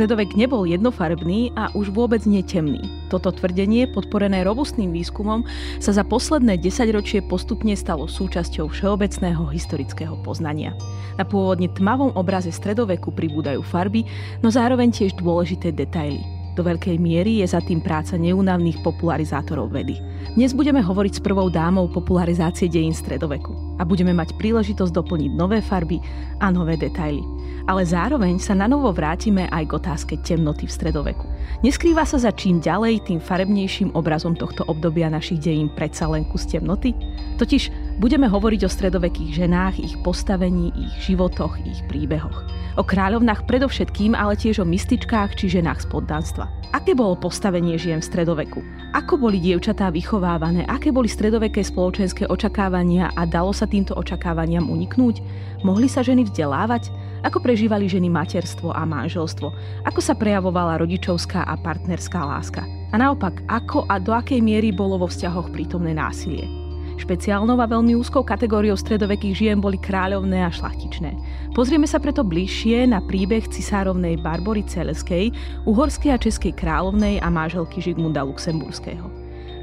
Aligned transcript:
Stredovek 0.00 0.32
nebol 0.32 0.64
jednofarebný 0.64 1.52
a 1.60 1.68
už 1.76 1.92
vôbec 1.92 2.24
netemný. 2.24 2.80
Toto 3.12 3.28
tvrdenie, 3.36 3.84
podporené 3.84 4.40
robustným 4.48 4.96
výskumom, 4.96 5.44
sa 5.76 5.92
za 5.92 6.08
posledné 6.08 6.56
desaťročie 6.56 7.20
postupne 7.28 7.76
stalo 7.76 8.08
súčasťou 8.08 8.72
všeobecného 8.72 9.44
historického 9.52 10.16
poznania. 10.24 10.72
Na 11.20 11.28
pôvodne 11.28 11.68
tmavom 11.68 12.16
obraze 12.16 12.48
stredoveku 12.48 13.12
pribúdajú 13.12 13.60
farby, 13.60 14.08
no 14.40 14.48
zároveň 14.48 14.88
tiež 14.88 15.20
dôležité 15.20 15.68
detaily. 15.68 16.39
Do 16.58 16.66
veľkej 16.66 16.98
miery 16.98 17.40
je 17.40 17.52
za 17.54 17.62
tým 17.62 17.78
práca 17.78 18.18
neúnavných 18.18 18.82
popularizátorov 18.82 19.70
vedy. 19.70 19.98
Dnes 20.34 20.50
budeme 20.50 20.82
hovoriť 20.82 21.18
s 21.18 21.24
prvou 21.24 21.46
dámou 21.46 21.86
popularizácie 21.90 22.66
dejín 22.66 22.94
stredoveku 22.94 23.78
a 23.78 23.86
budeme 23.86 24.10
mať 24.10 24.34
príležitosť 24.36 24.92
doplniť 24.92 25.30
nové 25.34 25.62
farby 25.62 26.02
a 26.42 26.50
nové 26.50 26.74
detaily 26.76 27.22
ale 27.70 27.86
zároveň 27.86 28.42
sa 28.42 28.58
na 28.58 28.66
novo 28.66 28.90
vrátime 28.90 29.46
aj 29.46 29.64
k 29.70 29.76
otázke 29.78 30.14
temnoty 30.26 30.66
v 30.66 30.74
stredoveku. 30.74 31.22
Neskrýva 31.62 32.02
sa 32.02 32.18
za 32.18 32.34
čím 32.34 32.58
ďalej 32.58 33.06
tým 33.06 33.22
farebnejším 33.22 33.94
obrazom 33.94 34.34
tohto 34.34 34.66
obdobia 34.66 35.06
našich 35.06 35.38
dejín 35.38 35.70
predsa 35.70 36.10
len 36.10 36.26
kus 36.26 36.50
temnoty? 36.50 36.96
Totiž 37.38 37.70
budeme 38.00 38.32
hovoriť 38.32 38.64
o 38.64 38.72
stredovekých 38.72 39.44
ženách, 39.44 39.76
ich 39.76 39.94
postavení, 40.00 40.72
ich 40.72 41.12
životoch, 41.12 41.60
ich 41.68 41.84
príbehoch. 41.84 42.48
O 42.80 42.82
kráľovnách 42.82 43.44
predovšetkým, 43.44 44.16
ale 44.16 44.40
tiež 44.40 44.64
o 44.64 44.66
mystičkách 44.66 45.36
či 45.36 45.60
ženách 45.60 45.84
z 45.84 45.86
poddanstva. 45.92 46.48
Aké 46.72 46.96
bolo 46.96 47.18
postavenie 47.18 47.76
žien 47.76 48.00
v 48.00 48.08
stredoveku? 48.08 48.64
Ako 48.96 49.20
boli 49.20 49.36
dievčatá 49.36 49.92
vychovávané? 49.92 50.64
Aké 50.64 50.88
boli 50.88 51.12
stredoveké 51.12 51.60
spoločenské 51.60 52.24
očakávania 52.30 53.12
a 53.12 53.28
dalo 53.28 53.52
sa 53.52 53.68
týmto 53.68 53.92
očakávaniam 53.92 54.70
uniknúť? 54.70 55.20
Mohli 55.60 55.90
sa 55.90 56.00
ženy 56.00 56.24
vzdelávať? 56.24 56.88
Ako 57.20 57.42
prežívali 57.44 57.84
ženy 57.84 58.08
materstvo 58.08 58.72
a 58.72 58.80
manželstvo? 58.88 59.52
Ako 59.84 60.00
sa 60.00 60.16
prejavovala 60.16 60.80
rodičovská 60.80 61.44
a 61.44 61.54
partnerská 61.58 62.22
láska? 62.22 62.64
A 62.64 62.96
naopak, 62.96 63.44
ako 63.50 63.84
a 63.90 64.00
do 64.00 64.16
akej 64.16 64.40
miery 64.40 64.72
bolo 64.72 65.04
vo 65.04 65.06
vzťahoch 65.10 65.52
prítomné 65.52 65.92
násilie? 65.92 66.69
Špeciálnou 67.00 67.56
a 67.56 67.64
veľmi 67.64 67.96
úzkou 67.96 68.20
kategóriou 68.20 68.76
stredovekých 68.76 69.32
žien 69.32 69.56
boli 69.56 69.80
kráľovné 69.80 70.44
a 70.44 70.52
šlachtičné. 70.52 71.16
Pozrieme 71.56 71.88
sa 71.88 71.96
preto 71.96 72.20
bližšie 72.20 72.92
na 72.92 73.00
príbeh 73.00 73.48
cisárovnej 73.48 74.20
Barbory 74.20 74.60
Celeskej, 74.68 75.32
uhorskej 75.64 76.12
a 76.12 76.20
českej 76.20 76.52
kráľovnej 76.52 77.16
a 77.24 77.32
máželky 77.32 77.80
Žigmunda 77.80 78.20
Luxemburského. 78.20 79.08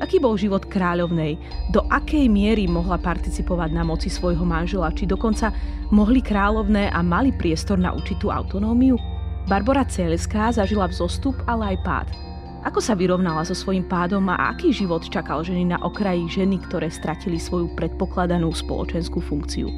Aký 0.02 0.18
bol 0.18 0.34
život 0.34 0.66
kráľovnej? 0.66 1.38
Do 1.70 1.86
akej 1.94 2.26
miery 2.26 2.66
mohla 2.66 2.98
participovať 2.98 3.70
na 3.70 3.86
moci 3.86 4.10
svojho 4.10 4.42
manžela? 4.42 4.90
Či 4.90 5.06
dokonca 5.06 5.54
mohli 5.94 6.26
kráľovné 6.26 6.90
a 6.90 7.06
mali 7.06 7.30
priestor 7.38 7.78
na 7.78 7.94
určitú 7.94 8.34
autonómiu? 8.34 8.98
Barbara 9.46 9.86
Celeská 9.86 10.50
zažila 10.50 10.90
vzostup, 10.90 11.38
ale 11.46 11.74
aj 11.74 11.78
pád. 11.86 12.27
Ako 12.66 12.82
sa 12.82 12.98
vyrovnala 12.98 13.46
so 13.46 13.54
svojím 13.54 13.86
pádom 13.86 14.26
a 14.34 14.50
aký 14.50 14.74
život 14.74 15.06
čakal 15.06 15.46
ženy 15.46 15.70
na 15.70 15.78
okraji 15.82 16.26
ženy, 16.26 16.58
ktoré 16.66 16.90
stratili 16.90 17.38
svoju 17.38 17.74
predpokladanú 17.78 18.50
spoločenskú 18.50 19.22
funkciu? 19.22 19.70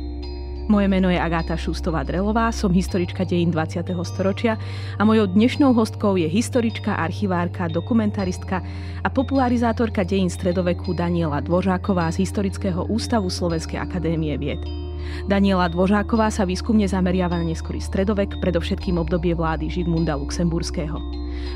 Moje 0.69 0.85
meno 0.85 1.09
je 1.09 1.17
Agáta 1.17 1.57
Šustová 1.57 2.05
Drelová, 2.05 2.53
som 2.53 2.69
historička 2.69 3.25
dejín 3.25 3.49
20. 3.49 3.89
storočia 4.05 4.53
a 4.95 5.01
mojou 5.01 5.25
dnešnou 5.25 5.73
hostkou 5.73 6.13
je 6.13 6.29
historička, 6.29 6.93
archivárka, 6.93 7.65
dokumentaristka 7.65 8.61
a 9.01 9.07
popularizátorka 9.09 10.05
dejín 10.05 10.29
stredoveku 10.29 10.93
Daniela 10.93 11.41
Dvořáková 11.41 12.13
z 12.13 12.21
Historického 12.21 12.85
ústavu 12.85 13.33
Slovenskej 13.33 13.81
akadémie 13.81 14.37
vied. 14.37 14.88
Daniela 15.29 15.69
Dvořáková 15.69 16.33
sa 16.33 16.47
výskumne 16.47 16.89
zameriava 16.89 17.37
na 17.37 17.45
neskorý 17.45 17.77
stredovek, 17.81 18.41
predovšetkým 18.41 18.97
obdobie 18.97 19.37
vlády 19.37 19.69
Žigmunda 19.69 20.17
Luxemburského. 20.17 20.97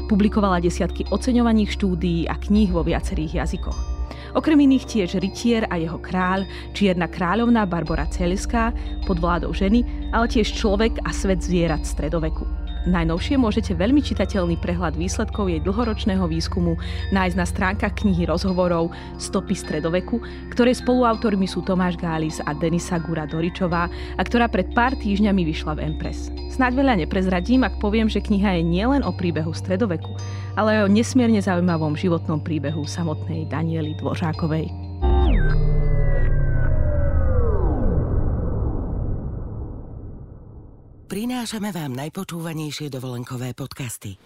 Publikovala 0.08 0.62
desiatky 0.62 1.10
oceňovaných 1.10 1.74
štúdií 1.74 2.30
a 2.30 2.38
kníh 2.38 2.72
vo 2.72 2.86
viacerých 2.86 3.44
jazykoch. 3.44 3.80
Okrem 4.34 4.58
iných 4.66 4.90
tiež 4.90 5.22
Rytier 5.22 5.70
a 5.70 5.78
jeho 5.78 6.02
kráľ, 6.02 6.50
čierna 6.74 7.06
kráľovná 7.06 7.70
Barbara 7.70 8.10
Celiská 8.10 8.74
pod 9.06 9.22
vládou 9.22 9.54
ženy, 9.54 9.86
ale 10.10 10.26
tiež 10.26 10.58
človek 10.58 10.98
a 11.06 11.14
svet 11.14 11.46
zvierat 11.46 11.86
stredoveku. 11.86 12.63
Najnovšie 12.84 13.40
môžete 13.40 13.72
veľmi 13.80 14.04
čitateľný 14.04 14.60
prehľad 14.60 15.00
výsledkov 15.00 15.48
jej 15.48 15.64
dlhoročného 15.64 16.28
výskumu 16.28 16.76
nájsť 17.16 17.36
na 17.40 17.46
stránkach 17.48 17.96
knihy 18.04 18.28
rozhovorov 18.28 18.92
Stopy 19.16 19.56
stredoveku, 19.56 20.20
ktorej 20.52 20.84
spoluautormi 20.84 21.48
sú 21.48 21.64
Tomáš 21.64 21.96
Gális 21.96 22.44
a 22.44 22.52
Denisa 22.52 23.00
Gura 23.00 23.24
Doričová 23.24 23.88
a 23.90 24.22
ktorá 24.22 24.52
pred 24.52 24.68
pár 24.76 25.00
týždňami 25.00 25.48
vyšla 25.48 25.80
v 25.80 25.96
Empress. 25.96 26.28
Snáď 26.52 26.84
veľa 26.84 26.94
neprezradím, 27.08 27.64
ak 27.64 27.80
poviem, 27.80 28.12
že 28.12 28.20
kniha 28.20 28.60
je 28.60 28.68
nielen 28.68 29.08
o 29.08 29.16
príbehu 29.16 29.56
stredoveku, 29.56 30.20
ale 30.60 30.84
aj 30.84 30.86
o 30.86 30.92
nesmierne 30.92 31.40
zaujímavom 31.40 31.96
životnom 31.96 32.44
príbehu 32.44 32.84
samotnej 32.84 33.48
Daniely 33.48 33.96
Dvořákovej. 33.96 34.83
Prinášame 41.14 41.70
vám 41.70 41.94
najpočúvanejšie 41.94 42.90
dovolenkové 42.90 43.54
podcasty. 43.54 44.18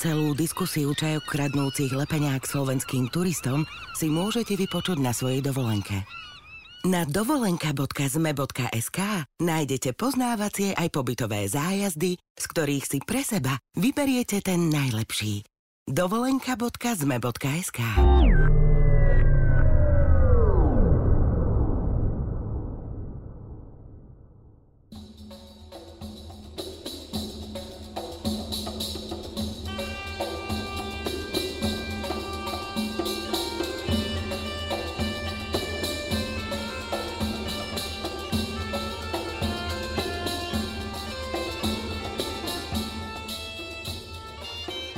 Celú 0.00 0.32
diskusiu 0.32 0.96
čajok 0.96 1.28
kradnúcich 1.28 1.92
lepeňák 1.92 2.48
slovenským 2.48 3.12
turistom 3.12 3.68
si 3.92 4.08
môžete 4.08 4.56
vypočuť 4.56 4.96
na 4.96 5.12
svojej 5.12 5.44
dovolenke. 5.44 6.08
Na 6.88 7.04
dovolenka.zme.sk 7.04 8.98
nájdete 9.44 9.92
poznávacie 9.92 10.72
aj 10.72 10.88
pobytové 10.88 11.44
zájazdy, 11.52 12.16
z 12.16 12.44
ktorých 12.48 12.84
si 12.88 13.04
pre 13.04 13.20
seba 13.20 13.60
vyberiete 13.76 14.40
ten 14.40 14.72
najlepší. 14.72 15.44
dovolenka.zme.sk 15.84 18.15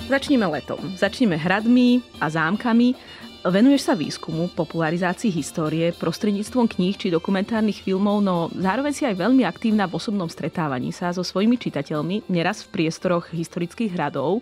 Začneme 0.08 0.48
letom. 0.48 0.80
Začneme 0.96 1.36
hradmi 1.36 2.00
a 2.16 2.32
zámkami. 2.32 2.96
Venuješ 3.44 3.92
sa 3.92 3.92
výskumu, 3.92 4.48
popularizácii 4.56 5.28
histórie 5.28 5.92
prostredníctvom 5.92 6.64
kníh 6.64 6.96
či 6.96 7.12
dokumentárnych 7.12 7.84
filmov, 7.84 8.24
no 8.24 8.48
zároveň 8.56 8.96
si 8.96 9.04
aj 9.04 9.20
veľmi 9.20 9.44
aktívna 9.44 9.84
v 9.84 10.00
osobnom 10.00 10.24
stretávaní 10.24 10.96
sa 10.96 11.12
so 11.12 11.20
svojimi 11.20 11.60
čitateľmi, 11.60 12.24
neraz 12.32 12.64
v 12.64 12.80
priestoroch 12.80 13.28
historických 13.36 13.92
hradov 13.92 14.40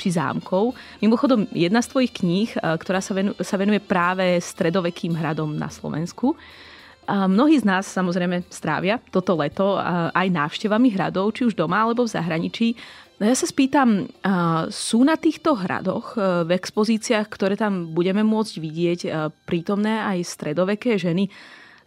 či 0.00 0.16
zámkov. 0.16 0.72
Mimochodom, 1.04 1.44
jedna 1.52 1.84
z 1.84 1.92
tvojich 1.92 2.16
kníh, 2.16 2.56
ktorá 2.56 3.04
sa 3.04 3.56
venuje, 3.60 3.84
práve 3.84 4.40
stredovekým 4.40 5.12
hradom 5.12 5.52
na 5.60 5.68
Slovensku, 5.68 6.40
a 7.06 7.30
mnohí 7.30 7.54
z 7.54 7.62
nás 7.62 7.86
samozrejme 7.86 8.50
strávia 8.50 8.98
toto 9.14 9.38
leto 9.38 9.78
aj 10.10 10.26
návštevami 10.26 10.90
hradov, 10.90 11.38
či 11.38 11.46
už 11.46 11.54
doma 11.54 11.86
alebo 11.86 12.02
v 12.02 12.10
zahraničí. 12.10 12.74
No 13.16 13.24
ja 13.24 13.32
sa 13.32 13.48
spýtam, 13.48 14.12
sú 14.68 15.00
na 15.00 15.16
týchto 15.16 15.56
hradoch 15.56 16.20
e, 16.20 16.44
v 16.44 16.50
expozíciách, 16.52 17.24
ktoré 17.32 17.56
tam 17.56 17.96
budeme 17.96 18.20
môcť 18.20 18.54
vidieť, 18.60 19.00
e, 19.08 19.10
prítomné 19.48 20.04
aj 20.04 20.36
stredoveké 20.36 21.00
ženy, 21.00 21.32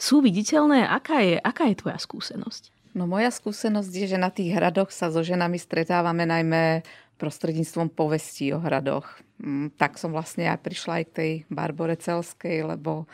sú 0.01 0.25
viditeľné? 0.25 0.89
Aká 0.89 1.21
je, 1.21 1.37
aká 1.37 1.69
je 1.69 1.85
tvoja 1.85 2.01
skúsenosť? 2.01 2.73
No 2.97 3.05
moja 3.05 3.29
skúsenosť 3.29 3.91
je, 3.93 4.05
že 4.09 4.17
na 4.17 4.33
tých 4.33 4.57
hradoch 4.57 4.89
sa 4.89 5.13
so 5.13 5.21
ženami 5.21 5.61
stretávame 5.61 6.25
najmä 6.25 6.81
prostredníctvom 7.21 7.93
povestí 7.93 8.49
o 8.49 8.63
hradoch. 8.63 9.05
Mm, 9.37 9.69
tak 9.77 10.01
som 10.01 10.09
vlastne 10.09 10.49
aj 10.49 10.65
prišla 10.65 10.93
aj 10.97 11.05
k 11.05 11.15
tej 11.15 11.31
Barbore 11.53 11.93
Celskej, 11.93 12.73
lebo 12.73 13.05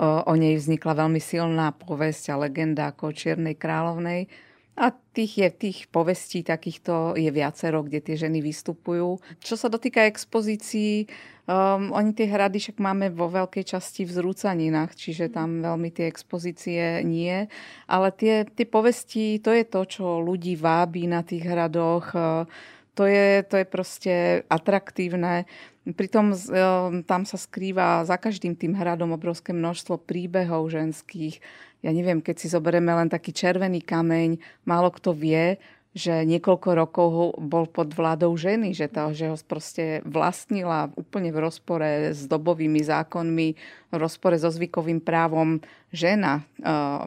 o 0.00 0.32
nej 0.32 0.56
vznikla 0.56 1.06
veľmi 1.06 1.20
silná 1.20 1.76
povesť 1.76 2.32
a 2.32 2.40
legenda 2.40 2.88
ako 2.88 3.12
Čiernej 3.12 3.58
kráľovnej 3.58 4.32
a 4.80 4.96
tých 5.12 5.32
je 5.36 5.48
tých 5.52 5.78
povestí 5.92 6.40
takýchto 6.40 7.12
je 7.12 7.28
viacero, 7.28 7.84
kde 7.84 8.00
tie 8.00 8.16
ženy 8.16 8.40
vystupujú. 8.40 9.20
Čo 9.44 9.54
sa 9.60 9.68
dotýka 9.68 10.08
expozícií, 10.08 11.04
um, 11.44 11.92
oni 11.92 12.16
tie 12.16 12.24
hrady 12.24 12.56
však 12.56 12.80
máme 12.80 13.12
vo 13.12 13.28
veľkej 13.28 13.76
časti 13.76 14.08
v 14.08 14.16
zrúcaninách, 14.16 14.96
čiže 14.96 15.36
tam 15.36 15.60
veľmi 15.60 15.92
tie 15.92 16.08
expozície 16.08 17.04
nie. 17.04 17.44
Ale 17.84 18.08
tie, 18.16 18.48
tie 18.48 18.64
povesti, 18.64 19.36
to 19.44 19.52
je 19.52 19.68
to, 19.68 19.84
čo 19.84 20.24
ľudí 20.24 20.56
vábi 20.56 21.04
na 21.04 21.20
tých 21.20 21.44
hradoch. 21.44 22.16
Uh, 22.16 22.48
to 22.96 23.04
je, 23.04 23.44
to 23.44 23.60
je 23.60 23.66
proste 23.68 24.14
atraktívne. 24.48 25.44
Pritom 25.80 26.36
tam 27.08 27.22
sa 27.24 27.38
skrýva 27.40 28.04
za 28.04 28.20
každým 28.20 28.52
tým 28.52 28.76
hradom 28.76 29.16
obrovské 29.16 29.56
množstvo 29.56 29.96
príbehov 30.04 30.68
ženských. 30.68 31.40
Ja 31.80 31.90
neviem, 31.96 32.20
keď 32.20 32.36
si 32.36 32.52
zoberieme 32.52 32.92
len 32.92 33.08
taký 33.08 33.32
červený 33.32 33.80
kameň, 33.80 34.36
málo 34.68 34.92
kto 34.92 35.16
vie, 35.16 35.56
že 35.90 36.22
niekoľko 36.22 36.68
rokov 36.78 37.10
bol 37.42 37.66
pod 37.66 37.90
vládou 37.90 38.30
ženy, 38.38 38.70
že, 38.76 38.86
to, 38.86 39.10
že 39.10 39.26
ho 39.26 39.36
proste 39.42 40.06
vlastnila 40.06 40.92
úplne 40.94 41.34
v 41.34 41.42
rozpore 41.42 42.14
s 42.14 42.30
dobovými 42.30 42.78
zákonmi, 42.78 43.48
v 43.90 43.94
rozpore 43.98 44.38
so 44.38 44.54
zvykovým 44.54 45.02
právom 45.02 45.58
žena. 45.90 46.46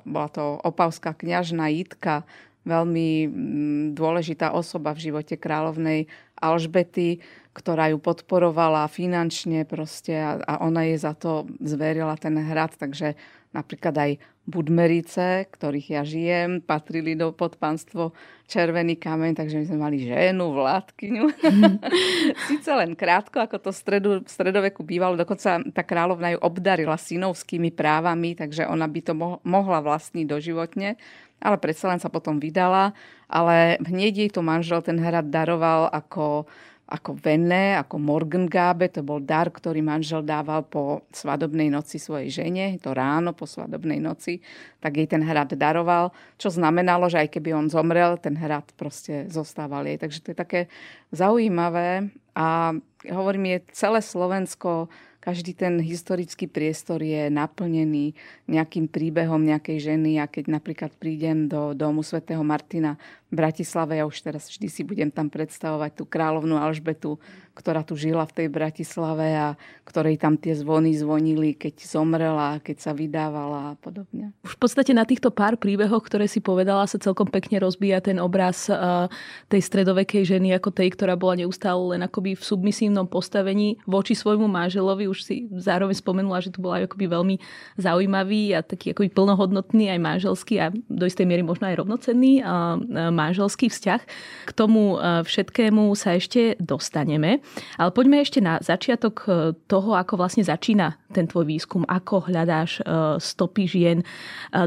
Bola 0.03 0.29
to 0.33 0.59
opavská 0.59 1.15
kňažná 1.15 1.71
Jitka, 1.71 2.27
veľmi 2.67 3.09
mm, 3.27 3.83
dôležitá 3.95 4.51
osoba 4.51 4.91
v 4.95 5.11
živote 5.11 5.35
kráľovnej 5.39 6.11
Alžbety, 6.39 7.23
ktorá 7.53 7.94
ju 7.94 8.01
podporovala 8.01 8.89
finančne 8.89 9.63
proste 9.69 10.17
a, 10.17 10.41
a 10.41 10.53
ona 10.65 10.89
jej 10.89 10.97
za 10.97 11.13
to 11.13 11.45
zverila 11.61 12.17
ten 12.17 12.33
hrad, 12.35 12.73
takže 12.75 13.13
napríklad 13.53 13.95
aj 13.95 14.11
Budmerice, 14.44 15.47
ktorých 15.55 15.88
ja 15.88 16.03
žijem, 16.03 16.59
patrili 16.59 17.15
do 17.15 17.31
podpanstvo 17.31 18.11
Červený 18.44 19.00
kameň, 19.00 19.39
takže 19.39 19.55
my 19.55 19.65
sme 19.71 19.79
mali 19.79 20.03
ženu, 20.03 20.51
vládkyňu. 20.51 21.25
Mm. 21.31 21.79
Sice 22.51 22.75
len 22.75 22.91
krátko, 22.91 23.39
ako 23.39 23.55
to 23.63 23.71
stredu, 23.71 24.19
v 24.19 24.27
stredoveku 24.27 24.83
bývalo, 24.83 25.15
dokonca 25.15 25.63
tá 25.71 25.79
kráľovna 25.88 26.35
ju 26.35 26.44
obdarila 26.44 27.00
synovskými 27.00 27.71
právami, 27.71 28.35
takže 28.35 28.67
ona 28.67 28.83
by 28.83 29.00
to 29.00 29.15
mohla 29.47 29.79
vlastniť 29.79 30.27
doživotne, 30.27 31.00
ale 31.39 31.55
predsa 31.55 31.88
len 31.88 32.03
sa 32.03 32.11
potom 32.11 32.35
vydala, 32.35 32.91
ale 33.31 33.79
hneď 33.79 34.27
jej 34.27 34.29
to 34.31 34.44
manžel 34.44 34.83
ten 34.83 35.00
hrad 35.00 35.31
daroval 35.31 35.88
ako 35.88 36.51
ako 36.93 37.17
Venne, 37.17 37.73
ako 37.81 37.97
Morgengabe, 37.97 38.85
to 38.85 39.01
bol 39.01 39.17
dar, 39.17 39.49
ktorý 39.49 39.81
manžel 39.81 40.21
dával 40.21 40.61
po 40.61 41.01
svadobnej 41.09 41.73
noci 41.73 41.97
svojej 41.97 42.29
žene, 42.29 42.77
to 42.77 42.93
ráno 42.93 43.33
po 43.33 43.49
svadobnej 43.49 43.97
noci, 43.97 44.45
tak 44.77 45.01
jej 45.01 45.09
ten 45.09 45.25
hrad 45.25 45.57
daroval, 45.57 46.13
čo 46.37 46.53
znamenalo, 46.53 47.09
že 47.09 47.25
aj 47.25 47.33
keby 47.33 47.57
on 47.57 47.73
zomrel, 47.73 48.21
ten 48.21 48.37
hrad 48.37 48.69
proste 48.77 49.25
zostával 49.33 49.89
jej. 49.89 49.97
Takže 49.97 50.19
to 50.21 50.27
je 50.31 50.37
také 50.37 50.61
zaujímavé 51.09 52.13
a 52.37 52.77
hovorím, 53.09 53.57
je 53.57 53.73
celé 53.73 53.99
Slovensko 54.05 54.93
každý 55.23 55.55
ten 55.55 55.79
historický 55.79 56.51
priestor 56.51 56.99
je 56.99 57.31
naplnený 57.31 58.11
nejakým 58.51 58.91
príbehom 58.91 59.39
nejakej 59.39 59.95
ženy 59.95 60.19
a 60.19 60.27
keď 60.27 60.59
napríklad 60.59 60.91
prídem 60.99 61.47
do 61.47 61.71
domu 61.71 62.03
svätého 62.03 62.43
Martina 62.43 62.99
Bratislave, 63.33 63.97
ja 63.97 64.06
už 64.06 64.21
teraz 64.21 64.45
vždy 64.45 64.68
si 64.69 64.81
budem 64.85 65.09
tam 65.09 65.27
predstavovať 65.27 65.97
tú 65.97 66.03
kráľovnú 66.06 66.53
Alžbetu, 66.53 67.18
ktorá 67.53 67.85
tu 67.85 67.94
žila 67.94 68.25
v 68.25 68.33
tej 68.33 68.47
Bratislave 68.50 69.33
a 69.33 69.57
ktorej 69.85 70.18
tam 70.18 70.38
tie 70.38 70.57
zvony 70.57 70.94
zvonili, 70.97 71.53
keď 71.53 71.85
zomrela, 71.85 72.57
keď 72.62 72.77
sa 72.81 72.91
vydávala 72.94 73.74
a 73.74 73.77
podobne. 73.77 74.33
Už 74.41 74.57
v 74.57 74.59
podstate 74.62 74.94
na 74.94 75.06
týchto 75.06 75.30
pár 75.30 75.57
príbehoch, 75.57 76.01
ktoré 76.06 76.25
si 76.25 76.41
povedala, 76.41 76.89
sa 76.89 76.97
celkom 76.97 77.30
pekne 77.30 77.62
rozbíja 77.62 78.01
ten 78.01 78.18
obraz 78.18 78.69
uh, 78.69 79.06
tej 79.50 79.62
stredovekej 79.65 80.25
ženy 80.33 80.57
ako 80.57 80.74
tej, 80.74 80.97
ktorá 80.97 81.13
bola 81.13 81.45
neustále 81.45 81.97
len 81.97 82.01
akoby 82.01 82.33
v 82.33 82.44
submisívnom 82.44 83.06
postavení 83.06 83.77
voči 83.86 84.18
svojmu 84.18 84.50
manželovi. 84.50 85.06
Už 85.09 85.19
si 85.21 85.45
zároveň 85.53 85.97
spomenula, 85.97 86.41
že 86.41 86.50
tu 86.50 86.62
bola 86.62 86.81
akoby 86.81 87.06
veľmi 87.06 87.36
zaujímavý 87.77 88.57
a 88.57 88.65
taký 88.65 88.97
akoby 88.97 89.13
plnohodnotný 89.13 89.94
aj 89.94 90.00
manželský 90.01 90.56
a 90.57 90.74
do 90.74 91.06
istej 91.06 91.29
miery 91.29 91.45
možno 91.45 91.69
aj 91.69 91.86
rovnocenný 91.86 92.41
uh, 92.41 92.81
manželský 93.29 93.71
vzťah. 93.71 94.01
K 94.47 94.51
tomu 94.51 94.99
uh, 94.99 95.23
všetkému 95.23 95.93
sa 95.95 96.19
ešte 96.19 96.59
dostaneme. 96.59 97.39
Ale 97.79 97.89
poďme 97.95 98.21
ešte 98.21 98.43
na 98.43 98.59
začiatok 98.59 99.15
e, 99.25 99.29
toho, 99.69 99.95
ako 99.95 100.19
vlastne 100.19 100.43
začína 100.43 100.97
ten 101.13 101.29
tvoj 101.29 101.45
výskum, 101.47 101.85
ako 101.85 102.27
hľadáš 102.27 102.81
e, 102.81 102.83
stopy 103.21 103.63
žien, 103.69 103.99
e, 104.01 104.05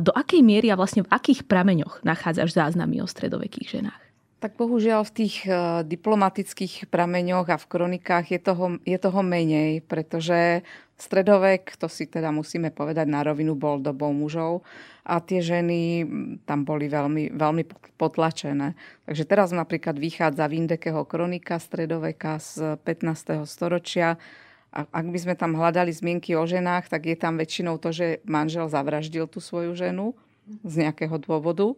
do 0.01 0.15
akej 0.15 0.41
miery 0.41 0.71
a 0.71 0.79
vlastne 0.79 1.05
v 1.05 1.13
akých 1.13 1.45
prameňoch 1.45 2.07
nachádzaš 2.07 2.55
záznamy 2.55 3.03
o 3.03 3.07
stredovekých 3.11 3.81
ženách? 3.81 4.06
Tak 4.47 4.63
bohužiaľ 4.63 5.03
v 5.11 5.27
tých 5.27 5.43
diplomatických 5.91 6.87
prameňoch 6.87 7.51
a 7.51 7.59
v 7.59 7.67
kronikách 7.67 8.31
je 8.31 8.39
toho, 8.39 8.79
je 8.87 8.95
toho 8.95 9.19
menej, 9.27 9.83
pretože 9.83 10.63
stredovek, 10.95 11.75
to 11.75 11.91
si 11.91 12.07
teda 12.07 12.31
musíme 12.31 12.71
povedať 12.71 13.11
na 13.11 13.27
rovinu, 13.27 13.59
bol 13.59 13.83
dobou 13.83 14.15
mužov 14.15 14.63
a 15.03 15.19
tie 15.19 15.43
ženy 15.43 16.07
tam 16.47 16.63
boli 16.63 16.87
veľmi, 16.87 17.35
veľmi 17.35 17.67
potlačené. 17.99 18.79
Takže 19.11 19.27
teraz 19.27 19.51
napríklad 19.51 19.99
vychádza 19.99 20.47
Vindekeho 20.47 21.03
kronika 21.11 21.59
stredoveka 21.59 22.39
z 22.39 22.79
15. 22.87 23.51
storočia 23.51 24.15
a 24.71 24.87
ak 24.87 25.11
by 25.11 25.19
sme 25.27 25.35
tam 25.35 25.59
hľadali 25.59 25.91
zmienky 25.91 26.39
o 26.39 26.47
ženách, 26.47 26.87
tak 26.87 27.11
je 27.11 27.19
tam 27.19 27.35
väčšinou 27.35 27.83
to, 27.83 27.91
že 27.91 28.23
manžel 28.23 28.71
zavraždil 28.71 29.27
tú 29.27 29.43
svoju 29.43 29.75
ženu 29.75 30.15
z 30.63 30.87
nejakého 30.87 31.19
dôvodu. 31.19 31.75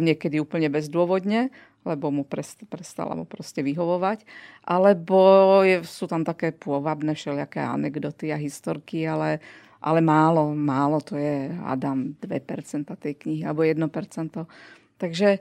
Niekedy 0.00 0.40
úplne 0.40 0.72
bezdôvodne, 0.72 1.52
lebo 1.84 2.12
mu 2.12 2.24
prestala 2.68 3.16
mu 3.16 3.24
proste 3.24 3.64
vyhovovať. 3.64 4.24
Alebo 4.64 5.18
je, 5.64 5.80
sú 5.84 6.04
tam 6.06 6.24
také 6.26 6.52
pôvabné 6.52 7.16
všelijaké 7.16 7.60
anekdoty 7.64 8.30
a 8.32 8.40
historky, 8.40 9.04
ale 9.08 9.40
ale 9.80 10.04
málo, 10.04 10.52
málo 10.52 11.00
to 11.00 11.16
je, 11.16 11.56
Adam, 11.64 12.12
2% 12.20 12.84
tej 12.84 13.14
knihy, 13.16 13.48
alebo 13.48 13.64
1%. 13.64 13.80
Takže 15.00 15.28
e, 15.32 15.40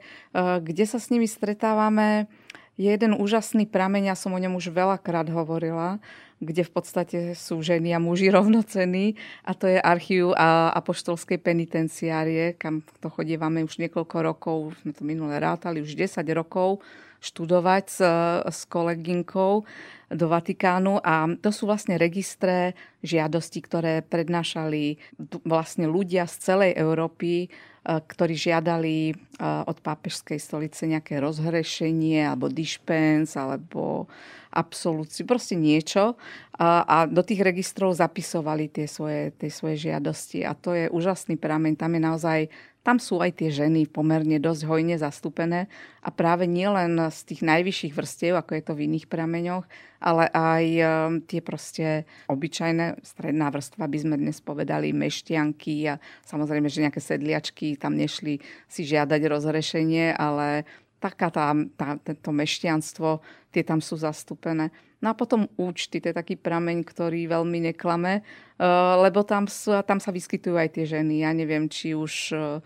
kde 0.63 0.85
sa 0.87 0.95
s 0.95 1.11
nimi 1.11 1.27
stretávame, 1.27 2.31
je 2.79 2.87
jeden 2.87 3.11
úžasný 3.19 3.67
prameň, 3.67 4.07
ja 4.07 4.15
som 4.15 4.31
o 4.31 4.39
ňom 4.39 4.55
už 4.55 4.71
veľakrát 4.71 5.27
hovorila, 5.27 5.99
kde 6.39 6.63
v 6.63 6.71
podstate 6.71 7.19
sú 7.35 7.59
ženy 7.59 7.91
a 7.95 7.99
muži 7.99 8.31
rovnocení 8.37 9.19
a 9.43 9.51
to 9.53 9.67
je 9.67 9.79
archív 9.79 10.31
a 10.35 10.71
apoštolskej 10.75 11.39
penitenciárie, 11.39 12.55
kam 12.55 12.83
to 13.03 13.07
chodívame 13.11 13.63
už 13.63 13.79
niekoľko 13.79 14.17
rokov, 14.23 14.57
sme 14.81 14.91
to 14.95 15.03
minule 15.03 15.35
rátali, 15.35 15.83
už 15.83 15.95
10 15.95 16.23
rokov 16.35 16.81
študovať 17.19 17.85
s, 17.91 17.99
s 18.47 18.59
kolegynkou 18.71 19.67
do 20.09 20.25
Vatikánu. 20.31 21.03
A 21.03 21.27
to 21.43 21.51
sú 21.51 21.67
vlastne 21.67 21.99
registre 21.99 22.73
žiadosti, 23.03 23.59
ktoré 23.59 23.93
prednášali 24.01 24.97
vlastne 25.43 25.85
ľudia 25.85 26.25
z 26.25 26.35
celej 26.39 26.71
Európy, 26.79 27.51
ktorí 27.85 28.35
žiadali 28.35 28.95
e, 29.09 29.13
od 29.41 29.77
pápežskej 29.79 30.35
stolice 30.35 30.83
nejaké 30.83 31.17
rozhrešenie 31.23 32.27
alebo 32.27 32.51
dispens 32.51 33.39
alebo 33.39 34.11
absolúciu, 34.49 35.29
proste 35.29 35.53
niečo. 35.53 36.17
A 36.59 37.07
do 37.07 37.23
tých 37.23 37.39
registrov 37.39 37.95
zapisovali 37.95 38.67
tie 38.67 38.89
svoje, 38.89 39.31
tie 39.39 39.47
svoje 39.47 39.87
žiadosti. 39.87 40.43
A 40.43 40.51
to 40.57 40.75
je 40.75 40.91
úžasný 40.91 41.39
prameň. 41.39 41.79
Tam 41.79 41.95
je 41.95 42.01
naozaj 42.01 42.39
tam 42.79 42.97
sú 42.97 43.19
aj 43.19 43.43
tie 43.43 43.51
ženy 43.51 43.91
pomerne 43.91 44.39
dosť 44.39 44.61
hojne 44.65 44.95
zastúpené 44.95 45.67
a 45.99 46.09
práve 46.09 46.47
nielen 46.47 46.95
z 47.11 47.19
tých 47.27 47.41
najvyšších 47.43 47.93
vrstiev, 47.93 48.33
ako 48.39 48.51
je 48.55 48.63
to 48.63 48.73
v 48.73 48.83
iných 48.87 49.05
prameňoch, 49.11 49.67
ale 49.99 50.31
aj 50.31 50.65
um, 50.79 50.85
tie 51.19 51.43
proste 51.43 52.07
obyčajné 52.31 53.03
stredná 53.03 53.51
vrstva, 53.51 53.91
by 53.91 53.97
sme 53.99 54.15
dnes 54.15 54.39
povedali, 54.39 54.95
meštianky 54.95 55.91
a 55.91 55.99
samozrejme, 56.23 56.71
že 56.71 56.87
nejaké 56.87 57.03
sedliačky 57.03 57.75
tam 57.75 57.99
nešli 57.99 58.39
si 58.71 58.81
žiadať 58.87 59.21
rozrešenie, 59.27 60.15
ale 60.15 60.63
taká 60.99 61.31
tá, 61.31 61.55
tá, 61.79 61.97
to 61.99 62.31
mešťanstvo, 62.35 63.23
tie 63.55 63.63
tam 63.63 63.79
sú 63.79 63.95
zastúpené. 63.95 64.69
No 64.99 65.15
a 65.15 65.15
potom 65.15 65.47
účty, 65.55 66.03
to 66.03 66.11
je 66.11 66.15
taký 66.15 66.35
prameň, 66.35 66.83
ktorý 66.83 67.31
veľmi 67.31 67.71
neklame, 67.71 68.19
eh, 68.19 68.65
lebo 68.99 69.23
tam, 69.23 69.47
sú, 69.47 69.79
tam 69.87 70.03
sa 70.03 70.11
vyskytujú 70.11 70.59
aj 70.59 70.69
tie 70.75 70.85
ženy. 70.85 71.23
Ja 71.23 71.31
neviem, 71.31 71.71
či 71.71 71.95
už 71.95 72.13
eh, 72.35 72.59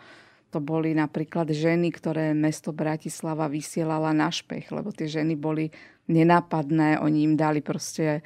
to 0.50 0.60
boli 0.62 0.98
napríklad 0.98 1.50
ženy, 1.50 1.94
ktoré 1.94 2.34
mesto 2.34 2.74
Bratislava 2.74 3.50
vysielala 3.50 4.13
na 4.13 4.30
špech, 4.30 4.70
lebo 4.70 4.94
tie 4.94 5.10
ženy 5.10 5.34
boli 5.38 5.74
nenápadné, 6.10 7.00
oni 7.00 7.25
im 7.25 7.34
dali 7.34 7.63
proste 7.63 8.22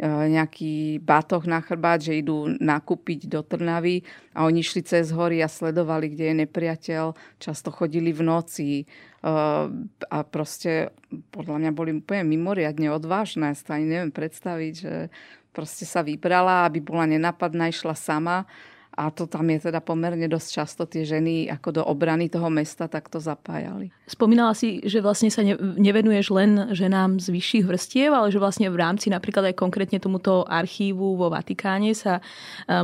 nejaký 0.00 0.98
batoh 1.04 1.44
na 1.44 1.60
chrbát, 1.60 2.00
že 2.00 2.24
idú 2.24 2.48
nakúpiť 2.48 3.28
do 3.28 3.44
Trnavy 3.44 4.02
a 4.32 4.48
oni 4.48 4.64
šli 4.64 4.82
cez 4.82 5.12
hory 5.12 5.44
a 5.44 5.48
sledovali, 5.52 6.10
kde 6.10 6.32
je 6.32 6.40
nepriateľ. 6.42 7.04
Často 7.36 7.68
chodili 7.68 8.10
v 8.10 8.22
noci 8.24 8.70
e, 8.82 8.84
a 10.08 10.18
proste 10.24 10.96
podľa 11.30 11.56
mňa 11.60 11.70
boli 11.76 11.90
úplne 11.92 12.24
mimoriadne 12.24 12.88
odvážne. 12.88 13.52
Ja 13.52 13.56
ani 13.76 13.86
neviem 13.86 14.12
predstaviť, 14.14 14.72
že 14.74 14.94
proste 15.52 15.84
sa 15.84 16.00
vybrala, 16.00 16.64
aby 16.66 16.80
bola 16.80 17.04
nenapadná, 17.04 17.68
išla 17.68 17.92
sama 17.92 18.48
a 18.92 19.08
to 19.08 19.24
tam 19.24 19.48
je 19.48 19.72
teda 19.72 19.80
pomerne 19.80 20.28
dosť 20.28 20.48
často 20.52 20.82
tie 20.84 21.08
ženy 21.08 21.48
ako 21.48 21.68
do 21.80 21.82
obrany 21.82 22.28
toho 22.28 22.52
mesta 22.52 22.86
takto 22.86 23.18
zapájali. 23.18 23.88
Spomínala 24.04 24.52
si, 24.52 24.84
že 24.84 25.00
vlastne 25.00 25.32
sa 25.32 25.40
nevenuješ 25.56 26.26
len 26.28 26.50
ženám 26.76 27.16
z 27.16 27.32
vyšších 27.32 27.64
vrstiev, 27.64 28.12
ale 28.12 28.28
že 28.28 28.36
vlastne 28.36 28.68
v 28.68 28.76
rámci 28.76 29.08
napríklad 29.08 29.48
aj 29.52 29.56
konkrétne 29.56 29.96
tomuto 29.96 30.44
archívu 30.44 31.16
vo 31.16 31.32
Vatikáne 31.32 31.96
sa 31.96 32.20
e, 32.20 32.22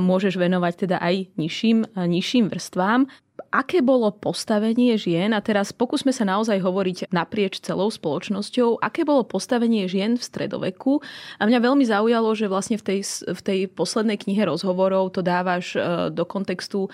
môžeš 0.00 0.41
venovať 0.41 0.88
teda 0.88 0.97
aj 0.97 1.29
nižším, 1.37 1.79
e, 1.85 1.88
nižším 2.09 2.49
vrstvám. 2.49 3.05
Aké 3.49 3.80
bolo 3.80 4.12
postavenie 4.12 4.99
žien, 5.00 5.33
a 5.33 5.40
teraz 5.40 5.73
pokúsme 5.73 6.12
sa 6.12 6.26
naozaj 6.28 6.61
hovoriť 6.61 7.11
naprieč 7.14 7.62
celou 7.64 7.88
spoločnosťou, 7.88 8.83
aké 8.83 9.07
bolo 9.07 9.25
postavenie 9.25 9.88
žien 9.88 10.18
v 10.18 10.23
stredoveku. 10.23 11.00
A 11.40 11.49
mňa 11.49 11.59
veľmi 11.62 11.85
zaujalo, 11.87 12.35
že 12.37 12.50
vlastne 12.50 12.76
v 12.76 12.85
tej, 12.85 13.00
v 13.28 13.40
tej 13.40 13.61
poslednej 13.73 14.21
knihe 14.21 14.45
rozhovorov 14.45 15.14
to 15.14 15.25
dávaš 15.25 15.75
e, 15.75 16.11
do 16.12 16.25
kontextu, 16.28 16.90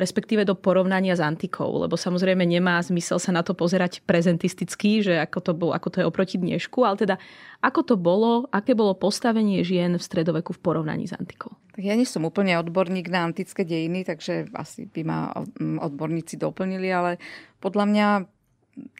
respektíve 0.00 0.44
do 0.44 0.54
porovnania 0.54 1.16
s 1.16 1.22
antikou, 1.22 1.82
lebo 1.82 1.96
samozrejme 1.96 2.44
nemá 2.44 2.78
zmysel 2.82 3.18
sa 3.18 3.32
na 3.32 3.42
to 3.42 3.56
pozerať 3.56 4.04
prezentisticky, 4.04 5.00
že 5.02 5.18
ako 5.18 5.38
to, 5.40 5.52
bol, 5.56 5.70
ako 5.72 5.88
to 5.90 5.96
je 6.02 6.08
oproti 6.08 6.36
dnešku, 6.36 6.84
ale 6.84 6.96
teda 7.00 7.16
ako 7.64 7.80
to 7.82 7.94
bolo, 7.96 8.46
aké 8.52 8.76
bolo 8.76 8.94
postavenie 8.94 9.64
žien 9.64 9.96
v 9.96 10.02
stredoveku 10.02 10.52
v 10.52 10.60
porovnaní 10.62 11.08
s 11.08 11.16
antikou? 11.16 11.56
Tak 11.76 11.84
ja 11.84 11.92
nie 11.92 12.08
som 12.08 12.24
úplne 12.24 12.56
odborník 12.56 13.12
na 13.12 13.28
antické 13.28 13.60
dejiny, 13.68 14.08
takže 14.08 14.48
asi 14.56 14.88
by 14.88 15.02
ma 15.04 15.28
odborníci 15.60 16.40
doplnili, 16.40 16.88
ale 16.88 17.20
podľa 17.60 17.84
mňa 17.84 18.08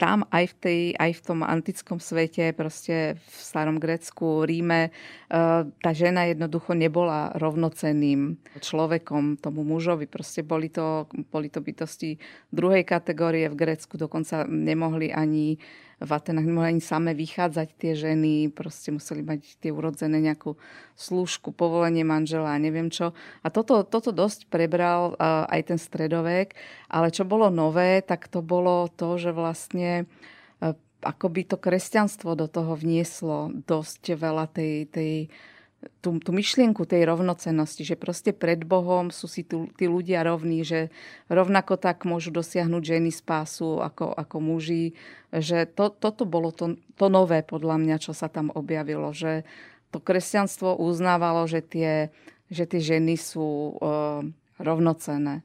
tam 0.00 0.24
aj 0.32 0.44
v, 0.52 0.54
tej, 0.60 0.80
aj 0.96 1.10
v 1.20 1.24
tom 1.24 1.40
antickom 1.44 2.00
svete, 2.00 2.56
proste 2.56 3.20
v 3.20 3.36
starom 3.36 3.76
Grécku, 3.76 4.44
Ríme, 4.44 4.88
e, 4.88 4.90
tá 5.68 5.90
žena 5.92 6.24
jednoducho 6.28 6.72
nebola 6.72 7.32
rovnocenným 7.36 8.40
človekom 8.60 9.36
tomu 9.36 9.68
mužovi. 9.68 10.08
Proste 10.08 10.40
boli 10.40 10.72
to, 10.72 11.08
boli 11.28 11.52
to 11.52 11.60
bytosti 11.60 12.16
druhej 12.48 12.88
kategórie 12.88 13.52
v 13.52 13.56
Grécku, 13.56 14.00
dokonca 14.00 14.48
nemohli 14.48 15.12
ani 15.12 15.60
v 15.96 16.10
Atenách 16.12 16.44
nemohli 16.44 16.76
ani 16.76 16.84
same 16.84 17.16
vychádzať 17.16 17.68
tie 17.80 17.96
ženy, 17.96 18.52
proste 18.52 18.92
museli 18.92 19.24
mať 19.24 19.56
tie 19.64 19.72
urodzené 19.72 20.20
nejakú 20.20 20.60
služku, 20.92 21.56
povolenie 21.56 22.04
manžela 22.04 22.52
a 22.52 22.60
neviem 22.60 22.92
čo. 22.92 23.16
A 23.40 23.48
toto, 23.48 23.80
toto 23.80 24.12
dosť 24.12 24.52
prebral 24.52 25.16
uh, 25.16 25.48
aj 25.48 25.72
ten 25.72 25.78
stredovek, 25.80 26.52
ale 26.92 27.08
čo 27.08 27.24
bolo 27.24 27.48
nové, 27.48 28.04
tak 28.04 28.28
to 28.28 28.44
bolo 28.44 28.92
to, 28.92 29.16
že 29.16 29.32
vlastne 29.32 30.04
uh, 30.60 30.76
ako 31.00 31.26
by 31.32 31.42
to 31.48 31.56
kresťanstvo 31.56 32.36
do 32.36 32.44
toho 32.44 32.76
vnieslo 32.76 33.48
dosť 33.64 34.20
veľa 34.20 34.52
tej, 34.52 34.92
tej 34.92 35.12
tú, 36.00 36.18
tú 36.22 36.30
myšlienku 36.30 36.86
tej 36.86 37.06
rovnocenosti, 37.06 37.82
že 37.82 37.96
proste 37.98 38.30
pred 38.30 38.62
Bohom 38.62 39.10
sú 39.10 39.26
si 39.26 39.42
tu, 39.42 39.70
tí 39.74 39.90
ľudia 39.90 40.22
rovní, 40.22 40.62
že 40.62 40.92
rovnako 41.26 41.78
tak 41.78 42.06
môžu 42.06 42.30
dosiahnuť 42.30 42.82
ženy 42.82 43.10
spásu 43.10 43.82
ako, 43.82 44.14
ako 44.14 44.36
muži. 44.38 44.94
Že 45.34 45.66
to, 45.74 45.90
toto 45.90 46.22
bolo 46.24 46.54
to, 46.54 46.78
to 46.94 47.06
nové 47.10 47.42
podľa 47.42 47.76
mňa, 47.82 47.96
čo 47.98 48.12
sa 48.14 48.30
tam 48.30 48.54
objavilo. 48.54 49.10
Že 49.10 49.42
to 49.90 49.98
kresťanstvo 49.98 50.78
uznávalo, 50.78 51.46
že 51.48 51.62
tie, 51.62 52.10
že 52.52 52.64
tie 52.66 52.80
ženy 52.82 53.16
sú 53.18 53.76
uh, 53.76 54.22
rovnocené. 54.60 55.42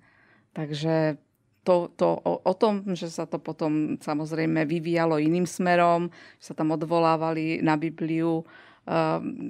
Takže 0.52 1.18
to, 1.62 1.94
to, 1.94 2.18
o, 2.18 2.42
o 2.42 2.54
tom, 2.58 2.82
že 2.98 3.08
sa 3.08 3.30
to 3.30 3.38
potom 3.38 4.02
samozrejme 4.02 4.66
vyvíjalo 4.66 5.22
iným 5.22 5.46
smerom, 5.46 6.10
že 6.42 6.52
sa 6.52 6.56
tam 6.58 6.74
odvolávali 6.74 7.62
na 7.62 7.78
Bibliu, 7.78 8.44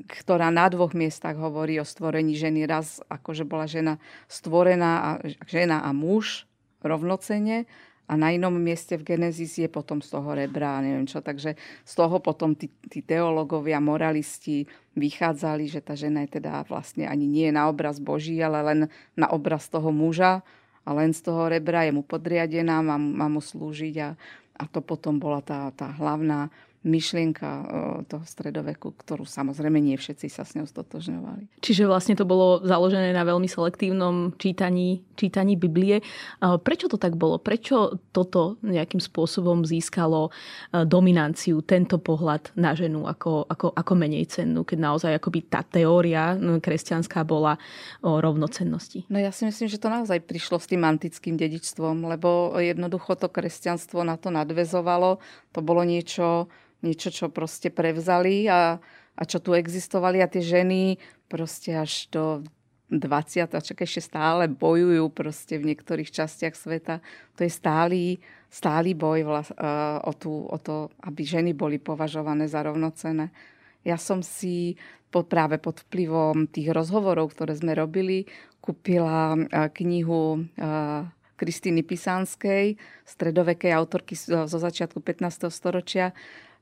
ktorá 0.06 0.52
na 0.52 0.68
dvoch 0.68 0.92
miestach 0.92 1.40
hovorí 1.40 1.80
o 1.80 1.88
stvorení 1.88 2.36
ženy. 2.36 2.68
Raz 2.68 3.00
akože 3.08 3.48
bola 3.48 3.66
žena 3.66 3.96
stvorená, 4.28 4.92
a, 5.00 5.12
žena 5.48 5.82
a 5.82 5.96
muž 5.96 6.46
rovnocene 6.84 7.70
a 8.12 8.20
na 8.20 8.36
inom 8.36 8.52
mieste 8.60 9.00
v 9.00 9.16
Genesis 9.16 9.56
je 9.56 9.72
potom 9.72 10.04
z 10.04 10.12
toho 10.12 10.36
rebra, 10.36 10.84
neviem 10.84 11.08
čo. 11.08 11.24
Takže 11.24 11.56
z 11.88 11.94
toho 11.96 12.20
potom 12.20 12.52
tí, 12.60 12.68
tí 12.92 13.00
teológovia, 13.00 13.80
moralisti 13.80 14.68
vychádzali, 15.00 15.72
že 15.72 15.80
tá 15.80 15.96
žena 15.96 16.28
je 16.28 16.44
teda 16.44 16.68
vlastne 16.68 17.08
ani 17.08 17.24
nie 17.24 17.48
na 17.56 17.72
obraz 17.72 18.04
Boží, 18.04 18.36
ale 18.44 18.60
len 18.68 18.80
na 19.16 19.32
obraz 19.32 19.72
toho 19.72 19.96
muža 19.96 20.44
a 20.84 20.90
len 20.92 21.16
z 21.16 21.24
toho 21.24 21.48
rebra 21.48 21.88
je 21.88 21.96
mu 21.96 22.04
podriadená, 22.04 22.84
má, 22.84 23.00
má 23.00 23.32
mu 23.32 23.40
slúžiť 23.40 23.96
a, 24.04 24.10
a 24.60 24.64
to 24.68 24.84
potom 24.84 25.16
bola 25.16 25.40
tá, 25.40 25.72
tá 25.72 25.96
hlavná 25.96 26.52
myšlienka 26.82 27.50
toho 28.10 28.26
stredoveku, 28.26 28.98
ktorú 28.98 29.22
samozrejme 29.22 29.78
nie 29.78 29.94
všetci 30.02 30.34
sa 30.34 30.42
s 30.42 30.58
ňou 30.58 30.66
stotožňovali. 30.66 31.62
Čiže 31.62 31.86
vlastne 31.86 32.18
to 32.18 32.26
bolo 32.26 32.58
založené 32.66 33.14
na 33.14 33.22
veľmi 33.22 33.46
selektívnom 33.46 34.34
čítaní, 34.42 35.06
čítaní 35.14 35.62
Biblie. 35.62 36.02
Prečo 36.42 36.90
to 36.90 36.98
tak 36.98 37.14
bolo? 37.14 37.38
Prečo 37.38 38.02
toto 38.10 38.58
nejakým 38.66 38.98
spôsobom 38.98 39.62
získalo 39.62 40.34
dominanciu, 40.74 41.62
tento 41.62 42.02
pohľad 42.02 42.50
na 42.58 42.74
ženu 42.74 43.06
ako, 43.06 43.46
ako, 43.46 43.78
ako 43.78 43.94
menej 43.94 44.26
cennú, 44.34 44.66
keď 44.66 44.78
naozaj 44.82 45.12
akoby 45.22 45.46
tá 45.46 45.62
teória 45.62 46.34
kresťanská 46.38 47.22
bola 47.22 47.62
o 48.02 48.18
rovnocennosti? 48.18 49.06
No 49.06 49.22
ja 49.22 49.30
si 49.30 49.46
myslím, 49.46 49.70
že 49.70 49.78
to 49.78 49.94
naozaj 49.94 50.18
prišlo 50.26 50.58
s 50.58 50.66
tým 50.66 50.82
antickým 50.82 51.38
dedičstvom, 51.38 52.10
lebo 52.10 52.58
jednoducho 52.58 53.14
to 53.22 53.30
kresťanstvo 53.30 54.02
na 54.02 54.18
to 54.18 54.34
nadvezovalo. 54.34 55.22
To 55.54 55.60
bolo 55.62 55.86
niečo 55.86 56.50
niečo, 56.82 57.14
čo 57.14 57.30
proste 57.30 57.70
prevzali 57.70 58.50
a, 58.50 58.82
a 59.16 59.22
čo 59.26 59.42
tu 59.42 59.54
existovali 59.54 60.22
a 60.22 60.30
tie 60.30 60.42
ženy 60.42 60.98
proste 61.30 61.78
až 61.78 62.10
do 62.12 62.24
20. 62.92 63.48
čak 63.48 63.88
ešte 63.88 64.04
stále 64.04 64.52
bojujú 64.52 65.08
proste 65.16 65.56
v 65.56 65.72
niektorých 65.72 66.12
častiach 66.12 66.52
sveta. 66.52 67.00
To 67.40 67.48
je 67.48 67.52
stály, 67.52 68.20
stály 68.52 68.92
boj 68.92 69.24
vla, 69.24 69.42
uh, 69.48 70.04
o, 70.04 70.12
tú, 70.12 70.44
o 70.44 70.58
to, 70.60 70.92
aby 71.08 71.24
ženy 71.24 71.56
boli 71.56 71.80
považované 71.80 72.52
za 72.52 72.60
rovnocené. 72.68 73.32
Ja 73.88 73.96
som 73.96 74.20
si 74.20 74.76
pod, 75.08 75.32
práve 75.32 75.56
pod 75.56 75.80
vplyvom 75.88 76.52
tých 76.52 76.76
rozhovorov, 76.76 77.32
ktoré 77.32 77.56
sme 77.56 77.72
robili, 77.80 78.28
kúpila 78.60 79.40
uh, 79.40 79.72
knihu 79.72 80.44
uh, 80.60 81.08
Kristýny 81.40 81.88
Pisánskej, 81.88 82.76
stredovekej 83.08 83.72
autorky 83.72 84.14
zo 84.20 84.46
začiatku 84.46 85.00
15. 85.00 85.48
storočia, 85.48 86.14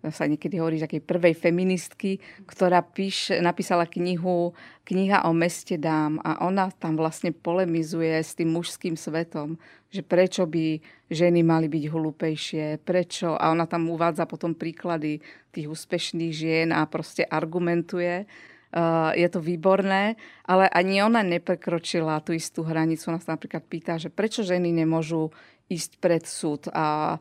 sa 0.07 0.23
niekedy 0.23 0.63
hovorí, 0.63 0.79
takej 0.79 1.03
prvej 1.03 1.35
feministky, 1.35 2.23
ktorá 2.47 2.79
píš, 2.79 3.35
napísala 3.43 3.83
knihu 3.83 4.55
Kniha 4.87 5.27
o 5.27 5.35
meste 5.37 5.77
dám 5.77 6.17
a 6.25 6.41
ona 6.41 6.73
tam 6.73 6.97
vlastne 6.97 7.29
polemizuje 7.29 8.15
s 8.17 8.33
tým 8.33 8.55
mužským 8.55 8.97
svetom, 8.97 9.59
že 9.93 10.01
prečo 10.01 10.49
by 10.49 10.81
ženy 11.11 11.45
mali 11.45 11.69
byť 11.69 11.83
hlúpejšie, 11.93 12.81
prečo 12.81 13.37
a 13.37 13.53
ona 13.53 13.69
tam 13.69 13.85
uvádza 13.91 14.25
potom 14.25 14.57
príklady 14.57 15.21
tých 15.53 15.69
úspešných 15.69 16.33
žien 16.33 16.69
a 16.73 16.87
proste 16.89 17.21
argumentuje. 17.21 18.25
Uh, 18.69 19.13
je 19.17 19.25
to 19.29 19.41
výborné, 19.41 20.13
ale 20.45 20.69
ani 20.69 21.01
ona 21.01 21.25
neprekročila 21.25 22.21
tú 22.21 22.37
istú 22.37 22.61
hranicu. 22.61 23.09
Ona 23.09 23.17
sa 23.17 23.33
napríklad 23.33 23.65
pýta, 23.65 23.97
že 23.97 24.13
prečo 24.13 24.45
ženy 24.45 24.69
nemôžu 24.69 25.33
ísť 25.69 26.01
pred 26.01 26.25
súd 26.25 26.69
a 26.73 27.17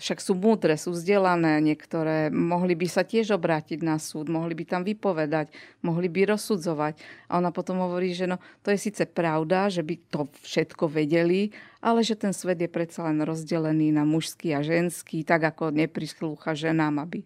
však 0.00 0.18
sú 0.18 0.32
múdre, 0.32 0.80
sú 0.80 0.96
vzdelané 0.96 1.60
niektoré, 1.60 2.32
mohli 2.32 2.72
by 2.72 2.88
sa 2.88 3.04
tiež 3.04 3.36
obrátiť 3.36 3.84
na 3.84 4.00
súd, 4.00 4.32
mohli 4.32 4.56
by 4.56 4.64
tam 4.64 4.82
vypovedať, 4.82 5.52
mohli 5.84 6.08
by 6.08 6.32
rozsudzovať. 6.32 6.96
A 7.28 7.36
ona 7.36 7.52
potom 7.52 7.78
hovorí, 7.84 8.16
že 8.16 8.24
no, 8.24 8.40
to 8.64 8.72
je 8.72 8.80
síce 8.80 9.04
pravda, 9.04 9.68
že 9.68 9.84
by 9.84 9.94
to 10.08 10.32
všetko 10.40 10.88
vedeli, 10.88 11.52
ale 11.80 12.04
že 12.04 12.16
ten 12.16 12.36
svet 12.36 12.60
je 12.60 12.68
predsa 12.68 13.08
len 13.08 13.24
rozdelený 13.24 13.92
na 13.92 14.04
mužský 14.04 14.52
a 14.52 14.60
ženský, 14.60 15.24
tak 15.24 15.48
ako 15.56 15.72
neprislúcha 15.72 16.52
ženám, 16.52 17.00
aby 17.00 17.24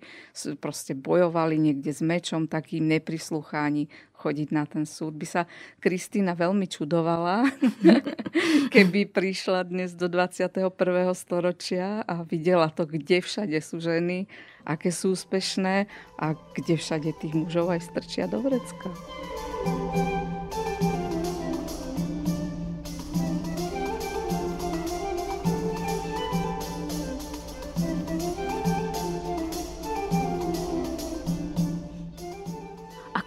proste 0.63 0.95
bojovali 0.95 1.59
niekde 1.59 1.91
s 1.91 2.01
mečom, 2.03 2.47
tak 2.47 2.71
im 2.71 2.87
neprislúcha 2.87 3.67
chodiť 4.15 4.49
na 4.55 4.65
ten 4.65 4.89
súd. 4.89 5.19
By 5.19 5.27
sa 5.27 5.43
Kristýna 5.83 6.33
veľmi 6.33 6.65
čudovala, 6.71 7.51
keby 8.75 9.11
prišla 9.11 9.69
dnes 9.69 9.93
do 9.93 10.09
21. 10.09 10.71
storočia 11.13 12.01
a 12.07 12.25
videla 12.25 12.71
to, 12.71 12.87
kde 12.89 13.21
všade 13.21 13.59
sú 13.61 13.83
ženy, 13.83 14.31
aké 14.65 14.95
sú 14.95 15.13
úspešné 15.13 15.91
a 16.17 16.27
kde 16.57 16.81
všade 16.81 17.11
tých 17.21 17.35
mužov 17.37 17.75
aj 17.75 17.91
strčia 17.91 18.25
do 18.31 18.41
vrecka. 18.41 18.89
thank 19.65 20.29
you 20.29 20.34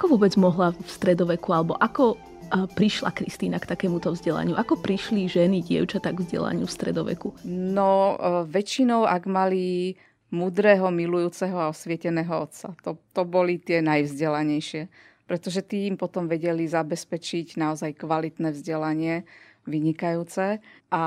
Ako 0.08 0.24
vôbec 0.24 0.40
mohla 0.40 0.72
v 0.72 0.88
stredoveku, 0.88 1.52
alebo 1.52 1.76
ako 1.84 2.16
prišla 2.80 3.12
Kristýna 3.12 3.60
k 3.60 3.68
takémuto 3.68 4.16
vzdelaniu? 4.16 4.56
Ako 4.56 4.80
prišli 4.80 5.28
ženy, 5.28 5.60
dievčatá 5.60 6.16
k 6.16 6.24
vzdelaniu 6.24 6.64
v 6.64 6.72
stredoveku? 6.72 7.36
No, 7.44 8.16
e, 8.16 8.48
väčšinou, 8.48 9.04
ak 9.04 9.28
mali 9.28 10.00
mudrého, 10.32 10.88
milujúceho 10.96 11.60
a 11.60 11.68
osvieteného 11.68 12.40
otca. 12.40 12.72
To, 12.88 12.96
to 13.12 13.28
boli 13.28 13.60
tie 13.60 13.84
najvzdelanejšie. 13.84 14.88
Pretože 15.28 15.60
tí 15.60 15.92
im 15.92 16.00
potom 16.00 16.32
vedeli 16.32 16.64
zabezpečiť 16.72 17.60
naozaj 17.60 18.00
kvalitné 18.00 18.56
vzdelanie, 18.56 19.28
vynikajúce. 19.68 20.64
A 20.88 21.04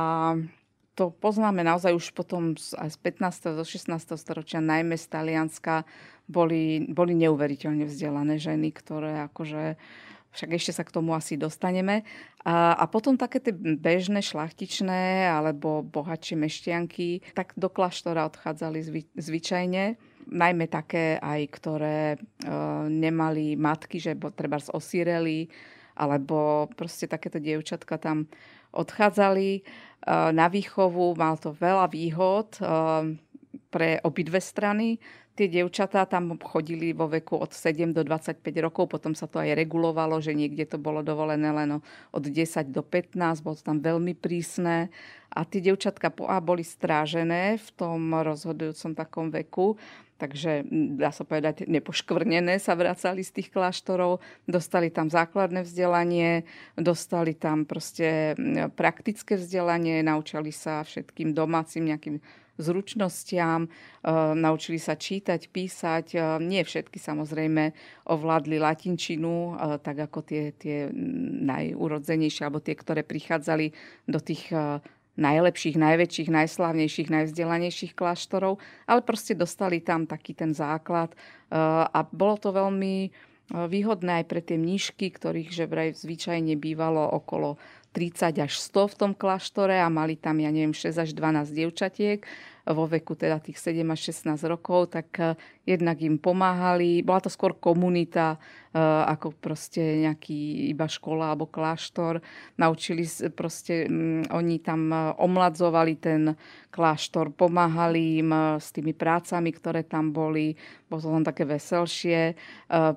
to 0.92 1.08
poznáme 1.08 1.64
naozaj 1.64 1.96
už 1.96 2.12
potom 2.12 2.52
aj 2.76 2.92
z 2.92 2.98
15. 3.00 3.56
do 3.56 3.64
16. 3.64 3.96
storočia, 4.20 4.60
najmä 4.60 5.00
z 5.00 5.08
Talianska, 5.08 5.88
boli, 6.30 6.86
boli 6.86 7.18
neuveriteľne 7.18 7.90
vzdelané 7.90 8.38
ženy, 8.38 8.70
ktoré 8.70 9.26
akože 9.26 9.74
však 10.30 10.50
ešte 10.54 10.72
sa 10.78 10.86
k 10.86 10.94
tomu 10.94 11.10
asi 11.18 11.34
dostaneme. 11.34 12.06
A, 12.46 12.78
a 12.78 12.86
potom 12.86 13.18
také 13.18 13.42
tie 13.42 13.50
bežné 13.54 14.22
šlachtičné 14.22 15.26
alebo 15.26 15.82
bohatšie 15.82 16.38
meštianky, 16.38 17.34
tak 17.34 17.52
do 17.58 17.66
kláštora 17.66 18.30
odchádzali 18.30 18.78
zvy, 18.78 19.02
zvyčajne 19.18 19.98
najmä 20.30 20.70
také 20.70 21.18
aj, 21.18 21.40
ktoré 21.58 22.14
e, 22.14 22.18
nemali 22.86 23.58
matky, 23.58 23.98
že 23.98 24.14
treba 24.32 24.62
osíreli, 24.70 25.50
alebo 25.98 26.70
proste 26.78 27.10
takéto 27.10 27.42
dievčatka 27.42 27.98
tam 27.98 28.30
odchádzali 28.70 29.48
e, 29.58 29.60
na 30.30 30.46
výchovu. 30.46 31.18
Mal 31.18 31.36
to 31.36 31.50
veľa 31.52 31.90
výhod 31.90 32.56
e, 32.56 32.62
pre 33.74 33.98
obidve 34.06 34.38
strany 34.38 35.02
tie 35.40 35.48
dievčatá 35.48 36.04
tam 36.04 36.36
chodili 36.36 36.92
vo 36.92 37.08
veku 37.08 37.40
od 37.40 37.56
7 37.56 37.96
do 37.96 38.04
25 38.04 38.44
rokov, 38.60 38.92
potom 38.92 39.16
sa 39.16 39.24
to 39.24 39.40
aj 39.40 39.56
regulovalo, 39.56 40.20
že 40.20 40.36
niekde 40.36 40.68
to 40.68 40.76
bolo 40.76 41.00
dovolené 41.00 41.48
len 41.48 41.80
od 42.12 42.24
10 42.28 42.68
do 42.68 42.84
15, 42.84 43.40
bolo 43.40 43.56
to 43.56 43.64
tam 43.64 43.80
veľmi 43.80 44.12
prísne. 44.12 44.92
A 45.32 45.48
tie 45.48 45.64
dievčatka 45.64 46.12
boli 46.44 46.60
strážené 46.60 47.56
v 47.56 47.68
tom 47.72 48.12
rozhodujúcom 48.20 48.92
takom 48.92 49.32
veku, 49.32 49.80
takže 50.20 50.68
dá 51.00 51.08
sa 51.08 51.24
povedať, 51.24 51.64
nepoškvrnené 51.64 52.60
sa 52.60 52.76
vracali 52.76 53.24
z 53.24 53.40
tých 53.40 53.48
kláštorov, 53.48 54.20
dostali 54.44 54.92
tam 54.92 55.08
základné 55.08 55.64
vzdelanie, 55.64 56.44
dostali 56.76 57.32
tam 57.32 57.64
proste 57.64 58.36
praktické 58.76 59.40
vzdelanie, 59.40 60.04
naučili 60.04 60.52
sa 60.52 60.84
všetkým 60.84 61.32
domácim 61.32 61.88
nejakým 61.88 62.20
zručnostiam, 62.60 63.66
eh, 63.66 63.72
naučili 64.36 64.78
sa 64.78 64.94
čítať, 64.94 65.48
písať. 65.48 66.06
Eh, 66.14 66.20
nie 66.38 66.62
všetky 66.62 67.00
samozrejme 67.00 67.72
ovládli 68.06 68.60
latinčinu, 68.60 69.34
eh, 69.34 69.80
tak 69.80 70.06
ako 70.06 70.20
tie, 70.22 70.52
tie 70.54 70.92
najúrodzenejšie, 71.44 72.46
alebo 72.46 72.60
tie, 72.60 72.76
ktoré 72.76 73.02
prichádzali 73.02 73.72
do 74.06 74.20
tých 74.20 74.52
najlepších, 75.20 75.76
najväčších, 75.76 76.28
najslavnejších, 76.32 77.08
najvzdelanejších 77.12 77.92
kláštorov, 77.92 78.56
ale 78.88 79.00
proste 79.04 79.36
dostali 79.36 79.84
tam 79.84 80.08
taký 80.08 80.32
ten 80.32 80.56
základ 80.56 81.12
a 81.50 82.00
bolo 82.08 82.36
to 82.40 82.54
veľmi 82.54 83.10
výhodné 83.50 84.22
aj 84.22 84.26
pre 84.30 84.40
tie 84.40 84.56
mníšky, 84.56 85.10
ktorých 85.10 85.50
že 85.50 85.64
vraj 85.66 85.90
zvyčajne 85.98 86.54
bývalo 86.56 87.02
okolo 87.02 87.58
30 87.92 88.38
až 88.38 88.52
100 88.58 88.92
v 88.92 88.94
tom 88.94 89.12
kláštore 89.14 89.74
a 89.78 89.90
mali 89.90 90.14
tam, 90.14 90.38
ja 90.38 90.50
neviem, 90.54 90.74
6 90.74 90.94
až 90.94 91.10
12 91.14 91.50
dievčatiek 91.50 92.22
vo 92.68 92.84
veku 92.86 93.16
teda 93.16 93.40
tých 93.40 93.58
7 93.58 93.82
až 93.88 94.12
16 94.12 94.36
rokov, 94.46 94.94
tak 94.94 95.08
eh, 95.18 95.34
jednak 95.66 95.98
im 96.00 96.20
pomáhali. 96.20 97.02
Bola 97.02 97.20
to 97.22 97.30
skôr 97.32 97.56
komunita, 97.56 98.36
eh, 98.36 98.78
ako 98.80 99.34
proste 99.38 100.04
nejaký 100.06 100.70
iba 100.70 100.86
škola 100.86 101.32
alebo 101.32 101.48
kláštor. 101.48 102.20
Naučili 102.60 103.06
proste, 103.32 103.88
mm, 103.88 104.30
oni 104.34 104.56
tam 104.60 104.80
eh, 104.92 104.98
omladzovali 105.18 105.94
ten 105.96 106.36
kláštor, 106.70 107.34
pomáhali 107.34 108.22
im 108.22 108.30
s 108.62 108.70
tými 108.70 108.94
prácami, 108.94 109.50
ktoré 109.50 109.82
tam 109.82 110.14
boli. 110.14 110.54
Bolo 110.86 111.02
to 111.02 111.10
tam 111.10 111.26
také 111.26 111.42
veselšie. 111.42 112.38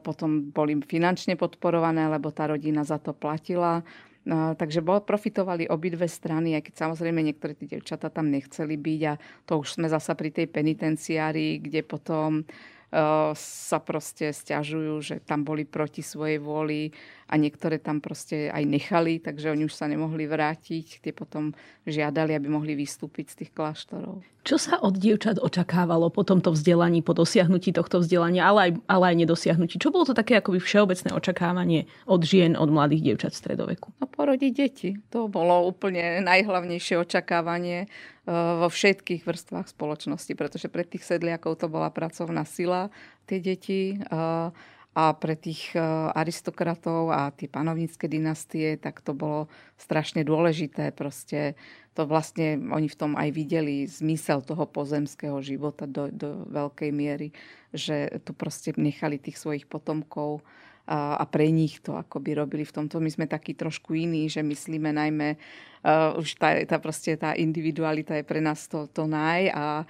Potom 0.05 0.53
boli 0.53 0.77
finančne 0.77 1.33
podporované, 1.33 2.05
lebo 2.05 2.29
tá 2.29 2.45
rodina 2.45 2.85
za 2.85 3.01
to 3.01 3.17
platila. 3.17 3.81
No, 4.23 4.55
takže 4.55 4.79
bol, 4.79 5.03
profitovali 5.03 5.67
obidve 5.67 6.07
strany, 6.07 6.55
aj 6.55 6.71
keď 6.71 6.73
samozrejme 6.87 7.19
niektoré 7.19 7.59
tie 7.59 7.67
devčata 7.67 8.07
tam 8.07 8.31
nechceli 8.31 8.79
byť 8.79 9.01
a 9.11 9.13
to 9.43 9.59
už 9.59 9.75
sme 9.75 9.91
zasa 9.91 10.15
pri 10.15 10.31
tej 10.31 10.47
penitenciári, 10.47 11.59
kde 11.59 11.83
potom 11.83 12.47
uh, 12.47 13.35
sa 13.35 13.77
proste 13.83 14.31
stiažujú, 14.31 14.93
že 15.03 15.15
tam 15.19 15.43
boli 15.43 15.67
proti 15.67 15.99
svojej 15.99 16.39
vôli 16.39 16.95
a 17.29 17.33
niektoré 17.39 17.79
tam 17.79 18.03
proste 18.03 18.51
aj 18.51 18.63
nechali, 18.67 19.19
takže 19.23 19.51
oni 19.51 19.65
už 19.65 19.73
sa 19.73 19.87
nemohli 19.87 20.27
vrátiť. 20.27 20.99
Tie 20.99 21.13
potom 21.15 21.55
žiadali, 21.87 22.35
aby 22.35 22.47
mohli 22.51 22.75
vystúpiť 22.75 23.25
z 23.31 23.35
tých 23.43 23.51
kláštorov. 23.55 24.23
Čo 24.43 24.59
sa 24.59 24.75
od 24.83 24.99
dievčat 24.99 25.39
očakávalo 25.39 26.11
po 26.11 26.27
tomto 26.27 26.51
vzdelaní, 26.51 26.99
po 26.99 27.15
dosiahnutí 27.15 27.71
tohto 27.71 28.03
vzdelania, 28.03 28.43
ale 28.43 28.59
aj, 28.59 28.71
ale 28.91 29.03
aj 29.11 29.15
nedosiahnutí? 29.23 29.79
Čo 29.79 29.95
bolo 29.95 30.03
to 30.03 30.11
také 30.11 30.35
akoby 30.35 30.59
všeobecné 30.59 31.15
očakávanie 31.15 31.87
od 32.03 32.19
žien, 32.27 32.59
od 32.59 32.67
mladých 32.67 33.07
dievčat 33.07 33.31
v 33.31 33.39
stredoveku? 33.39 33.95
No 34.03 34.05
porodiť 34.11 34.51
deti. 34.51 34.99
To 35.15 35.31
bolo 35.31 35.63
úplne 35.63 36.19
najhlavnejšie 36.27 36.99
očakávanie 36.99 37.87
eh, 37.87 38.31
vo 38.35 38.67
všetkých 38.67 39.23
vrstvách 39.23 39.71
spoločnosti, 39.71 40.35
pretože 40.35 40.67
pre 40.67 40.83
tých 40.83 41.07
sedliakov 41.07 41.63
to 41.63 41.71
bola 41.71 41.87
pracovná 41.87 42.43
sila, 42.43 42.91
tie 43.23 43.39
deti. 43.39 43.95
A 44.93 45.17
pre 45.17 45.33
tých 45.33 45.73
e, 45.73 45.81
aristokratov 46.13 47.09
a 47.09 47.33
tie 47.33 47.49
panovnícke 47.49 48.05
dynastie, 48.05 48.77
tak 48.77 49.01
to 49.01 49.17
bolo 49.17 49.49
strašne 49.73 50.21
dôležité. 50.21 50.93
Proste 50.93 51.57
to 51.97 52.05
vlastne 52.05 52.61
oni 52.69 52.89
v 52.89 52.97
tom 52.97 53.17
aj 53.17 53.29
videli 53.33 53.89
zmysel 53.89 54.45
toho 54.45 54.69
pozemského 54.69 55.37
života 55.41 55.89
do, 55.89 56.13
do 56.13 56.45
veľkej 56.49 56.89
miery, 56.93 57.33
že 57.73 58.21
tu 58.21 58.37
proste 58.37 58.73
nechali 58.77 59.17
tých 59.17 59.41
svojich 59.41 59.65
potomkov 59.65 60.45
a, 60.83 61.15
a 61.15 61.23
pre 61.23 61.47
nich 61.47 61.79
to 61.79 61.95
akoby 61.95 62.35
robili 62.35 62.67
v 62.67 62.75
tomto. 62.75 62.99
My 62.99 63.07
sme 63.07 63.25
takí 63.29 63.55
trošku 63.55 63.95
iní, 63.95 64.27
že 64.27 64.43
myslíme 64.43 64.91
najmä, 64.91 65.39
uh, 65.85 66.19
už 66.19 66.35
tá, 66.35 66.59
tá, 66.67 66.75
proste 66.81 67.15
tá 67.15 67.31
individualita 67.39 68.19
je 68.19 68.27
pre 68.27 68.43
nás 68.43 68.67
to, 68.67 68.91
to 68.91 69.07
naj 69.07 69.47
a 69.55 69.87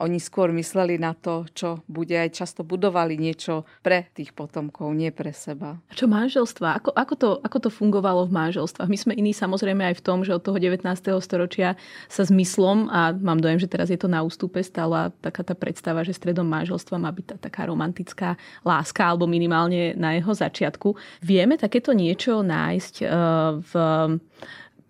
oni 0.00 0.16
skôr 0.16 0.48
mysleli 0.56 0.96
na 0.96 1.12
to, 1.12 1.44
čo 1.52 1.84
bude 1.84 2.16
aj 2.16 2.32
často 2.32 2.64
budovali 2.64 3.20
niečo 3.20 3.68
pre 3.84 4.08
tých 4.16 4.32
potomkov, 4.32 4.88
nie 4.96 5.12
pre 5.12 5.36
seba. 5.36 5.76
A 5.88 5.92
čo 5.92 6.08
manželstva? 6.08 6.80
Ako, 6.80 6.90
ako, 6.96 7.14
to, 7.14 7.28
ako 7.44 7.58
to 7.68 7.70
fungovalo 7.70 8.24
v 8.24 8.32
manželstvách? 8.32 8.88
My 8.88 8.98
sme 8.98 9.12
iní 9.12 9.36
samozrejme 9.36 9.84
aj 9.92 10.00
v 10.00 10.04
tom, 10.04 10.24
že 10.24 10.32
od 10.32 10.40
toho 10.40 10.56
19. 10.56 10.88
storočia 11.20 11.76
sa 12.08 12.22
zmyslom, 12.24 12.88
a 12.88 13.12
mám 13.12 13.38
dojem, 13.38 13.60
že 13.60 13.68
teraz 13.68 13.92
je 13.92 14.00
to 14.00 14.08
na 14.08 14.24
ústupe, 14.24 14.64
stala 14.64 15.12
taká 15.20 15.44
tá 15.44 15.52
predstava, 15.52 16.00
že 16.02 16.16
stredom 16.16 16.48
manželstva 16.48 16.96
má 16.96 17.12
byť 17.12 17.36
tá 17.36 17.36
taká 17.36 17.68
romantická 17.68 18.40
láska, 18.64 19.04
alebo 19.04 19.28
minimálne 19.28 19.92
na 19.92 20.16
jeho 20.16 20.32
začiatku. 20.32 20.96
Vieme 21.20 21.60
takéto 21.60 21.92
niečo 21.92 22.40
nájsť 22.40 22.94
uh, 23.04 23.10
v 23.60 23.72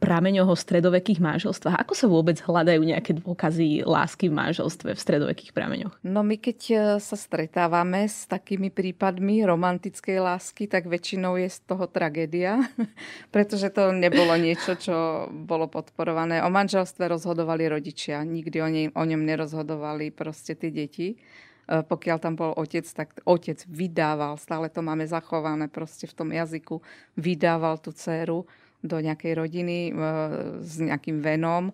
prameňoch 0.03 0.51
o 0.51 0.59
stredovekých 0.59 1.23
manželstvách. 1.23 1.79
Ako 1.79 1.95
sa 1.95 2.11
vôbec 2.11 2.35
hľadajú 2.43 2.83
nejaké 2.83 3.15
dôkazy 3.23 3.87
lásky 3.87 4.27
v 4.27 4.35
manželstve 4.35 4.99
v 4.99 5.01
stredovekých 5.01 5.55
prameňoch? 5.55 5.95
No 6.03 6.27
my 6.27 6.43
keď 6.43 6.59
e, 6.67 6.77
sa 6.99 7.15
stretávame 7.15 8.11
s 8.11 8.27
takými 8.27 8.75
prípadmi 8.75 9.47
romantickej 9.47 10.19
lásky, 10.19 10.67
tak 10.67 10.91
väčšinou 10.91 11.39
je 11.39 11.47
z 11.47 11.59
toho 11.63 11.87
tragédia, 11.87 12.67
pretože 13.35 13.71
to 13.71 13.95
nebolo 13.95 14.35
niečo, 14.35 14.75
čo 14.75 15.31
bolo 15.31 15.71
podporované. 15.71 16.43
O 16.43 16.51
manželstve 16.51 17.07
rozhodovali 17.07 17.71
rodičia, 17.71 18.27
nikdy 18.27 18.59
o, 18.59 18.69
nej, 18.69 18.87
o 18.91 19.03
ňom 19.07 19.23
nerozhodovali 19.23 20.11
proste 20.11 20.59
tie 20.59 20.75
deti 20.75 21.15
e, 21.15 21.17
pokiaľ 21.87 22.19
tam 22.19 22.35
bol 22.35 22.51
otec, 22.59 22.83
tak 22.91 23.23
otec 23.23 23.63
vydával, 23.71 24.35
stále 24.35 24.67
to 24.67 24.83
máme 24.83 25.07
zachované 25.07 25.71
proste 25.71 26.11
v 26.11 26.17
tom 26.19 26.29
jazyku, 26.35 26.83
vydával 27.15 27.79
tú 27.79 27.95
dceru 27.95 28.51
do 28.83 28.99
nejakej 28.99 29.33
rodiny 29.39 29.79
e, 29.89 29.93
s 30.61 30.83
nejakým 30.83 31.23
venom 31.23 31.71
e, 31.71 31.73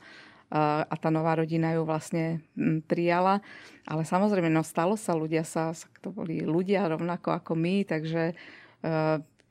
a 0.85 0.94
tá 0.94 1.09
nová 1.09 1.40
rodina 1.40 1.73
ju 1.73 1.88
vlastne 1.88 2.44
prijala. 2.85 3.40
Ale 3.88 4.05
samozrejme, 4.05 4.53
no 4.53 4.61
stalo 4.61 4.94
sa, 4.94 5.16
ľudia 5.16 5.42
sa, 5.42 5.73
to 6.05 6.12
boli 6.12 6.44
ľudia 6.44 6.85
rovnako 6.87 7.33
ako 7.33 7.53
my, 7.57 7.88
takže 7.88 8.33
e, 8.33 8.35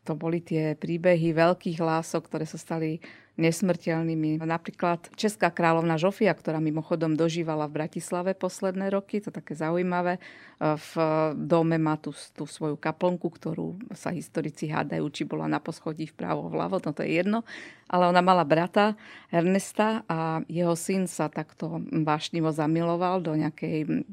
to 0.08 0.14
boli 0.16 0.40
tie 0.40 0.78
príbehy 0.78 1.36
veľkých 1.36 1.84
lások, 1.84 2.32
ktoré 2.32 2.48
sa 2.48 2.56
stali 2.56 3.04
nesmrteľnými. 3.38 4.42
Napríklad 4.42 5.14
Česká 5.14 5.54
kráľovna 5.54 5.96
Žofia, 6.02 6.34
ktorá 6.34 6.58
mimochodom 6.58 7.14
dožívala 7.14 7.70
v 7.70 7.86
Bratislave 7.86 8.34
posledné 8.34 8.90
roky, 8.90 9.22
to 9.22 9.30
také 9.30 9.54
zaujímavé. 9.54 10.18
V 10.58 10.92
dome 11.38 11.78
má 11.78 12.02
tú, 12.02 12.18
tú 12.34 12.50
svoju 12.50 12.82
kaplnku, 12.82 13.30
ktorú 13.30 13.78
sa 13.94 14.10
historici 14.10 14.74
hádajú, 14.74 15.06
či 15.14 15.24
bola 15.30 15.46
na 15.46 15.62
poschodí 15.62 16.10
vpravo, 16.10 16.50
vľavo, 16.50 16.82
no 16.82 16.92
to 16.98 17.06
je 17.06 17.22
jedno. 17.22 17.46
Ale 17.86 18.10
ona 18.10 18.26
mala 18.26 18.42
brata 18.42 18.98
Ernesta 19.30 20.02
a 20.10 20.42
jeho 20.50 20.74
syn 20.74 21.06
sa 21.06 21.30
takto 21.30 21.78
vášnivo 21.94 22.50
zamiloval 22.50 23.22
do 23.22 23.38
nejakej 23.38 24.06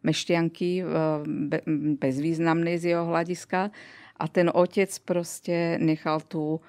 meštianky 0.00 0.80
bezvýznamnej 2.00 2.80
z 2.80 2.96
jeho 2.96 3.04
hľadiska 3.04 3.68
a 4.16 4.24
ten 4.24 4.48
otec 4.48 4.88
proste 5.04 5.76
nechal 5.76 6.24
tú 6.24 6.64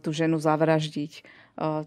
tú 0.00 0.16
ženu 0.16 0.40
zavraždiť. 0.40 1.37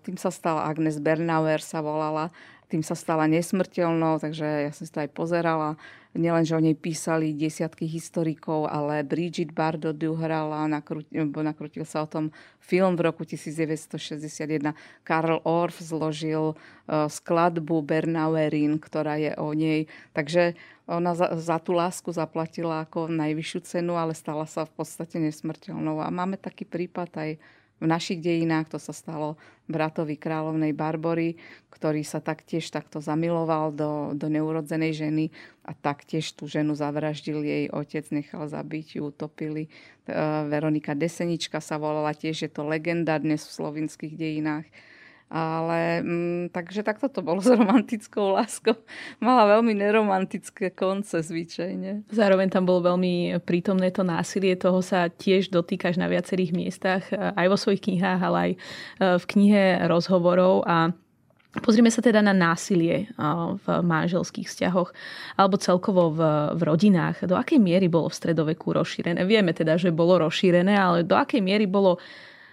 Tým 0.03 0.19
sa 0.19 0.27
stala 0.27 0.67
Agnes 0.67 0.99
Bernauer, 0.99 1.63
sa 1.63 1.79
volala. 1.79 2.27
tým 2.71 2.83
sa 2.87 2.95
stala 2.95 3.27
nesmrteľnou, 3.27 4.23
takže 4.23 4.47
ja 4.47 4.71
som 4.71 4.87
si 4.87 4.91
to 4.95 5.03
aj 5.03 5.11
pozerala. 5.11 5.75
Nielen, 6.11 6.43
že 6.43 6.55
o 6.55 6.63
nej 6.63 6.75
písali 6.75 7.31
desiatky 7.31 7.87
historikov, 7.87 8.67
ale 8.67 8.99
Bridget 9.03 9.55
Bardot 9.55 9.95
ju 9.95 10.11
hrala, 10.15 10.67
nakrútil, 10.67 11.23
nakrútil 11.23 11.87
sa 11.87 12.03
o 12.03 12.07
tom 12.07 12.35
film 12.59 12.99
v 12.99 13.07
roku 13.07 13.23
1961. 13.23 14.75
Karl 15.07 15.39
Orff 15.47 15.79
zložil 15.79 16.51
uh, 16.51 17.07
skladbu 17.07 17.79
Bernauerin, 17.83 18.75
ktorá 18.75 19.15
je 19.19 19.31
o 19.39 19.55
nej. 19.55 19.87
Takže 20.11 20.59
ona 20.83 21.15
za, 21.15 21.31
za 21.39 21.63
tú 21.63 21.71
lásku 21.71 22.11
zaplatila 22.11 22.83
ako 22.83 23.07
najvyššiu 23.07 23.59
cenu, 23.63 23.95
ale 23.95 24.11
stala 24.11 24.43
sa 24.47 24.67
v 24.67 24.83
podstate 24.83 25.15
nesmrteľnou. 25.15 26.03
A 26.03 26.11
máme 26.11 26.35
taký 26.35 26.67
prípad 26.67 27.07
aj 27.15 27.29
v 27.81 27.89
našich 27.89 28.21
dejinách. 28.21 28.69
To 28.71 28.79
sa 28.79 28.93
stalo 28.93 29.41
bratovi 29.65 30.15
kráľovnej 30.15 30.71
Barbory, 30.77 31.35
ktorý 31.73 32.05
sa 32.05 32.21
taktiež 32.21 32.69
takto 32.69 33.01
zamiloval 33.01 33.73
do, 33.73 33.91
do 34.13 34.29
neurodzenej 34.29 34.93
ženy 34.93 35.25
a 35.65 35.73
taktiež 35.73 36.29
tú 36.37 36.45
ženu 36.45 36.77
zavraždil 36.77 37.41
jej 37.41 37.65
otec, 37.73 38.05
nechal 38.13 38.45
zabiť, 38.45 39.01
ju 39.01 39.09
utopili. 39.09 39.65
E, 39.65 39.69
Veronika 40.45 40.93
Desenička 40.93 41.57
sa 41.57 41.81
volala 41.81 42.13
tiež, 42.13 42.45
je 42.45 42.51
to 42.53 42.61
legenda 42.69 43.17
dnes 43.17 43.41
v 43.41 43.55
slovinských 43.57 44.13
dejinách 44.13 44.69
ale 45.31 46.03
mm, 46.03 46.43
takže 46.51 46.83
takto 46.83 47.07
to 47.07 47.23
bolo 47.23 47.39
s 47.45 47.47
romantickou 47.47 48.35
láskou. 48.35 48.75
Mala 49.23 49.57
veľmi 49.57 49.71
neromantické 49.71 50.75
konce 50.75 51.23
zvyčajne. 51.23 52.11
Zároveň 52.11 52.51
tam 52.51 52.67
bolo 52.67 52.91
veľmi 52.93 53.39
prítomné 53.47 53.95
to 53.95 54.03
násilie, 54.03 54.59
toho 54.59 54.83
sa 54.83 55.07
tiež 55.07 55.49
dotýkaš 55.49 55.95
na 55.95 56.11
viacerých 56.11 56.51
miestach, 56.51 57.07
aj 57.15 57.47
vo 57.47 57.57
svojich 57.57 57.87
knihách, 57.87 58.21
ale 58.21 58.37
aj 58.37 58.51
e, 58.51 58.57
v 59.17 59.25
knihe 59.25 59.63
rozhovorov 59.87 60.67
a 60.67 60.91
Pozrime 61.51 61.91
sa 61.91 61.99
teda 61.99 62.23
na 62.23 62.31
násilie 62.31 63.11
e, 63.11 63.27
v 63.59 63.65
manželských 63.83 64.47
vzťahoch 64.47 64.95
alebo 65.35 65.59
celkovo 65.59 66.07
v, 66.15 66.19
v 66.55 66.61
rodinách. 66.63 67.27
Do 67.27 67.35
akej 67.35 67.59
miery 67.59 67.91
bolo 67.91 68.07
v 68.07 68.15
stredoveku 68.15 68.71
rozšírené? 68.71 69.19
Vieme 69.27 69.51
teda, 69.51 69.75
že 69.75 69.91
bolo 69.91 70.23
rozšírené, 70.23 70.71
ale 70.71 71.03
do 71.03 71.11
akej 71.11 71.43
miery 71.43 71.67
bolo 71.67 71.99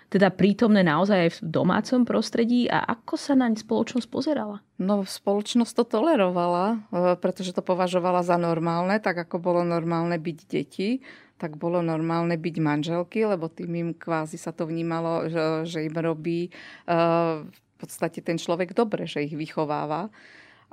teda 0.08 0.32
prítomné 0.32 0.80
naozaj 0.80 1.18
aj 1.20 1.30
v 1.36 1.40
domácom 1.52 2.00
prostredí 2.08 2.64
a 2.64 2.80
ako 2.80 3.20
sa 3.20 3.36
naň 3.36 3.60
spoločnosť 3.60 4.08
pozerala? 4.08 4.64
No, 4.80 5.04
spoločnosť 5.04 5.72
to 5.76 5.84
tolerovala, 6.00 6.66
e, 6.72 6.76
pretože 7.20 7.52
to 7.52 7.60
považovala 7.60 8.24
za 8.24 8.40
normálne, 8.40 8.96
tak 9.04 9.20
ako 9.28 9.36
bolo 9.36 9.60
normálne 9.68 10.16
byť 10.16 10.38
deti, 10.48 11.04
tak 11.38 11.60
bolo 11.60 11.84
normálne 11.84 12.34
byť 12.34 12.56
manželky, 12.58 13.22
lebo 13.28 13.46
tým 13.46 13.72
im 13.78 13.90
kvázi 13.94 14.40
sa 14.40 14.50
to 14.50 14.66
vnímalo, 14.66 15.30
že, 15.62 15.86
im 15.86 15.94
robí 15.94 16.50
uh, 16.90 17.46
v 17.46 17.74
podstate 17.78 18.18
ten 18.26 18.42
človek 18.42 18.74
dobre, 18.74 19.06
že 19.06 19.22
ich 19.22 19.38
vychováva. 19.38 20.10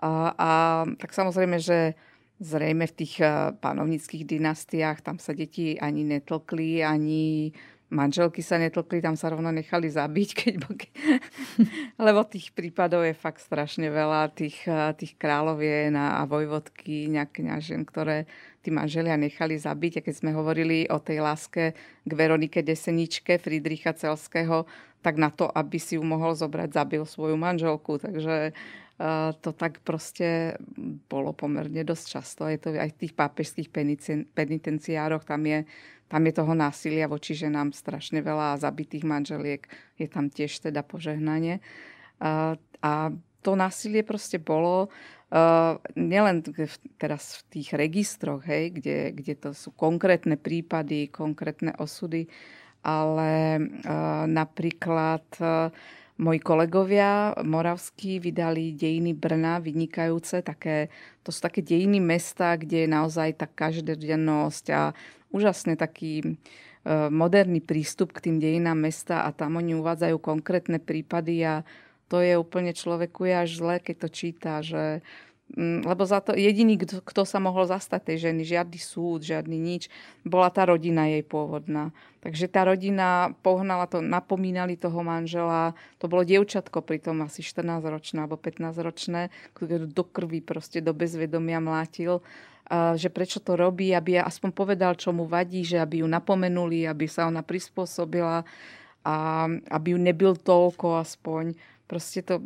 A, 0.01 0.33
a 0.33 0.51
tak 0.97 1.13
samozrejme, 1.13 1.61
že 1.61 1.93
zrejme 2.41 2.83
v 2.83 2.97
tých 2.99 3.23
e, 3.23 3.55
panovnických 3.55 4.27
dynastiách 4.27 4.99
tam 5.07 5.23
sa 5.23 5.31
deti 5.31 5.79
ani 5.79 6.03
netlkli, 6.03 6.83
ani 6.83 7.55
manželky 7.93 8.41
sa 8.41 8.57
netlkli, 8.57 9.01
tam 9.01 9.13
sa 9.13 9.29
rovno 9.29 9.53
nechali 9.53 9.89
zabiť, 9.89 10.29
keď 10.33 10.53
lebo 12.05 12.25
tých 12.25 12.51
prípadov 12.55 13.05
je 13.05 13.13
fakt 13.13 13.41
strašne 13.41 13.89
veľa, 13.93 14.33
tých, 14.33 14.65
eh, 14.65 14.93
tých 14.97 15.13
kráľovien 15.17 15.93
a, 15.93 16.19
a 16.19 16.29
vojvodky, 16.29 17.09
nejaké 17.09 17.45
kňažen, 17.45 17.85
ktoré 17.85 18.25
tí 18.65 18.73
manželia 18.73 19.13
nechali 19.17 19.61
zabiť. 19.61 20.01
A 20.01 20.05
keď 20.05 20.13
sme 20.17 20.31
hovorili 20.33 20.89
o 20.89 20.97
tej 20.97 21.21
láske 21.21 21.77
k 21.77 22.11
Veronike 22.11 22.65
Deseničke 22.65 23.37
Friedricha 23.37 23.93
Celského, 23.93 24.65
tak 25.05 25.21
na 25.21 25.29
to, 25.29 25.45
aby 25.45 25.77
si 25.77 26.01
ju 26.01 26.03
mohol 26.03 26.33
zobrať, 26.33 26.73
zabil 26.73 27.05
svoju 27.05 27.37
manželku. 27.37 28.01
Takže 28.01 28.49
uh, 28.49 28.84
to 29.43 29.51
tak 29.51 29.83
proste 29.83 30.55
bolo 31.11 31.35
pomerne 31.35 31.83
dosť 31.83 32.05
často. 32.07 32.47
Je 32.47 32.59
to 32.59 32.69
aj 32.71 32.95
v 32.95 32.99
tých 33.03 33.13
pápežských 33.13 33.69
penitenciároch, 34.31 35.27
tam 35.27 35.43
je 35.43 35.67
tam 36.05 36.21
je 36.29 36.33
toho 36.37 36.53
násilia 36.53 37.09
voči 37.09 37.33
ženám 37.33 37.73
strašne 37.73 38.21
veľa 38.21 38.55
a 38.55 38.61
zabitých 38.61 39.01
manželiek 39.01 39.65
je 39.97 40.05
tam 40.05 40.29
tiež 40.29 40.69
teda 40.69 40.85
požehnanie. 40.85 41.65
A, 42.21 42.53
a 42.85 42.91
to 43.41 43.51
násilie 43.57 44.05
proste 44.05 44.37
bolo 44.37 44.89
uh, 44.89 45.77
nielen 45.97 46.45
teraz 47.01 47.41
v 47.41 47.57
tých 47.57 47.73
registroch, 47.73 48.45
hej, 48.45 48.77
kde, 48.77 49.17
kde 49.17 49.33
to 49.33 49.49
sú 49.57 49.73
konkrétne 49.73 50.37
prípady, 50.37 51.09
konkrétne 51.09 51.73
osudy, 51.81 52.29
ale 52.85 53.57
uh, 53.57 54.29
napríklad 54.29 55.25
uh, 55.41 55.73
moji 56.15 56.39
kolegovia 56.39 57.35
moravskí 57.43 58.23
vydali 58.23 58.71
dejiny 58.71 59.11
Brna, 59.11 59.59
vynikajúce, 59.59 60.39
také, 60.39 60.87
to 61.27 61.35
sú 61.35 61.43
také 61.43 61.59
dejiny 61.59 61.99
mesta, 61.99 62.55
kde 62.55 62.87
je 62.87 62.89
naozaj 62.89 63.35
tá 63.35 63.47
každodennosť 63.51 64.65
a 64.71 64.95
úžasne 65.35 65.75
taký 65.75 66.23
e, 66.23 66.27
moderný 67.11 67.59
prístup 67.59 68.15
k 68.15 68.31
tým 68.31 68.39
dejinám 68.39 68.79
mesta 68.79 69.27
a 69.27 69.35
tam 69.35 69.59
oni 69.59 69.75
uvádzajú 69.75 70.15
konkrétne 70.23 70.79
prípady 70.79 71.43
a 71.43 71.67
to 72.07 72.23
je 72.23 72.39
úplne 72.39 72.71
človeku 72.71 73.27
je 73.27 73.35
až 73.35 73.49
zle, 73.59 73.75
keď 73.83 73.95
to 74.07 74.09
číta, 74.13 74.53
že 74.63 75.03
lebo 75.55 76.03
za 76.09 76.25
to 76.25 76.33
jediný, 76.33 76.81
kto, 76.81 77.05
kto 77.05 77.21
sa 77.21 77.37
mohol 77.37 77.69
zastať 77.69 78.11
tej 78.11 78.17
ženy, 78.29 78.41
žiadny 78.41 78.79
súd, 78.81 79.21
žiadny 79.21 79.55
nič, 79.61 79.93
bola 80.25 80.49
tá 80.49 80.65
rodina 80.65 81.05
jej 81.05 81.21
pôvodná. 81.21 81.93
Takže 82.25 82.49
tá 82.49 82.65
rodina 82.65 83.37
pohnala 83.45 83.85
to, 83.85 84.01
napomínali 84.01 84.73
toho 84.73 85.05
manžela, 85.05 85.77
to 86.01 86.09
bolo 86.09 86.25
dievčatko 86.25 86.81
pritom 86.81 87.21
asi 87.21 87.45
14-ročné 87.45 88.25
alebo 88.25 88.41
15-ročné, 88.41 89.29
ktoré 89.53 89.85
do 89.85 90.03
krvi 90.03 90.41
proste 90.41 90.81
do 90.81 90.97
bezvedomia 90.97 91.61
mlátil 91.61 92.25
že 92.97 93.13
prečo 93.13 93.37
to 93.37 93.53
robí, 93.53 93.93
aby 93.93 94.17
aspoň 94.17 94.49
povedal, 94.49 94.97
čo 94.97 95.13
mu 95.13 95.29
vadí, 95.29 95.61
že 95.61 95.77
aby 95.77 96.01
ju 96.01 96.07
napomenuli, 96.09 96.89
aby 96.89 97.05
sa 97.05 97.29
ona 97.29 97.45
prispôsobila 97.45 98.41
a 99.05 99.15
aby 99.69 99.93
ju 99.93 99.99
nebyl 100.01 100.33
toľko 100.33 100.97
aspoň. 100.97 101.53
Proste 101.85 102.25
to 102.25 102.41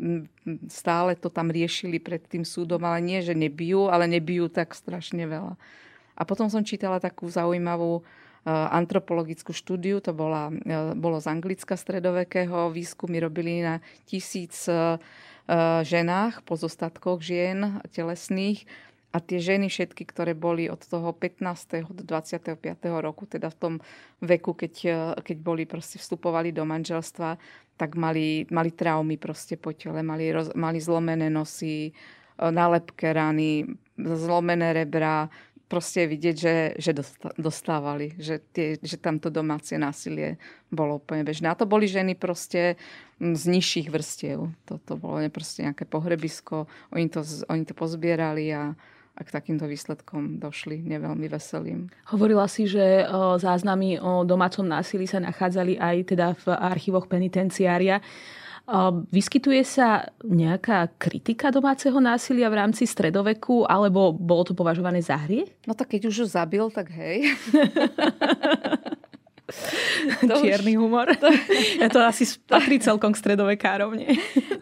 stále 0.67 1.15
to 1.15 1.32
tam 1.32 1.47
riešili 1.47 1.99
pred 1.99 2.19
tým 2.28 2.43
súdom, 2.43 2.84
ale 2.84 2.99
nie, 2.99 3.19
že 3.23 3.32
nebijú, 3.32 3.88
ale 3.88 4.04
nebijú 4.06 4.52
tak 4.52 4.75
strašne 4.75 5.23
veľa. 5.23 5.56
A 6.19 6.21
potom 6.28 6.52
som 6.52 6.67
čítala 6.67 6.99
takú 6.99 7.32
zaujímavú 7.32 8.04
antropologickú 8.47 9.52
štúdiu, 9.52 9.99
to 9.99 10.15
bola, 10.15 10.47
e, 10.49 10.95
bolo 10.95 11.19
z 11.19 11.28
Anglicka 11.28 11.75
stredovekého, 11.75 12.71
výskumy 12.71 13.19
robili 13.19 13.60
na 13.60 13.84
tisíc 14.08 14.65
e, 14.71 14.95
ženách, 15.84 16.45
pozostatkoch 16.47 17.19
žien 17.19 17.84
telesných 17.91 18.63
a 19.10 19.17
tie 19.17 19.41
ženy 19.41 19.67
všetky, 19.67 20.06
ktoré 20.06 20.38
boli 20.38 20.69
od 20.69 20.80
toho 20.86 21.10
15. 21.12 21.89
do 21.89 22.04
25. 22.06 22.62
roku, 23.02 23.25
teda 23.25 23.49
v 23.49 23.58
tom 23.58 23.73
veku, 24.23 24.56
keď, 24.56 24.73
e, 24.86 24.97
keď 25.19 25.38
boli 25.43 25.63
proste 25.67 25.99
vstupovali 25.99 26.56
do 26.56 26.63
manželstva, 26.63 27.36
tak 27.79 27.95
mali, 27.95 28.43
mali 28.51 28.75
traumy 28.75 29.15
proste 29.15 29.55
po 29.55 29.71
tele, 29.71 30.03
mali, 30.03 30.27
roz, 30.35 30.51
mali 30.59 30.83
zlomené 30.83 31.31
nosy, 31.31 31.87
e, 31.87 31.91
nálepké 32.35 33.15
rany, 33.15 33.63
zlomené 33.95 34.75
rebra, 34.75 35.31
proste 35.69 36.09
vidieť, 36.09 36.35
že, 36.35 36.55
že 36.81 36.91
dostávali, 37.37 38.17
že, 38.17 38.41
tie, 38.51 38.81
že 38.81 38.97
tamto 38.97 39.29
domáce 39.29 39.77
násilie 39.77 40.41
bolo 40.73 40.97
úplne 40.97 41.21
bežné. 41.21 41.45
A 41.47 41.55
to 41.55 41.69
boli 41.69 41.85
ženy 41.85 42.17
proste 42.17 42.75
z 43.21 43.43
nižších 43.45 43.93
vrstiev. 43.93 44.49
Toto 44.65 44.97
bolo 44.97 45.21
proste 45.29 45.69
nejaké 45.69 45.85
pohrebisko, 45.85 46.65
oni 46.89 47.07
to, 47.13 47.21
oni 47.47 47.63
to 47.69 47.77
pozbierali 47.77 48.49
a, 48.49 48.73
a 49.19 49.21
k 49.27 49.36
takýmto 49.36 49.67
výsledkom 49.67 50.39
došli 50.39 50.79
neveľmi 50.79 51.27
veselým. 51.27 51.91
Hovorila 52.08 52.47
si, 52.47 52.71
že 52.71 53.03
záznamy 53.36 53.99
o 53.99 54.23
domácom 54.23 54.63
násilí 54.63 55.03
sa 55.03 55.19
nachádzali 55.19 55.75
aj 55.75 55.95
teda 56.15 56.27
v 56.39 56.55
archívoch 56.55 57.12
penitenciária. 57.12 57.99
Vyskytuje 59.12 59.65
sa 59.65 60.13
nejaká 60.23 60.93
kritika 60.95 61.49
domáceho 61.49 61.97
násilia 61.97 62.47
v 62.53 62.63
rámci 62.63 62.86
stredoveku, 62.88 63.65
alebo 63.65 64.13
bolo 64.13 64.45
to 64.45 64.53
považované 64.53 65.01
za 65.01 65.17
hriech? 65.19 65.51
No 65.67 65.75
tak 65.75 65.91
keď 65.97 66.08
už 66.08 66.15
ho 66.23 66.27
zabil, 66.29 66.65
tak 66.71 66.93
hej. 66.93 67.27
to 70.23 70.35
Čierny 70.41 70.77
už... 70.77 70.81
humor. 70.81 71.07
To... 71.17 71.27
ja 71.81 71.88
to 71.89 71.99
asi 72.01 72.25
patrí 72.45 72.79
celkom 72.79 73.12
k 73.13 73.19
stredovekárom, 73.19 73.97
nie? 73.97 74.15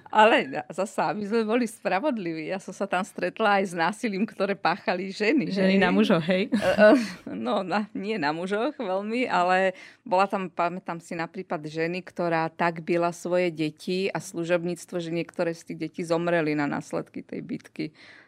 Ale 0.08 0.66
zasa, 0.72 1.12
my 1.14 1.24
sme 1.28 1.44
boli 1.44 1.68
spravodliví. 1.68 2.50
Ja 2.50 2.58
som 2.58 2.72
sa 2.74 2.88
tam 2.90 3.04
stretla 3.04 3.62
aj 3.62 3.64
s 3.70 3.74
násilím, 3.76 4.24
ktoré 4.26 4.56
páchali 4.56 5.12
ženy. 5.12 5.52
Ženy 5.52 5.76
hej? 5.78 5.84
na 5.84 5.90
mužoch, 5.92 6.24
hej? 6.26 6.50
E, 6.50 6.58
e, 6.58 6.88
no, 7.36 7.62
na, 7.62 7.86
nie 7.92 8.16
na 8.18 8.32
mužoch 8.32 8.74
veľmi, 8.80 9.28
ale 9.28 9.78
bola 10.08 10.26
tam, 10.26 10.50
pamätám 10.50 11.04
si 11.04 11.14
napríklad 11.14 11.62
ženy, 11.64 12.02
ktorá 12.02 12.50
tak 12.50 12.82
byla 12.82 13.12
svoje 13.12 13.52
deti 13.52 14.08
a 14.10 14.18
služobníctvo, 14.18 14.96
že 14.98 15.12
niektoré 15.12 15.52
z 15.54 15.74
tých 15.74 15.80
detí 15.90 16.02
zomreli 16.08 16.56
na 16.56 16.66
následky 16.66 17.22
tej 17.22 17.42
bitky. 17.44 17.86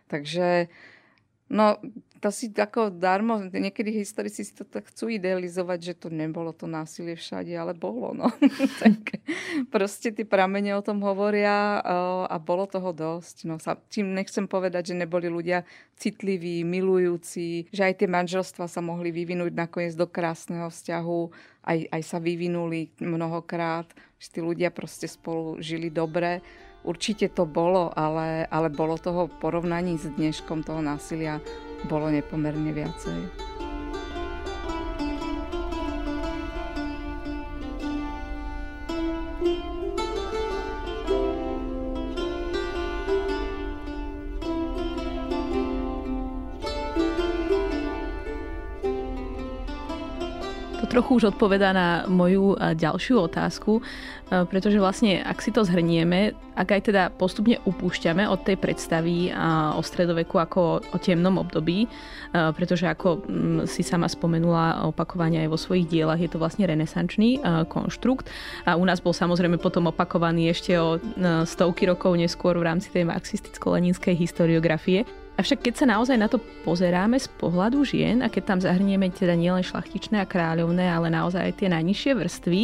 Takže 0.09 0.69
No, 1.49 1.81
to 2.19 2.29
si 2.35 2.51
ako 2.51 2.91
darmo, 2.91 3.39
niekedy 3.47 3.95
historici 3.95 4.43
si 4.43 4.51
to 4.51 4.67
tak 4.67 4.91
chcú 4.91 5.07
idealizovať, 5.07 5.79
že 5.79 5.93
to 5.95 6.07
nebolo 6.11 6.51
to 6.51 6.67
násilie 6.67 7.15
všade, 7.15 7.55
ale 7.55 7.71
bolo. 7.71 8.11
No. 8.11 8.27
tak 8.83 9.23
proste 9.71 10.11
tie 10.11 10.27
pramene 10.27 10.75
o 10.75 10.83
tom 10.83 10.99
hovoria 10.99 11.79
a 12.27 12.35
bolo 12.37 12.67
toho 12.67 12.91
dosť. 12.91 13.47
No, 13.47 13.55
sa, 13.57 13.79
tým 13.87 14.11
nechcem 14.11 14.51
povedať, 14.51 14.91
že 14.91 14.99
neboli 14.99 15.31
ľudia 15.31 15.63
citliví, 15.95 16.67
milujúci, 16.67 17.71
že 17.71 17.87
aj 17.87 18.03
tie 18.03 18.09
manželstva 18.11 18.67
sa 18.67 18.83
mohli 18.83 19.15
vyvinúť 19.15 19.55
nakoniec 19.55 19.95
do 19.95 20.05
krásneho 20.05 20.67
vzťahu, 20.67 21.21
aj, 21.63 21.79
aj 21.87 22.01
sa 22.03 22.19
vyvinuli 22.19 22.91
mnohokrát, 22.99 23.87
že 24.19 24.27
tí 24.35 24.39
ľudia 24.43 24.75
proste 24.75 25.07
spolu 25.07 25.63
žili 25.63 25.87
dobre. 25.87 26.43
Určite 26.83 27.31
to 27.31 27.43
bolo, 27.43 27.91
ale, 27.91 28.47
ale 28.47 28.71
bolo 28.71 28.95
toho 28.95 29.27
porovnaní 29.27 29.99
s 29.99 30.07
dneškom 30.15 30.63
toho 30.63 30.79
násilia 30.79 31.43
bolo 31.87 32.09
nepomerne 32.11 32.73
viacej. 32.73 33.19
Trochu 50.89 51.21
už 51.21 51.37
odpovedá 51.37 51.69
na 51.71 52.09
moju 52.09 52.57
ďalšiu 52.57 53.29
otázku, 53.29 53.85
pretože 54.29 54.81
vlastne, 54.81 55.21
ak 55.21 55.37
si 55.41 55.53
to 55.53 55.61
zhrnieme, 55.61 56.33
ak 56.57 56.69
aj 56.75 56.81
teda 56.91 57.03
postupne 57.13 57.61
upúšťame 57.63 58.25
od 58.25 58.41
tej 58.43 58.57
predstavy 58.57 59.29
o 59.77 59.81
stredoveku 59.85 60.41
ako 60.41 60.81
o 60.81 60.97
temnom 60.97 61.37
období, 61.37 61.85
pretože 62.33 62.89
ako 62.89 63.25
si 63.69 63.85
sama 63.85 64.09
spomenula 64.09 64.89
opakovania 64.89 65.45
aj 65.45 65.49
vo 65.53 65.57
svojich 65.61 65.85
dielach, 65.87 66.19
je 66.19 66.29
to 66.29 66.41
vlastne 66.41 66.65
renesančný 66.65 67.41
konštrukt 67.69 68.29
a 68.65 68.73
u 68.73 68.83
nás 68.83 68.99
bol 68.99 69.13
samozrejme 69.13 69.61
potom 69.61 69.87
opakovaný 69.89 70.49
ešte 70.49 70.73
o 70.77 70.97
stovky 71.45 71.85
rokov 71.85 72.17
neskôr 72.17 72.57
v 72.57 72.65
rámci 72.65 72.89
tej 72.89 73.05
marxisticko-leninskej 73.05 74.17
historiografie. 74.17 75.05
Avšak 75.39 75.63
keď 75.63 75.73
sa 75.79 75.85
naozaj 75.87 76.19
na 76.19 76.27
to 76.27 76.43
pozeráme 76.67 77.15
z 77.15 77.31
pohľadu 77.39 77.87
žien 77.87 78.19
a 78.19 78.27
keď 78.27 78.43
tam 78.43 78.59
zahrnieme 78.59 79.07
teda 79.07 79.39
nielen 79.39 79.63
šlachtičné 79.63 80.19
a 80.19 80.27
kráľovné, 80.27 80.83
ale 80.83 81.07
naozaj 81.07 81.39
aj 81.39 81.53
tie 81.63 81.71
najnižšie 81.71 82.11
vrstvy, 82.11 82.61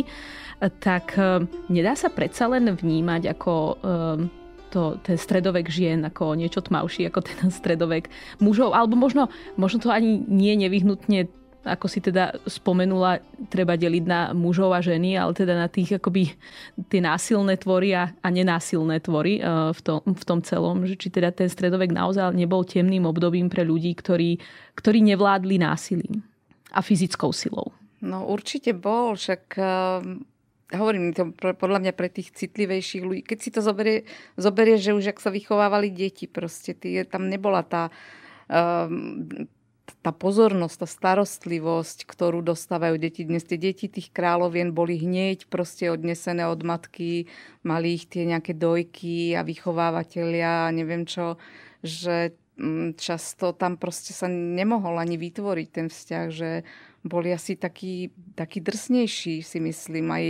tak 0.84 1.16
eh, 1.16 1.48
nedá 1.72 1.96
sa 1.96 2.12
predsa 2.12 2.52
len 2.52 2.68
vnímať 2.76 3.32
ako 3.32 3.54
eh, 3.80 4.44
to, 4.76 5.00
ten 5.08 5.16
stredovek 5.16 5.72
žien 5.72 6.04
ako 6.04 6.36
niečo 6.36 6.60
tmavší 6.60 7.08
ako 7.08 7.24
ten 7.24 7.48
stredovek 7.48 8.12
mužov, 8.44 8.76
alebo 8.76 9.00
možno, 9.00 9.32
možno 9.56 9.80
to 9.80 9.88
ani 9.88 10.20
nie 10.28 10.60
nevyhnutne 10.60 11.32
ako 11.66 11.90
si 11.90 11.98
teda 11.98 12.38
spomenula, 12.46 13.26
treba 13.50 13.74
deliť 13.74 14.06
na 14.06 14.30
mužov 14.38 14.72
a 14.78 14.86
ženy, 14.86 15.18
ale 15.18 15.34
teda 15.34 15.58
na 15.58 15.66
tých 15.66 15.98
akoby 15.98 16.30
tie 16.94 17.02
násilné 17.02 17.58
tvory 17.58 17.98
a, 17.98 18.14
a 18.22 18.28
nenásilné 18.30 19.02
tvory 19.02 19.42
uh, 19.42 19.74
v, 19.74 19.82
tom, 19.82 20.00
v 20.06 20.24
tom 20.24 20.40
celom, 20.46 20.86
že 20.86 20.94
či 20.94 21.10
teda 21.10 21.34
ten 21.34 21.50
stredovek 21.50 21.90
naozaj 21.90 22.38
nebol 22.38 22.62
temným 22.62 23.10
obdobím 23.10 23.50
pre 23.50 23.66
ľudí, 23.66 23.98
ktorí, 23.98 24.38
ktorí 24.78 25.02
nevládli 25.02 25.58
násilím 25.58 26.22
a 26.70 26.86
fyzickou 26.86 27.34
silou. 27.34 27.74
No 28.06 28.30
určite 28.30 28.78
bol, 28.78 29.18
však 29.18 29.58
uh, 29.58 30.06
hovorím 30.70 31.18
to 31.18 31.34
podľa 31.34 31.82
mňa 31.82 31.94
pre 31.98 32.14
tých 32.14 32.30
citlivejších 32.34 33.04
ľudí. 33.06 33.22
Keď 33.26 33.38
si 33.42 33.50
to 33.50 33.66
zoberie, 33.66 34.06
zoberie 34.38 34.78
že 34.78 34.94
už 34.94 35.18
ak 35.18 35.18
sa 35.18 35.34
vychovávali 35.34 35.90
deti, 35.90 36.30
proste 36.30 36.78
tý, 36.78 37.02
tam 37.10 37.26
nebola 37.26 37.66
tá 37.66 37.90
uh, 37.90 38.86
tá 40.02 40.14
pozornosť, 40.14 40.86
tá 40.86 40.88
starostlivosť, 40.90 42.06
ktorú 42.06 42.42
dostávajú 42.42 42.98
deti. 42.98 43.26
Dnes 43.26 43.46
tie 43.46 43.58
deti 43.58 43.90
tých 43.90 44.10
kráľovien 44.14 44.74
boli 44.74 44.98
hneď 44.98 45.50
proste 45.50 45.90
odnesené 45.90 46.46
od 46.46 46.62
matky, 46.62 47.30
mali 47.62 47.98
ich 47.98 48.10
tie 48.10 48.26
nejaké 48.26 48.54
dojky 48.58 49.34
a 49.38 49.46
vychovávateľia 49.46 50.70
a 50.70 50.74
neviem 50.74 51.06
čo, 51.06 51.38
že 51.82 52.34
mm, 52.58 52.98
často 52.98 53.54
tam 53.54 53.78
proste 53.78 54.14
sa 54.14 54.30
nemohol 54.30 54.98
ani 55.02 55.18
vytvoriť 55.18 55.68
ten 55.70 55.88
vzťah, 55.90 56.26
že 56.30 56.50
boli 57.06 57.30
asi 57.30 57.54
takí, 57.54 58.10
takí 58.34 58.62
drsnejší, 58.66 59.46
si 59.46 59.58
myslím, 59.62 60.10
aj 60.10 60.26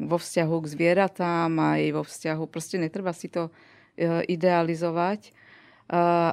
vo 0.00 0.16
vzťahu 0.16 0.56
k 0.64 0.70
zvieratám, 0.72 1.52
aj 1.52 1.82
vo 1.92 2.02
vzťahu, 2.08 2.44
proste 2.48 2.80
netreba 2.80 3.12
si 3.12 3.28
to 3.28 3.52
e, 4.00 4.24
idealizovať, 4.32 5.28
e, 5.28 5.30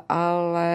ale 0.08 0.68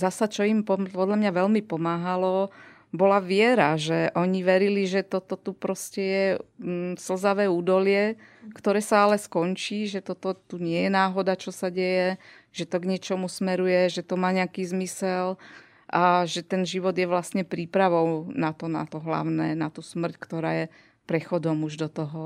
zasa, 0.00 0.24
čo 0.24 0.48
im 0.48 0.64
podľa 0.64 1.20
mňa 1.20 1.30
veľmi 1.36 1.60
pomáhalo, 1.68 2.48
bola 2.90 3.22
viera, 3.22 3.78
že 3.78 4.10
oni 4.18 4.42
verili, 4.42 4.82
že 4.82 5.06
toto 5.06 5.38
tu 5.38 5.54
proste 5.54 6.02
je 6.02 6.26
mm, 6.58 6.98
slzavé 6.98 7.46
údolie, 7.46 8.18
ktoré 8.50 8.82
sa 8.82 9.06
ale 9.06 9.14
skončí, 9.14 9.86
že 9.86 10.02
toto 10.02 10.34
tu 10.34 10.58
nie 10.58 10.86
je 10.86 10.90
náhoda, 10.90 11.38
čo 11.38 11.54
sa 11.54 11.70
deje, 11.70 12.18
že 12.50 12.66
to 12.66 12.82
k 12.82 12.90
niečomu 12.90 13.30
smeruje, 13.30 13.86
že 13.86 14.02
to 14.02 14.18
má 14.18 14.34
nejaký 14.34 14.66
zmysel 14.66 15.38
a 15.86 16.26
že 16.26 16.42
ten 16.42 16.66
život 16.66 16.94
je 16.98 17.06
vlastne 17.06 17.46
prípravou 17.46 18.26
na 18.34 18.50
to, 18.50 18.66
na 18.66 18.82
to 18.90 18.98
hlavné, 18.98 19.54
na 19.54 19.70
tú 19.70 19.86
smrť, 19.86 20.14
ktorá 20.18 20.50
je 20.58 20.66
prechodom 21.06 21.62
už 21.62 21.86
do 21.86 21.88
toho 21.90 22.22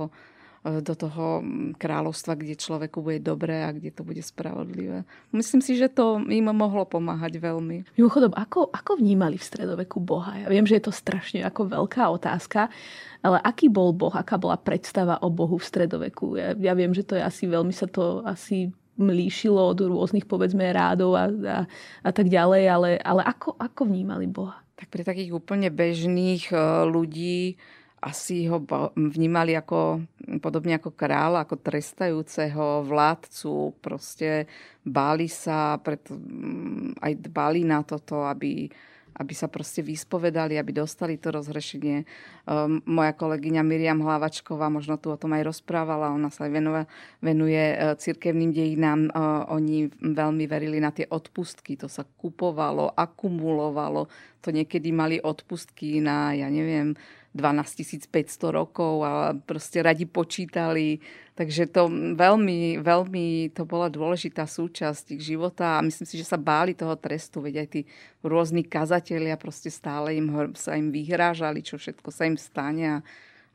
do 0.65 0.95
toho 0.97 1.45
kráľovstva, 1.77 2.41
kde 2.41 2.57
človeku 2.57 3.05
bude 3.05 3.21
dobré 3.21 3.69
a 3.69 3.71
kde 3.77 3.93
to 3.93 4.01
bude 4.01 4.25
spravodlivé. 4.25 5.05
Myslím 5.29 5.61
si, 5.61 5.77
že 5.77 5.93
to 5.93 6.17
im 6.25 6.49
mohlo 6.49 6.89
pomáhať 6.89 7.37
veľmi. 7.37 7.85
Mimochodom, 8.01 8.33
ako, 8.33 8.73
ako 8.73 8.97
vnímali 8.97 9.37
v 9.37 9.45
stredoveku 9.45 10.01
Boha? 10.01 10.41
Ja 10.41 10.49
viem, 10.49 10.65
že 10.65 10.81
je 10.81 10.89
to 10.89 10.95
strašne 10.97 11.45
ako 11.45 11.69
veľká 11.69 12.09
otázka, 12.09 12.73
ale 13.21 13.37
aký 13.45 13.69
bol 13.69 13.93
Boh, 13.93 14.13
aká 14.17 14.41
bola 14.41 14.57
predstava 14.57 15.21
o 15.21 15.29
Bohu 15.29 15.61
v 15.61 15.69
stredoveku? 15.69 16.41
Ja, 16.41 16.57
ja 16.57 16.73
viem, 16.73 16.97
že 16.97 17.05
to 17.05 17.21
je 17.21 17.23
asi 17.23 17.45
veľmi 17.45 17.73
sa 17.77 17.85
to 17.85 18.25
asi 18.25 18.73
líšilo 18.97 19.75
od 19.75 19.85
rôznych, 19.85 20.25
povedzme, 20.25 20.65
rádov 20.71 21.19
a, 21.19 21.27
a, 21.29 21.59
a 22.01 22.11
tak 22.15 22.31
ďalej, 22.31 22.63
ale, 22.71 22.91
ale 23.03 23.21
ako, 23.27 23.59
ako 23.59 23.85
vnímali 23.85 24.31
Boha? 24.31 24.65
Tak 24.81 24.89
pre 24.89 25.05
takých 25.05 25.35
úplne 25.35 25.69
bežných 25.69 26.49
eh, 26.55 26.59
ľudí 26.89 27.61
asi 28.05 28.45
ho 28.53 28.61
vnímali 28.93 29.57
ako, 29.57 30.05
podobne 30.45 30.77
ako 30.77 30.93
kráľa, 30.93 31.49
ako 31.49 31.57
trestajúceho 31.57 32.85
vládcu. 32.85 33.81
Proste 33.81 34.45
báli 34.85 35.33
sa, 35.33 35.81
preto 35.81 36.13
mm, 36.13 37.01
aj 37.01 37.13
dbali 37.25 37.65
na 37.65 37.81
toto, 37.81 38.29
aby, 38.29 38.69
aby 39.17 39.33
sa 39.33 39.49
proste 39.49 39.81
vyspovedali, 39.81 40.61
aby 40.61 40.77
dostali 40.77 41.17
to 41.17 41.33
rozhrešenie. 41.33 42.05
Um, 42.45 42.85
moja 42.85 43.17
kolegyňa 43.17 43.65
Miriam 43.65 44.05
Hlavačková 44.05 44.69
možno 44.69 45.01
tu 45.01 45.09
o 45.09 45.17
tom 45.17 45.33
aj 45.33 45.49
rozprávala, 45.49 46.13
ona 46.13 46.29
sa 46.29 46.45
venuje, 46.45 46.85
venuje 47.25 47.73
cirkevným 47.97 48.53
dejinám. 48.53 49.01
Uh, 49.17 49.49
oni 49.49 49.89
veľmi 49.97 50.45
verili 50.45 50.77
na 50.77 50.93
tie 50.93 51.09
odpustky, 51.09 51.81
to 51.81 51.89
sa 51.89 52.05
kupovalo, 52.05 52.93
akumulovalo, 52.93 54.13
to 54.45 54.53
niekedy 54.53 54.93
mali 54.93 55.17
odpustky 55.25 56.05
na, 56.05 56.37
ja 56.37 56.53
neviem, 56.53 56.93
12 57.35 58.07
500 58.15 58.55
rokov 58.55 59.03
a 59.03 59.35
proste 59.35 59.83
radi 59.83 60.07
počítali. 60.07 61.03
Takže 61.35 61.67
to 61.67 61.91
veľmi, 62.15 62.79
veľmi 62.79 63.51
to 63.51 63.67
bola 63.67 63.91
dôležitá 63.91 64.47
súčasť 64.47 65.19
ich 65.19 65.35
života 65.35 65.77
a 65.77 65.83
myslím 65.83 66.07
si, 66.07 66.15
že 66.15 66.31
sa 66.31 66.39
báli 66.39 66.79
toho 66.79 66.95
trestu, 66.95 67.43
veď 67.43 67.67
aj 67.67 67.69
tí 67.75 67.81
rôzni 68.23 68.63
kazatelia 68.63 69.35
proste 69.35 69.67
stále 69.67 70.15
im, 70.15 70.31
sa 70.55 70.79
im 70.79 70.95
vyhrážali, 70.95 71.67
čo 71.67 71.75
všetko 71.75 72.09
sa 72.15 72.31
im 72.31 72.39
stane 72.39 72.87
a, 72.87 72.99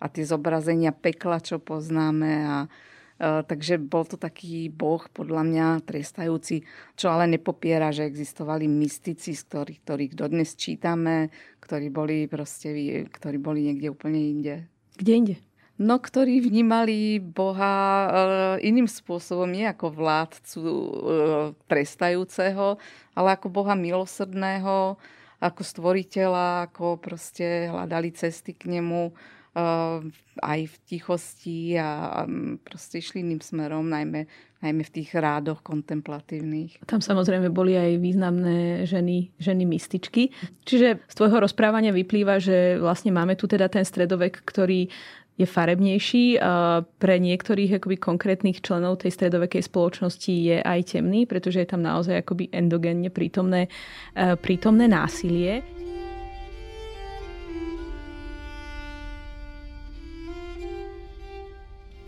a 0.03 0.05
tie 0.11 0.27
zobrazenia 0.27 0.91
pekla, 0.91 1.39
čo 1.39 1.55
poznáme 1.63 2.31
a, 2.43 2.57
takže 3.19 3.75
bol 3.83 4.07
to 4.07 4.15
taký 4.15 4.71
boh 4.71 5.03
podľa 5.11 5.43
mňa 5.43 5.65
trestajúci, 5.83 6.63
čo 6.95 7.11
ale 7.11 7.27
nepopiera, 7.27 7.91
že 7.91 8.07
existovali 8.07 8.65
mystici, 8.71 9.35
z 9.35 9.43
ktorých, 9.43 9.79
ktorých 9.83 10.13
dodnes 10.15 10.55
čítame, 10.55 11.27
ktorí 11.59 11.91
boli, 11.91 12.31
proste, 12.31 12.71
ktorí 13.11 13.37
boli 13.37 13.67
niekde 13.67 13.91
úplne 13.91 14.19
inde. 14.19 14.55
Kde 14.95 15.11
inde? 15.11 15.35
No, 15.79 15.95
ktorí 15.95 16.43
vnímali 16.43 17.23
Boha 17.23 17.75
e, 17.75 18.07
iným 18.67 18.87
spôsobom, 18.87 19.47
nie 19.47 19.63
ako 19.63 19.95
vládcu 19.95 20.59
e, 20.59 20.91
trestajúceho, 21.71 22.75
ale 23.15 23.29
ako 23.39 23.47
Boha 23.47 23.79
milosrdného, 23.79 24.99
ako 25.39 25.61
stvoriteľa, 25.63 26.67
ako 26.67 26.99
proste 26.99 27.71
hľadali 27.71 28.11
cesty 28.11 28.51
k 28.51 28.79
nemu 28.79 29.15
aj 30.39 30.59
v 30.71 30.75
tichosti 30.87 31.75
a 31.75 32.23
proste 32.63 33.03
išli 33.03 33.19
iným 33.23 33.43
smerom, 33.43 33.91
najmä, 33.91 34.23
najmä 34.63 34.81
v 34.87 34.93
tých 35.01 35.11
rádoch 35.15 35.59
kontemplatívnych. 35.59 36.83
Tam 36.87 37.03
samozrejme 37.03 37.51
boli 37.51 37.75
aj 37.75 37.99
významné 37.99 38.87
ženy, 38.87 39.35
ženy 39.35 39.63
mystičky. 39.67 40.31
Čiže 40.63 41.03
z 41.03 41.13
tvojho 41.15 41.43
rozprávania 41.43 41.91
vyplýva, 41.91 42.39
že 42.39 42.79
vlastne 42.79 43.11
máme 43.11 43.35
tu 43.35 43.51
teda 43.51 43.67
ten 43.67 43.83
stredovek, 43.83 44.43
ktorý 44.47 44.87
je 45.39 45.47
farebnejší. 45.47 46.35
Pre 46.99 47.15
niektorých 47.15 47.79
akoby 47.79 47.95
konkrétnych 47.95 48.59
členov 48.59 48.99
tej 48.99 49.15
stredovekej 49.15 49.71
spoločnosti 49.71 50.35
je 50.35 50.59
aj 50.59 50.99
temný, 50.99 51.23
pretože 51.23 51.63
je 51.63 51.67
tam 51.67 51.79
naozaj 51.79 52.27
akoby 52.27 52.51
endogénne 52.51 53.07
prítomné, 53.07 53.71
prítomné 54.43 54.91
násilie. 54.91 55.63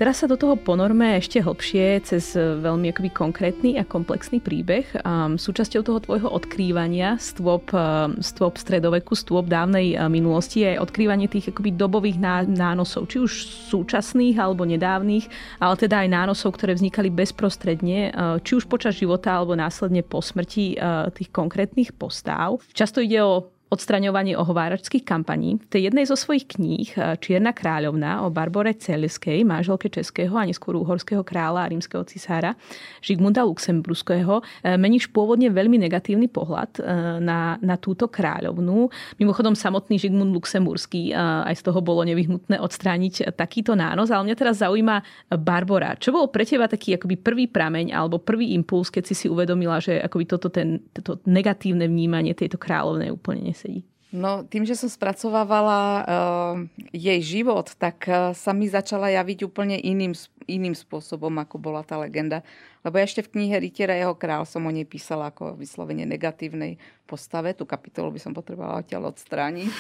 Teraz 0.02 0.18
sa 0.18 0.26
do 0.26 0.34
toho 0.34 0.58
ponorme 0.58 1.22
ešte 1.22 1.46
hlbšie 1.46 2.02
cez 2.02 2.34
veľmi 2.34 2.90
akoby 2.90 3.14
konkrétny 3.14 3.78
a 3.78 3.86
komplexný 3.86 4.42
príbeh. 4.42 4.90
Súčasťou 5.38 5.86
toho 5.86 6.02
tvojho 6.02 6.26
odkrývania 6.26 7.22
stôp, 7.22 7.70
um, 7.70 8.18
stôp 8.18 8.58
stredoveku, 8.58 9.14
stôp 9.14 9.46
dávnej 9.46 9.94
uh, 9.94 10.10
minulosti 10.10 10.66
je 10.66 10.82
odkrývanie 10.82 11.30
tých 11.30 11.54
akoby 11.54 11.78
dobových 11.78 12.18
nánosov, 12.50 13.14
či 13.14 13.22
už 13.22 13.46
súčasných 13.70 14.42
alebo 14.42 14.66
nedávnych, 14.66 15.30
ale 15.62 15.78
teda 15.78 16.02
aj 16.02 16.10
nánosov, 16.10 16.58
ktoré 16.58 16.74
vznikali 16.74 17.14
bezprostredne, 17.14 18.10
či 18.42 18.58
už 18.58 18.66
počas 18.66 18.98
života 18.98 19.38
alebo 19.38 19.54
následne 19.54 20.02
po 20.02 20.18
smrti 20.18 20.82
tých 21.14 21.30
konkrétnych 21.30 21.94
postáv. 21.94 22.58
Často 22.74 23.06
ide 23.06 23.22
o 23.22 23.54
odstraňovanie 23.72 24.36
ohováračských 24.36 25.08
kampaní. 25.08 25.56
V 25.64 25.68
tej 25.72 25.82
jednej 25.88 26.04
zo 26.04 26.20
svojich 26.20 26.44
kníh 26.60 26.92
eh, 27.00 27.16
Čierna 27.24 27.56
kráľovna 27.56 28.28
o 28.28 28.28
Barbore 28.28 28.76
Celskej, 28.76 29.48
manželke 29.48 29.88
českého 29.88 30.36
a 30.36 30.44
neskôr 30.44 30.76
uhorského 30.76 31.24
kráľa 31.24 31.64
a 31.64 31.72
rímskeho 31.72 32.04
cisára 32.04 32.60
Žigmunda 33.00 33.48
Luxemburského, 33.48 34.44
eh, 34.44 34.76
meníš 34.76 35.08
pôvodne 35.16 35.48
veľmi 35.48 35.80
negatívny 35.88 36.28
pohľad 36.28 36.72
eh, 36.78 36.86
na, 37.24 37.56
na 37.64 37.80
túto 37.80 38.12
kráľovnu. 38.12 38.92
Mimochodom 39.16 39.56
samotný 39.56 39.96
Žigmund 39.96 40.36
Luxemburský 40.36 41.14
aj 41.22 41.56
z 41.56 41.64
toho 41.64 41.80
bolo 41.80 42.04
nevyhnutné 42.04 42.60
odstrániť 42.60 43.32
takýto 43.38 43.78
nános, 43.78 44.12
ale 44.12 44.28
mňa 44.28 44.36
teraz 44.36 44.60
zaujíma 44.60 45.30
Barbora. 45.40 45.96
Čo 45.96 46.12
bol 46.12 46.28
pre 46.28 46.44
teba 46.44 46.68
taký 46.68 47.00
akoby 47.00 47.16
prvý 47.16 47.46
prameň 47.48 47.96
alebo 47.96 48.20
prvý 48.20 48.52
impuls, 48.58 48.92
keď 48.92 49.04
si 49.08 49.16
si 49.16 49.28
uvedomila, 49.32 49.80
že 49.80 50.02
akoby 50.02 50.26
toto, 50.28 50.52
ten, 50.52 50.84
toto 50.92 51.22
negatívne 51.30 51.88
vnímanie 51.88 52.36
tejto 52.36 52.60
kráľovnej 52.60 53.14
úplne 53.14 53.54
nesedí? 53.62 53.86
No, 54.12 54.44
tým, 54.44 54.68
že 54.68 54.76
som 54.76 54.92
spracovávala 54.92 55.80
uh, 56.04 56.56
jej 56.92 57.24
život, 57.24 57.72
tak 57.80 58.04
uh, 58.12 58.36
sa 58.36 58.52
mi 58.52 58.68
začala 58.68 59.08
javiť 59.08 59.48
úplne 59.48 59.80
iným, 59.80 60.12
iným 60.52 60.76
spôsobom, 60.76 61.32
ako 61.40 61.56
bola 61.56 61.80
tá 61.80 61.96
legenda. 61.96 62.44
Lebo 62.84 63.00
ja 63.00 63.08
ešte 63.08 63.24
v 63.24 63.40
knihe 63.40 63.56
Rytiera 63.64 63.96
jeho 63.96 64.12
král 64.20 64.44
som 64.44 64.68
o 64.68 64.72
nej 64.74 64.84
písala 64.84 65.32
ako 65.32 65.56
vyslovene 65.56 66.04
negatívnej 66.04 66.76
postave. 67.08 67.56
Tú 67.56 67.64
kapitolu 67.64 68.12
by 68.12 68.20
som 68.20 68.36
potrebovala 68.36 68.84
odtiaľ 68.84 69.16
odstrániť. 69.16 69.72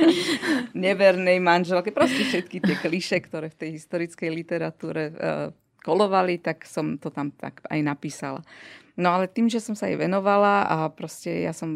Nevernej 0.86 1.42
manželke. 1.42 1.90
Proste 1.90 2.30
všetky 2.30 2.62
tie 2.62 2.76
kliše, 2.78 3.18
ktoré 3.26 3.50
v 3.50 3.58
tej 3.58 3.70
historickej 3.74 4.30
literatúre 4.30 5.02
uh, 5.10 5.50
kolovali, 5.82 6.38
tak 6.38 6.62
som 6.62 6.94
to 6.94 7.10
tam 7.10 7.34
tak 7.34 7.58
aj 7.66 7.80
napísala. 7.82 8.46
No 8.94 9.18
ale 9.18 9.26
tým, 9.26 9.50
že 9.50 9.58
som 9.58 9.74
sa 9.74 9.90
jej 9.90 9.98
venovala 9.98 10.62
a 10.66 10.76
proste 10.94 11.42
ja 11.42 11.50
som 11.50 11.70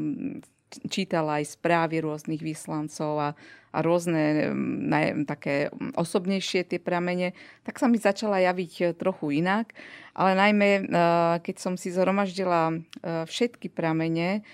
čítala 0.89 1.41
aj 1.43 1.59
správy 1.59 2.01
rôznych 2.01 2.41
vyslancov 2.41 3.13
a, 3.21 3.31
a 3.73 3.79
rôzne 3.81 4.53
ne, 4.57 5.25
také 5.25 5.73
osobnejšie 5.97 6.69
tie 6.69 6.81
pramene, 6.81 7.33
tak 7.65 7.81
sa 7.81 7.89
mi 7.89 7.97
začala 7.97 8.41
javiť 8.41 8.73
e, 8.81 8.85
trochu 8.93 9.41
inak. 9.41 9.73
Ale 10.13 10.37
najmä, 10.37 10.69
e, 10.69 10.83
keď 11.41 11.57
som 11.57 11.75
si 11.81 11.93
zhromaždila 11.93 12.73
e, 12.73 12.75
všetky 13.29 13.73
pramene, 13.73 14.45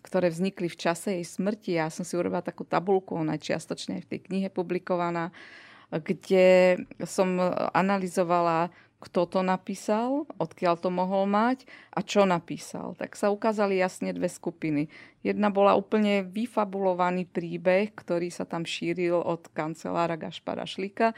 ktoré 0.00 0.32
vznikli 0.32 0.72
v 0.72 0.80
čase 0.80 1.20
jej 1.20 1.26
smrti, 1.28 1.76
ja 1.76 1.92
som 1.92 2.00
si 2.00 2.16
urobila 2.16 2.40
takú 2.40 2.64
tabulku, 2.64 3.12
ona 3.12 3.36
je 3.36 3.52
čiastočne 3.52 4.00
aj 4.00 4.08
v 4.08 4.10
tej 4.16 4.20
knihe 4.24 4.48
publikovaná, 4.48 5.36
kde 5.92 6.80
som 7.04 7.36
analyzovala 7.76 8.72
kto 9.04 9.28
to 9.28 9.40
napísal, 9.44 10.24
odkiaľ 10.40 10.80
to 10.80 10.88
mohol 10.88 11.28
mať 11.28 11.68
a 11.92 12.00
čo 12.00 12.24
napísal. 12.24 12.96
Tak 12.96 13.12
sa 13.20 13.28
ukázali 13.28 13.76
jasne 13.76 14.16
dve 14.16 14.32
skupiny. 14.32 14.88
Jedna 15.20 15.52
bola 15.52 15.76
úplne 15.76 16.24
vyfabulovaný 16.24 17.28
príbeh, 17.28 17.92
ktorý 17.92 18.32
sa 18.32 18.48
tam 18.48 18.64
šíril 18.64 19.20
od 19.20 19.52
kancelára 19.52 20.16
Gašpara 20.16 20.64
Šlika. 20.64 21.12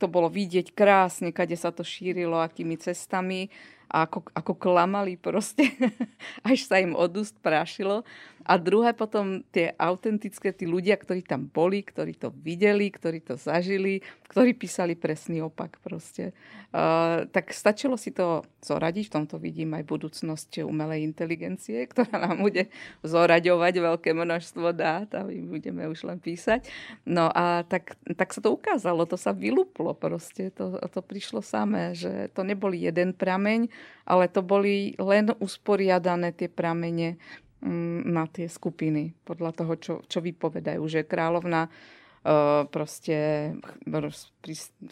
To 0.00 0.08
bolo 0.08 0.32
vidieť 0.32 0.72
krásne, 0.72 1.28
kade 1.28 1.60
sa 1.60 1.68
to 1.68 1.84
šírilo, 1.84 2.40
akými 2.40 2.80
cestami 2.80 3.52
a 3.94 4.10
ako, 4.10 4.26
ako 4.34 4.52
klamali 4.58 5.14
proste, 5.14 5.70
až 6.42 6.66
sa 6.66 6.82
im 6.82 6.98
od 6.98 7.14
úst 7.14 7.38
prášilo. 7.38 8.02
A 8.44 8.60
druhé 8.60 8.92
potom 8.92 9.40
tie 9.54 9.72
autentické, 9.80 10.52
tí 10.52 10.68
ľudia, 10.68 11.00
ktorí 11.00 11.24
tam 11.24 11.48
boli, 11.48 11.80
ktorí 11.80 12.12
to 12.18 12.28
videli, 12.28 12.92
ktorí 12.92 13.24
to 13.24 13.40
zažili, 13.40 14.04
ktorí 14.28 14.52
písali 14.52 14.92
presný 14.92 15.40
opak 15.40 15.80
proste. 15.80 16.36
Uh, 16.68 17.24
tak 17.32 17.56
stačilo 17.56 17.96
si 17.96 18.12
to 18.12 18.44
zoradiť, 18.60 19.08
v 19.08 19.14
tomto 19.16 19.40
vidím 19.40 19.72
aj 19.78 19.88
budúcnosť 19.88 20.60
umelej 20.66 21.08
inteligencie, 21.08 21.80
ktorá 21.88 22.20
nám 22.20 22.44
bude 22.44 22.68
zoraďovať 23.00 23.74
veľké 23.80 24.10
množstvo 24.12 24.76
dát 24.76 25.08
a 25.16 25.24
my 25.24 25.48
budeme 25.48 25.88
už 25.88 26.04
len 26.04 26.20
písať. 26.20 26.68
No 27.08 27.32
a 27.32 27.64
tak, 27.64 27.96
tak 28.12 28.28
sa 28.36 28.44
to 28.44 28.52
ukázalo, 28.52 29.08
to 29.08 29.16
sa 29.16 29.32
vylúplo 29.32 29.96
proste, 29.96 30.52
to, 30.52 30.76
to 30.92 31.00
prišlo 31.00 31.40
samé, 31.40 31.96
že 31.96 32.28
to 32.36 32.44
neboli 32.44 32.84
jeden 32.84 33.16
prameň, 33.16 33.72
ale 34.04 34.28
to 34.28 34.44
boli 34.44 34.92
len 35.00 35.32
usporiadané 35.40 36.36
tie 36.36 36.48
pramene 36.52 37.20
Mm, 37.64 38.12
na 38.12 38.28
tie 38.28 38.44
skupiny, 38.44 39.16
podľa 39.24 39.56
toho, 39.56 39.72
čo, 39.80 39.94
čo 40.04 40.20
vypovedajú, 40.20 40.84
že 40.84 41.08
kráľovna 41.08 41.72
uh, 41.72 42.68
proste 42.68 43.16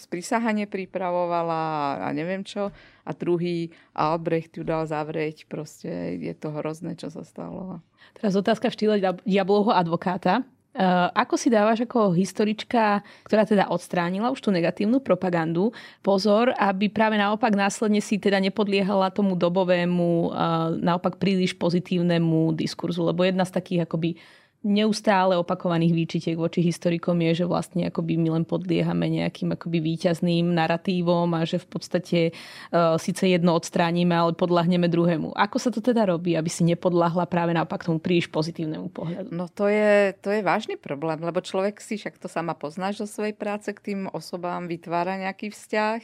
sprísahanie 0.01 0.65
pripravovala 0.65 2.01
a 2.01 2.09
neviem 2.17 2.41
čo 2.41 2.73
a 3.05 3.11
druhý 3.13 3.69
Albrecht 3.93 4.57
ju 4.57 4.65
dal 4.65 4.89
zavrieť, 4.89 5.45
proste 5.53 6.17
je 6.17 6.33
to 6.33 6.49
hrozné, 6.49 6.97
čo 6.97 7.13
sa 7.13 7.29
stalo. 7.29 7.85
Teraz 8.17 8.33
otázka 8.41 8.73
v 8.73 8.77
štýle 8.81 8.97
diablovho 9.29 9.77
advokáta. 9.77 10.41
Eh, 10.73 11.09
ako 11.13 11.37
si 11.37 11.53
dávaš 11.53 11.85
ako 11.85 12.17
historička, 12.17 13.05
ktorá 13.29 13.45
teda 13.45 13.69
odstránila 13.69 14.33
už 14.33 14.41
tú 14.41 14.49
negatívnu 14.49 15.05
propagandu, 15.05 15.69
pozor, 16.01 16.49
aby 16.57 16.89
práve 16.89 17.21
naopak 17.21 17.53
následne 17.53 18.01
si 18.01 18.17
teda 18.17 18.41
nepodliehala 18.41 19.13
tomu 19.13 19.37
dobovému, 19.37 20.33
eh, 20.33 20.33
naopak 20.81 21.21
príliš 21.21 21.53
pozitívnemu 21.61 22.57
diskurzu, 22.57 23.05
lebo 23.05 23.21
jedna 23.21 23.45
z 23.45 23.53
takých 23.53 23.85
akoby 23.85 24.17
neustále 24.63 25.35
opakovaných 25.35 25.93
výčitiek 25.95 26.37
voči 26.39 26.63
historikom 26.63 27.19
je, 27.19 27.43
že 27.43 27.51
vlastne 27.51 27.91
akoby 27.91 28.15
my 28.15 28.29
len 28.41 28.45
podliehame 28.47 29.11
nejakým 29.11 29.59
akoby 29.59 29.83
výťazným 29.83 30.55
narratívom 30.55 31.27
a 31.35 31.43
že 31.43 31.59
v 31.59 31.69
podstate 31.69 32.21
uh, 32.31 32.95
síce 32.95 33.27
jedno 33.27 33.59
odstránime, 33.59 34.15
ale 34.15 34.39
podľahneme 34.39 34.87
druhému. 34.87 35.35
Ako 35.35 35.59
sa 35.59 35.75
to 35.75 35.83
teda 35.83 36.07
robí, 36.07 36.39
aby 36.39 36.47
si 36.47 36.63
nepodľahla 36.63 37.27
práve 37.27 37.51
naopak 37.53 37.83
tomu 37.83 37.99
príliš 37.99 38.31
pozitívnemu 38.31 38.87
pohľadu? 38.95 39.35
No 39.35 39.51
to 39.51 39.67
je, 39.67 40.15
to 40.23 40.31
je 40.31 40.47
vážny 40.47 40.79
problém, 40.79 41.19
lebo 41.19 41.43
človek 41.43 41.83
si, 41.83 41.99
však 41.99 42.23
to 42.23 42.31
sama 42.31 42.55
poznáš 42.55 43.03
do 43.03 43.07
svojej 43.11 43.35
práce, 43.35 43.67
k 43.75 43.93
tým 43.93 44.07
osobám 44.15 44.71
vytvára 44.71 45.19
nejaký 45.19 45.51
vzťah 45.51 46.01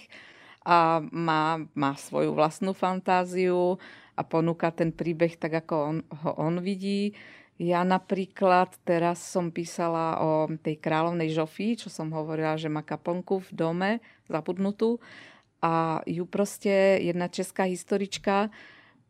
a 0.66 1.00
má, 1.14 1.62
má 1.78 1.94
svoju 1.94 2.34
vlastnú 2.34 2.74
fantáziu 2.74 3.78
a 4.18 4.26
ponúka 4.26 4.74
ten 4.74 4.90
príbeh 4.90 5.38
tak, 5.38 5.62
ako 5.62 5.74
on, 5.78 5.96
ho 6.26 6.30
on 6.34 6.58
vidí. 6.58 7.14
Ja 7.58 7.82
napríklad 7.82 8.70
teraz 8.86 9.18
som 9.18 9.50
písala 9.50 10.22
o 10.22 10.30
tej 10.46 10.78
kráľovnej 10.78 11.26
Žofii, 11.34 11.82
čo 11.82 11.88
som 11.90 12.14
hovorila, 12.14 12.54
že 12.54 12.70
má 12.70 12.86
kaplnku 12.86 13.42
v 13.42 13.50
dome 13.50 13.90
zabudnutú. 14.30 15.02
A 15.58 15.98
ju 16.06 16.22
proste 16.22 17.02
jedna 17.02 17.26
česká 17.26 17.66
historička 17.66 18.54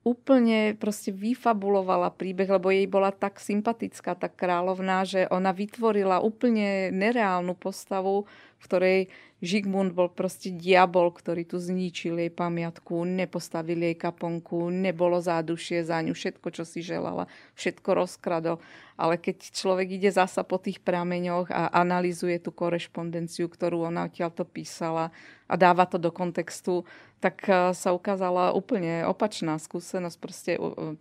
úplne 0.08 0.72
proste 0.80 1.12
vyfabulovala 1.12 2.08
príbeh, 2.16 2.48
lebo 2.48 2.72
jej 2.72 2.88
bola 2.88 3.12
tak 3.12 3.36
sympatická 3.36 4.16
tá 4.16 4.32
kráľovná, 4.32 5.04
že 5.04 5.28
ona 5.28 5.52
vytvorila 5.52 6.24
úplne 6.24 6.88
nereálnu 6.88 7.52
postavu, 7.52 8.24
v 8.58 8.62
ktorej 8.64 9.00
Žigmund 9.38 9.94
bol 9.94 10.10
proste 10.10 10.50
diabol, 10.50 11.14
ktorý 11.14 11.46
tu 11.46 11.62
zničil 11.62 12.18
jej 12.18 12.32
pamiatku, 12.32 13.06
nepostavil 13.06 13.78
jej 13.86 13.94
kaponku, 13.94 14.66
nebolo 14.66 15.22
zádušie 15.22 15.86
za 15.86 16.02
ňu, 16.02 16.10
všetko, 16.10 16.48
čo 16.50 16.66
si 16.66 16.82
želala, 16.82 17.30
všetko 17.54 17.86
rozkradol. 17.86 18.58
Ale 18.98 19.14
keď 19.14 19.54
človek 19.54 19.94
ide 19.94 20.10
zasa 20.10 20.42
po 20.42 20.58
tých 20.58 20.82
prameňoch 20.82 21.54
a 21.54 21.70
analizuje 21.70 22.42
tú 22.42 22.50
korešpondenciu, 22.50 23.46
ktorú 23.46 23.86
ona 23.86 24.10
odtiaľ 24.10 24.34
to 24.34 24.42
písala 24.42 25.14
a 25.46 25.54
dáva 25.54 25.86
to 25.86 26.02
do 26.02 26.10
kontextu, 26.10 26.82
tak 27.18 27.44
eh, 27.46 27.74
sa 27.74 27.90
ukázala 27.94 28.54
úplne 28.54 29.06
opačná 29.06 29.58
skúsenosť. 29.58 30.16
Proste 30.18 30.50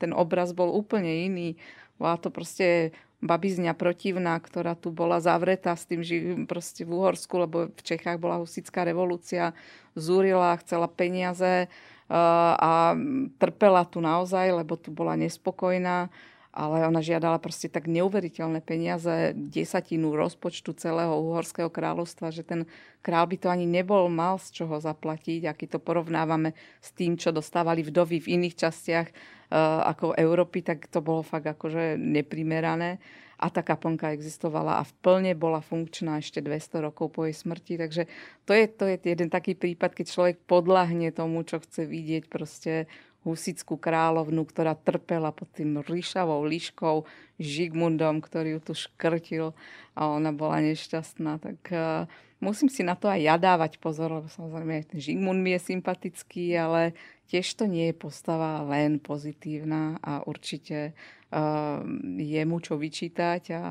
ten 0.01 0.11
obraz 0.13 0.53
bol 0.53 0.73
úplne 0.73 1.29
iný. 1.29 1.49
Bola 1.97 2.17
to 2.21 2.29
proste 2.29 2.93
babizňa 3.17 3.73
protivná, 3.73 4.37
ktorá 4.37 4.77
tu 4.77 4.93
bola 4.93 5.17
zavretá 5.17 5.73
s 5.73 5.89
tým, 5.89 6.05
že 6.05 6.37
v 6.85 6.91
Uhorsku, 6.93 7.33
lebo 7.41 7.57
v 7.73 7.81
Čechách 7.81 8.21
bola 8.21 8.37
husická 8.37 8.85
revolúcia, 8.85 9.57
zúrila, 9.97 10.53
chcela 10.61 10.85
peniaze 10.85 11.65
eh, 11.65 12.53
a 12.57 12.93
trpela 13.41 13.85
tu 13.89 14.01
naozaj, 14.01 14.61
lebo 14.61 14.77
tu 14.77 14.93
bola 14.93 15.17
nespokojná 15.17 16.13
ale 16.57 16.89
ona 16.89 17.05
žiadala 17.05 17.37
proste 17.37 17.69
tak 17.69 17.85
neuveriteľné 17.85 18.65
peniaze, 18.65 19.37
desatinu 19.37 20.17
rozpočtu 20.17 20.73
celého 20.73 21.13
uhorského 21.13 21.69
kráľovstva, 21.69 22.33
že 22.33 22.41
ten 22.41 22.65
král 23.05 23.29
by 23.29 23.37
to 23.37 23.53
ani 23.53 23.69
nebol 23.69 24.09
mal 24.09 24.41
z 24.41 24.57
čoho 24.57 24.81
zaplatiť. 24.81 25.45
A 25.45 25.53
keď 25.53 25.77
to 25.77 25.85
porovnávame 25.85 26.57
s 26.81 26.89
tým, 26.97 27.13
čo 27.13 27.29
dostávali 27.29 27.85
vdovy 27.85 28.25
v 28.25 28.41
iných 28.41 28.57
častiach 28.57 29.07
uh, 29.13 29.85
ako 29.85 30.17
Európy, 30.17 30.65
tak 30.65 30.89
to 30.89 30.97
bolo 30.97 31.21
fakt 31.21 31.45
akože 31.45 31.93
neprimerané. 31.93 32.97
A 33.37 33.53
tá 33.53 33.61
kaplnka 33.61 34.17
existovala 34.17 34.81
a 34.81 34.83
v 34.83 34.97
plne 35.05 35.37
bola 35.37 35.61
funkčná 35.61 36.17
ešte 36.17 36.41
200 36.41 36.89
rokov 36.89 37.13
po 37.13 37.29
jej 37.29 37.37
smrti. 37.37 37.77
Takže 37.77 38.09
to 38.49 38.57
je, 38.57 38.65
to 38.65 38.89
je 38.89 38.97
jeden 39.05 39.29
taký 39.29 39.53
prípad, 39.53 39.93
keď 39.93 40.05
človek 40.09 40.35
podľahne 40.49 41.13
tomu, 41.13 41.45
čo 41.45 41.61
chce 41.61 41.85
vidieť 41.85 42.33
proste 42.33 42.89
husickú 43.27 43.75
kráľovnu, 43.75 44.47
ktorá 44.47 44.71
trpela 44.79 45.35
pod 45.35 45.51
tým 45.51 45.83
ríšavou 45.83 46.47
liškou 46.47 47.03
Žigmundom, 47.37 48.23
ktorý 48.23 48.57
ju 48.57 48.71
tu 48.71 48.73
škrtil 48.73 49.51
a 49.93 50.01
ona 50.07 50.31
bola 50.31 50.63
nešťastná. 50.63 51.43
Tak 51.43 51.59
uh, 51.75 52.07
musím 52.39 52.71
si 52.71 52.87
na 52.87 52.95
to 52.95 53.11
aj 53.11 53.19
ja 53.19 53.35
dávať 53.35 53.83
pozor, 53.83 54.23
lebo 54.23 54.31
samozrejme 54.31 54.73
aj 54.79 54.85
ten 54.95 54.99
Žigmund 55.03 55.43
mi 55.43 55.53
je 55.53 55.61
sympatický, 55.75 56.55
ale 56.55 56.95
tiež 57.27 57.59
to 57.59 57.67
nie 57.67 57.91
je 57.91 57.95
postava 57.99 58.63
len 58.63 59.03
pozitívna 59.03 59.99
a 59.99 60.23
určite 60.23 60.95
uh, 61.29 61.83
je 62.17 62.41
mu 62.47 62.57
čo 62.63 62.79
vyčítať 62.79 63.43
a 63.51 63.61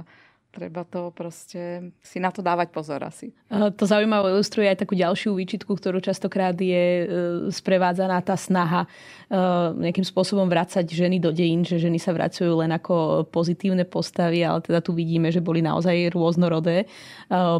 treba 0.56 0.88
to 0.88 1.12
proste 1.12 1.92
si 2.00 2.16
na 2.16 2.32
to 2.32 2.40
dávať 2.40 2.72
pozor 2.72 3.04
asi. 3.04 3.36
To 3.52 3.84
zaujímavé 3.84 4.32
ilustruje 4.32 4.72
aj 4.72 4.80
takú 4.80 4.96
ďalšiu 4.96 5.36
výčitku, 5.36 5.68
ktorú 5.76 6.00
častokrát 6.00 6.56
je 6.56 7.04
e, 7.04 7.04
sprevádzaná 7.52 8.24
tá 8.24 8.32
snaha 8.40 8.88
e, 8.88 9.38
nejakým 9.76 10.08
spôsobom 10.08 10.48
vrácať 10.48 10.88
ženy 10.88 11.20
do 11.20 11.28
dejín, 11.28 11.60
že 11.68 11.76
ženy 11.76 12.00
sa 12.00 12.16
vracujú 12.16 12.64
len 12.64 12.72
ako 12.72 13.28
pozitívne 13.28 13.84
postavy, 13.84 14.40
ale 14.40 14.64
teda 14.64 14.80
tu 14.80 14.96
vidíme, 14.96 15.28
že 15.28 15.44
boli 15.44 15.60
naozaj 15.60 16.16
rôznorodé, 16.16 16.84
e, 16.84 16.86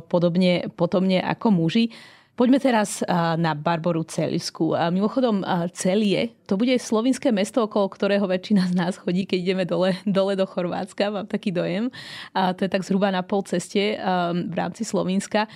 podobne, 0.08 0.72
potomne 0.72 1.20
ako 1.20 1.52
muži. 1.52 1.92
Poďme 2.36 2.60
teraz 2.60 3.00
na 3.40 3.56
Barboru 3.56 4.04
Celisku. 4.04 4.76
Mimochodom, 4.92 5.40
Celie, 5.72 6.36
to 6.44 6.60
bude 6.60 6.76
slovinské 6.76 7.32
mesto, 7.32 7.64
okolo 7.64 7.88
ktorého 7.88 8.28
väčšina 8.28 8.68
z 8.68 8.74
nás 8.76 9.00
chodí, 9.00 9.24
keď 9.24 9.38
ideme 9.40 9.64
dole, 9.64 9.96
dole 10.04 10.36
do 10.36 10.44
Chorvátska, 10.44 11.08
mám 11.08 11.24
taký 11.24 11.48
dojem. 11.48 11.88
A 12.36 12.52
to 12.52 12.68
je 12.68 12.70
tak 12.70 12.84
zhruba 12.84 13.08
na 13.08 13.24
pol 13.24 13.40
ceste 13.40 13.96
v 14.36 14.54
rámci 14.54 14.84
Slovenska. 14.84 15.48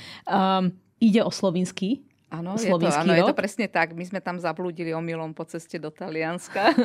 Ide 1.05 1.21
o 1.21 1.29
slovinský 1.29 2.01
Áno, 2.31 2.55
je 2.55 2.71
to, 2.71 2.87
áno 2.87 3.11
je 3.11 3.27
to 3.27 3.35
presne 3.35 3.67
tak. 3.67 3.91
My 3.91 4.07
sme 4.07 4.23
tam 4.23 4.39
zablúdili 4.39 4.95
omylom 4.95 5.35
po 5.35 5.43
ceste 5.51 5.83
do 5.83 5.91
Talianska. 5.91 6.71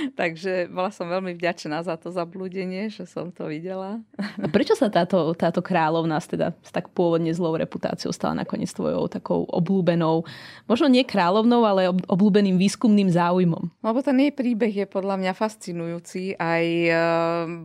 Takže 0.20 0.70
bola 0.72 0.90
som 0.92 1.08
veľmi 1.08 1.36
vďačná 1.36 1.82
za 1.84 1.96
to 2.00 2.12
zablúdenie, 2.14 2.88
že 2.88 3.04
som 3.04 3.30
to 3.34 3.48
videla. 3.50 4.00
A 4.16 4.46
prečo 4.48 4.74
sa 4.76 4.88
táto, 4.88 5.32
táto 5.36 5.60
kráľovná 5.60 6.20
teda 6.20 6.52
s 6.60 6.70
tak 6.70 6.92
pôvodne 6.92 7.32
zlou 7.32 7.56
reputáciou 7.56 8.12
stala 8.12 8.44
nakoniec 8.44 8.70
tvojou 8.70 9.08
takou 9.08 9.48
obľúbenou, 9.48 10.22
možno 10.68 10.86
nie 10.86 11.02
kráľovnou, 11.02 11.62
ale 11.64 11.90
obľúbeným 11.90 12.60
výskumným 12.60 13.10
záujmom? 13.10 13.82
Lebo 13.82 13.98
ten 14.04 14.20
jej 14.20 14.32
príbeh 14.32 14.84
je 14.84 14.86
podľa 14.86 15.16
mňa 15.18 15.32
fascinujúci. 15.34 16.36
Aj 16.36 16.64
e, 16.64 16.92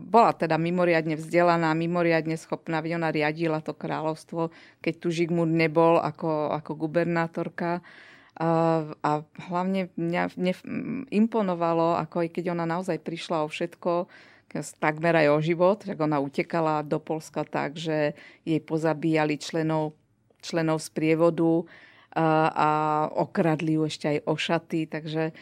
bola 0.08 0.32
teda 0.32 0.56
mimoriadne 0.56 1.14
vzdelaná, 1.14 1.72
mimoriadne 1.76 2.34
schopná. 2.34 2.80
Ona 2.86 3.12
riadila 3.12 3.60
to 3.60 3.76
kráľovstvo, 3.76 4.54
keď 4.80 4.94
tu 4.96 5.08
Žigmund 5.12 5.52
nebol 5.52 6.00
ako 6.00 6.56
ako 6.56 6.72
gubernátorka. 6.74 7.84
A, 8.36 9.12
hlavne 9.48 9.88
mňa, 9.96 10.36
mňa 10.36 10.54
imponovalo, 11.08 11.96
ako 11.96 12.26
aj 12.26 12.28
keď 12.36 12.52
ona 12.52 12.68
naozaj 12.68 13.00
prišla 13.00 13.44
o 13.44 13.48
všetko, 13.48 14.06
takmer 14.80 15.12
aj 15.16 15.28
o 15.36 15.38
život, 15.40 15.84
tak 15.84 16.00
ona 16.00 16.20
utekala 16.20 16.80
do 16.80 16.96
Polska 16.96 17.44
tak, 17.44 17.76
že 17.76 18.16
jej 18.44 18.60
pozabíjali 18.60 19.36
členov, 19.36 19.96
členov 20.40 20.80
z 20.80 20.88
prievodu 20.96 21.68
a, 22.16 22.48
a 22.48 22.68
okradli 23.12 23.76
ju 23.76 23.84
ešte 23.84 24.16
aj 24.16 24.18
o 24.24 24.34
šaty, 24.36 24.80
takže 24.88 25.36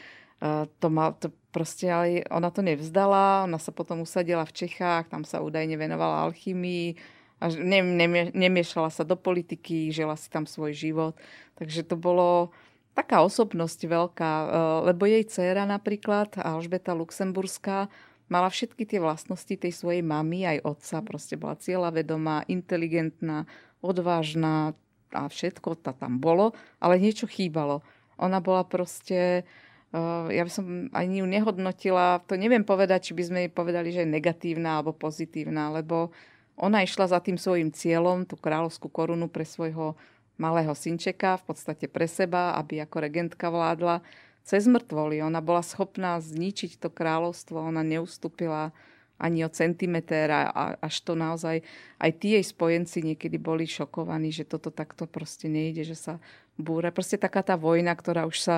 to, 0.82 0.86
mal, 0.90 1.14
to 1.14 1.30
proste 1.54 1.86
ale 1.86 2.26
ona 2.26 2.50
to 2.50 2.60
nevzdala, 2.60 3.46
ona 3.46 3.62
sa 3.62 3.70
potom 3.70 4.02
usadila 4.02 4.42
v 4.42 4.66
Čechách, 4.66 5.06
tam 5.06 5.22
sa 5.22 5.38
údajne 5.38 5.78
venovala 5.78 6.26
alchymii, 6.26 6.98
a 7.42 7.50
ne, 7.50 7.82
ne, 7.82 8.30
nemiešala 8.32 8.88
sa 8.88 9.02
do 9.04 9.18
politiky, 9.18 9.90
žila 9.92 10.16
si 10.16 10.30
tam 10.30 10.48
svoj 10.48 10.72
život. 10.72 11.14
Takže 11.58 11.84
to 11.84 11.98
bolo 11.98 12.54
taká 12.94 13.20
osobnosť 13.26 13.90
veľká, 13.90 14.32
e, 14.32 14.46
lebo 14.90 15.04
jej 15.04 15.26
dcéra 15.26 15.66
napríklad, 15.66 16.38
Alžbeta 16.38 16.94
Luxemburská, 16.94 17.90
mala 18.30 18.48
všetky 18.48 18.88
tie 18.88 19.02
vlastnosti 19.02 19.52
tej 19.52 19.72
svojej 19.74 20.00
mamy 20.00 20.46
aj 20.46 20.58
otca. 20.64 20.96
Proste 21.04 21.34
bola 21.36 21.58
cieľavedomá, 21.58 22.48
inteligentná, 22.48 23.44
odvážna 23.84 24.72
a 25.12 25.28
všetko 25.28 25.78
to 25.78 25.92
tam 25.94 26.18
bolo, 26.18 26.56
ale 26.80 26.98
niečo 26.98 27.28
chýbalo. 27.28 27.84
Ona 28.18 28.38
bola 28.38 28.62
proste, 28.62 29.42
e, 29.90 30.00
ja 30.30 30.42
by 30.46 30.50
som 30.50 30.66
ani 30.94 31.20
ju 31.20 31.26
nehodnotila, 31.26 32.22
to 32.24 32.38
neviem 32.38 32.62
povedať, 32.62 33.10
či 33.10 33.12
by 33.12 33.22
sme 33.26 33.38
jej 33.44 33.52
povedali, 33.52 33.90
že 33.90 34.06
je 34.06 34.14
negatívna 34.14 34.78
alebo 34.78 34.94
pozitívna, 34.94 35.74
lebo 35.74 36.14
ona 36.54 36.86
išla 36.86 37.10
za 37.10 37.18
tým 37.18 37.34
svojim 37.34 37.74
cieľom, 37.74 38.22
tú 38.26 38.38
kráľovskú 38.38 38.86
korunu 38.86 39.26
pre 39.26 39.42
svojho 39.42 39.98
malého 40.36 40.74
synčeka, 40.74 41.38
v 41.40 41.54
podstate 41.54 41.86
pre 41.86 42.10
seba, 42.10 42.58
aby 42.58 42.82
ako 42.82 42.96
regentka 43.02 43.50
vládla 43.50 44.02
cez 44.44 44.68
mŕtvoly. 44.68 45.24
Ona 45.24 45.40
bola 45.40 45.64
schopná 45.64 46.20
zničiť 46.20 46.78
to 46.78 46.92
kráľovstvo, 46.92 47.58
ona 47.58 47.80
neustúpila 47.80 48.74
ani 49.14 49.46
o 49.46 49.50
centimeter 49.50 50.26
a 50.34 50.74
až 50.82 51.06
to 51.06 51.14
naozaj, 51.14 51.62
aj 52.02 52.10
tí 52.18 52.34
jej 52.34 52.44
spojenci 52.44 53.14
niekedy 53.14 53.38
boli 53.38 53.64
šokovaní, 53.64 54.34
že 54.34 54.42
toto 54.42 54.74
takto 54.74 55.06
proste 55.06 55.46
nejde, 55.46 55.86
že 55.86 55.94
sa 55.94 56.14
búra. 56.58 56.90
Proste 56.90 57.14
taká 57.14 57.46
tá 57.46 57.54
vojna, 57.54 57.94
ktorá 57.94 58.26
už 58.26 58.38
sa 58.42 58.56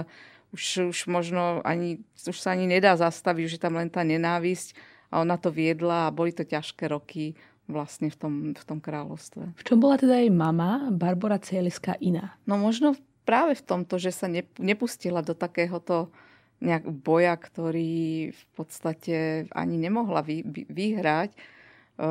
už, 0.54 0.94
už 0.94 0.98
možno 1.10 1.60
ani, 1.66 2.00
už 2.16 2.38
sa 2.38 2.54
ani 2.54 2.64
nedá 2.64 2.96
zastaviť, 2.96 3.58
že 3.58 3.62
tam 3.62 3.76
len 3.76 3.90
tá 3.90 4.00
nenávisť 4.06 4.72
a 5.10 5.20
ona 5.20 5.36
to 5.36 5.50
viedla 5.50 6.08
a 6.08 6.14
boli 6.14 6.32
to 6.32 6.46
ťažké 6.46 6.88
roky 6.88 7.36
vlastne 7.66 8.08
v 8.10 8.16
tom, 8.16 8.34
v 8.54 8.64
tom 8.64 8.78
kráľovstve. 8.78 9.54
V 9.58 9.62
čom 9.66 9.78
bola 9.82 9.98
teda 9.98 10.22
jej 10.22 10.30
mama, 10.30 10.90
Barbara 10.94 11.38
Cieliska, 11.42 11.98
iná? 11.98 12.38
No 12.46 12.58
možno 12.58 12.94
práve 13.26 13.58
v 13.58 13.66
tomto, 13.66 13.98
že 13.98 14.14
sa 14.14 14.30
nepustila 14.56 15.20
do 15.20 15.34
takéhoto 15.34 16.14
nejak 16.62 16.88
boja, 16.88 17.36
ktorý 17.36 18.32
v 18.32 18.44
podstate 18.56 19.16
ani 19.52 19.76
nemohla 19.76 20.24
vy, 20.24 20.40
vy, 20.40 20.62
vyhrať, 20.72 21.36
e, 21.36 21.38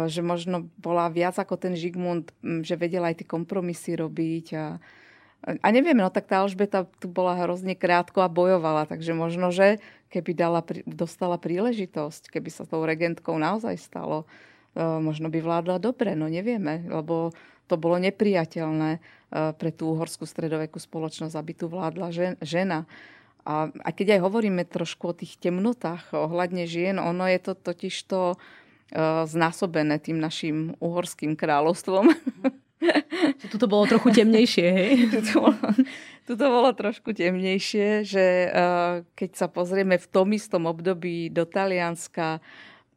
že 0.05 0.21
možno 0.21 0.69
bola 0.77 1.09
viac 1.09 1.39
ako 1.41 1.57
ten 1.57 1.73
Žigmund, 1.73 2.29
že 2.61 2.77
vedela 2.77 3.09
aj 3.09 3.25
tie 3.25 3.27
kompromisy 3.27 3.97
robiť 3.97 4.45
a, 4.53 4.77
a 5.49 5.67
neviem, 5.73 5.97
no 5.97 6.13
tak 6.13 6.29
tá 6.29 6.45
Alžbeta 6.45 6.85
tu 7.01 7.09
bola 7.09 7.33
hrozne 7.41 7.73
krátko 7.73 8.21
a 8.21 8.29
bojovala, 8.29 8.85
takže 8.85 9.17
možno, 9.17 9.49
že 9.49 9.81
keby 10.13 10.31
dala, 10.37 10.61
dostala 10.85 11.41
príležitosť, 11.41 12.29
keby 12.29 12.49
sa 12.53 12.69
tou 12.69 12.85
regentkou 12.85 13.33
naozaj 13.41 13.81
stalo, 13.81 14.29
možno 14.75 15.31
by 15.31 15.39
vládla 15.39 15.79
dobre, 15.79 16.19
no 16.19 16.27
nevieme, 16.27 16.83
lebo 16.91 17.31
to 17.65 17.75
bolo 17.81 17.97
nepriateľné 17.97 18.91
e, 18.97 18.99
pre 19.57 19.69
tú 19.73 19.97
uhorskú 19.97 20.29
stredovekú 20.29 20.77
spoločnosť, 20.77 21.33
aby 21.33 21.51
tu 21.57 21.65
vládla 21.65 22.37
žena. 22.45 22.85
A, 23.45 23.69
a 23.69 23.89
keď 23.93 24.17
aj 24.17 24.25
hovoríme 24.25 24.65
trošku 24.65 25.13
o 25.13 25.17
tých 25.17 25.37
temnotách 25.37 26.13
ohľadne 26.13 26.65
žien, 26.65 26.97
ono 26.97 27.25
je 27.29 27.39
to 27.41 27.53
totiž 27.57 27.95
to 28.05 28.21
e, 28.33 28.37
znásobené 29.25 29.97
tým 29.97 30.21
našim 30.21 30.77
uhorským 30.77 31.33
kráľovstvom. 31.33 32.13
Tuto 33.49 33.65
bolo 33.65 33.89
trochu 33.89 34.13
temnejšie, 34.13 34.67
hej? 34.69 34.91
Tuto 35.13 35.41
bolo, 35.41 35.57
tuto 36.25 36.45
bolo 36.49 36.69
trošku 36.73 37.17
temnejšie, 37.17 38.05
že 38.05 38.25
keď 39.13 39.29
sa 39.33 39.47
pozrieme 39.49 39.97
v 39.97 40.07
tom 40.09 40.33
istom 40.33 40.69
období 40.69 41.33
do 41.33 41.49
Talianska, 41.49 42.41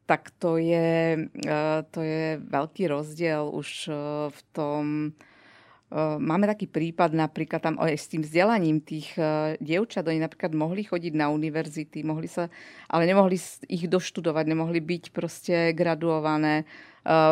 tak 0.09 0.33
to 0.41 0.57
je, 0.57 1.29
e, 1.29 1.61
to 1.93 1.99
je 2.01 2.41
veľký 2.41 2.89
rozdiel 2.89 3.45
už 3.53 3.69
e, 3.85 3.93
v 4.33 4.39
tom... 4.49 4.83
E, 5.05 6.17
máme 6.17 6.49
taký 6.49 6.65
prípad 6.65 7.13
napríklad 7.13 7.61
tam 7.61 7.77
aj 7.77 7.93
s 7.93 8.09
tým 8.09 8.25
vzdelaním 8.25 8.81
tých 8.81 9.13
dievčat. 9.61 10.09
Oni 10.09 10.17
napríklad 10.17 10.57
mohli 10.57 10.81
chodiť 10.89 11.13
na 11.13 11.29
univerzity, 11.29 12.01
mohli 12.01 12.25
sa, 12.25 12.49
ale 12.89 13.05
nemohli 13.05 13.37
ich 13.69 13.85
doštudovať, 13.85 14.49
nemohli 14.49 14.81
byť 14.81 15.03
proste 15.13 15.77
graduované, 15.77 16.65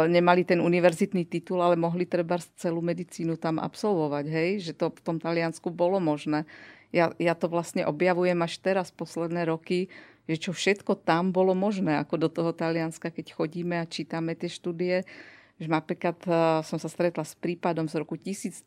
nemali 0.06 0.46
ten 0.46 0.62
univerzitný 0.62 1.26
titul, 1.26 1.66
ale 1.66 1.74
mohli 1.74 2.06
treba 2.06 2.38
celú 2.62 2.86
medicínu 2.86 3.42
tam 3.42 3.58
absolvovať. 3.58 4.26
Hej? 4.30 4.50
Že 4.70 4.74
to 4.78 4.86
v 4.94 5.02
tom 5.02 5.18
Taliansku 5.18 5.74
bolo 5.74 5.98
možné. 5.98 6.46
Ja, 6.94 7.12
ja 7.20 7.34
to 7.34 7.52
vlastne 7.52 7.84
objavujem 7.84 8.38
až 8.42 8.64
teraz, 8.64 8.96
posledné 8.96 9.44
roky, 9.50 9.92
že 10.28 10.36
čo 10.36 10.52
všetko 10.52 11.00
tam 11.08 11.32
bolo 11.32 11.56
možné, 11.56 11.98
ako 11.98 12.28
do 12.28 12.30
toho 12.30 12.52
Talianska, 12.52 13.10
keď 13.10 13.34
chodíme 13.34 13.80
a 13.80 13.90
čítame 13.90 14.36
tie 14.36 14.52
štúdie, 14.52 15.08
že 15.58 15.68
napríklad 15.72 16.18
uh, 16.30 16.62
som 16.62 16.78
sa 16.78 16.86
stretla 16.86 17.26
s 17.26 17.34
prípadom 17.34 17.90
z 17.90 17.98
roku 17.98 18.14
1304. 18.14 18.62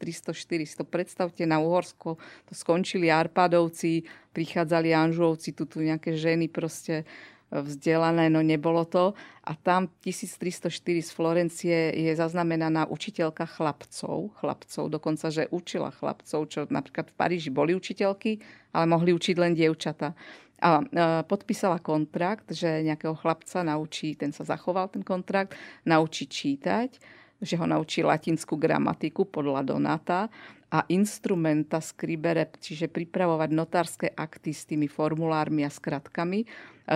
To 0.80 0.84
predstavte 0.88 1.46
na 1.46 1.62
Uhorsko, 1.62 2.18
to 2.50 2.52
skončili 2.56 3.12
Arpadovci, 3.12 4.02
prichádzali 4.34 4.90
Anžovci, 4.90 5.54
tu, 5.54 5.70
tu 5.70 5.86
nejaké 5.86 6.18
ženy 6.18 6.50
proste 6.50 7.06
vzdelané, 7.50 8.30
no 8.30 8.40
nebolo 8.46 8.86
to. 8.86 9.12
A 9.42 9.58
tam 9.58 9.90
1304 10.06 10.70
z 11.02 11.10
Florencie 11.10 11.78
je 11.90 12.12
zaznamenaná 12.14 12.86
učiteľka 12.86 13.50
chlapcov, 13.50 14.30
chlapcov, 14.38 14.84
dokonca, 14.86 15.26
že 15.34 15.50
učila 15.50 15.90
chlapcov, 15.90 16.40
čo 16.46 16.60
napríklad 16.70 17.10
v 17.10 17.18
Paríži 17.18 17.50
boli 17.50 17.74
učiteľky, 17.74 18.38
ale 18.70 18.86
mohli 18.86 19.10
učiť 19.10 19.36
len 19.42 19.58
dievčata. 19.58 20.14
A 20.60 20.84
podpísala 21.24 21.80
kontrakt, 21.80 22.52
že 22.52 22.84
nejakého 22.84 23.16
chlapca 23.16 23.64
naučí, 23.64 24.12
ten 24.12 24.28
sa 24.28 24.44
zachoval 24.44 24.92
ten 24.92 25.00
kontrakt, 25.00 25.56
naučí 25.88 26.28
čítať, 26.28 27.00
že 27.40 27.56
ho 27.56 27.64
naučí 27.64 28.04
latinskú 28.04 28.60
gramatiku 28.60 29.24
podľa 29.24 29.64
Donata 29.64 30.28
a 30.70 30.86
instrumenta 30.92 31.82
scribere, 31.82 32.46
čiže 32.60 32.86
pripravovať 32.86 33.50
notárske 33.50 34.06
akty 34.12 34.52
s 34.54 34.68
tými 34.70 34.86
formulármi 34.86 35.66
a 35.66 35.70
skratkami, 35.72 36.44
e, 36.44 36.46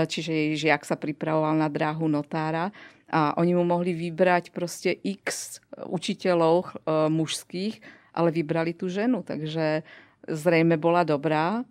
čiže 0.06 0.30
jej 0.30 0.52
žiak 0.68 0.86
sa 0.86 0.94
pripravoval 0.94 1.58
na 1.58 1.66
dráhu 1.66 2.06
notára. 2.06 2.70
A 3.10 3.34
oni 3.36 3.52
mu 3.52 3.66
mohli 3.66 3.92
vybrať 3.92 4.54
proste 4.54 4.94
x 5.02 5.58
učiteľov 5.90 6.54
e, 6.62 6.70
mužských, 7.10 7.74
ale 8.14 8.30
vybrali 8.30 8.78
tú 8.78 8.86
ženu, 8.86 9.26
takže 9.26 9.82
zrejme 10.28 10.80
bola 10.80 11.04
dobrá, 11.04 11.60
e, 11.60 11.62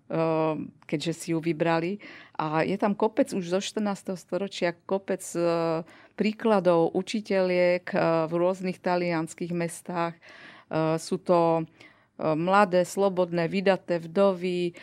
keďže 0.86 1.14
si 1.14 1.28
ju 1.34 1.40
vybrali. 1.42 1.98
A 2.38 2.66
je 2.66 2.78
tam 2.78 2.98
kopec 2.98 3.30
už 3.34 3.46
zo 3.46 3.60
14. 3.62 4.18
storočia, 4.18 4.74
kopec 4.86 5.22
príkladov 6.18 6.94
učiteľiek 6.98 7.86
v 8.26 8.34
rôznych 8.34 8.82
talianských 8.82 9.54
mestách. 9.54 10.18
Sú 10.98 11.22
to 11.22 11.70
mladé, 12.18 12.86
slobodné, 12.90 13.46
vydaté 13.46 14.02
vdovy 14.02 14.74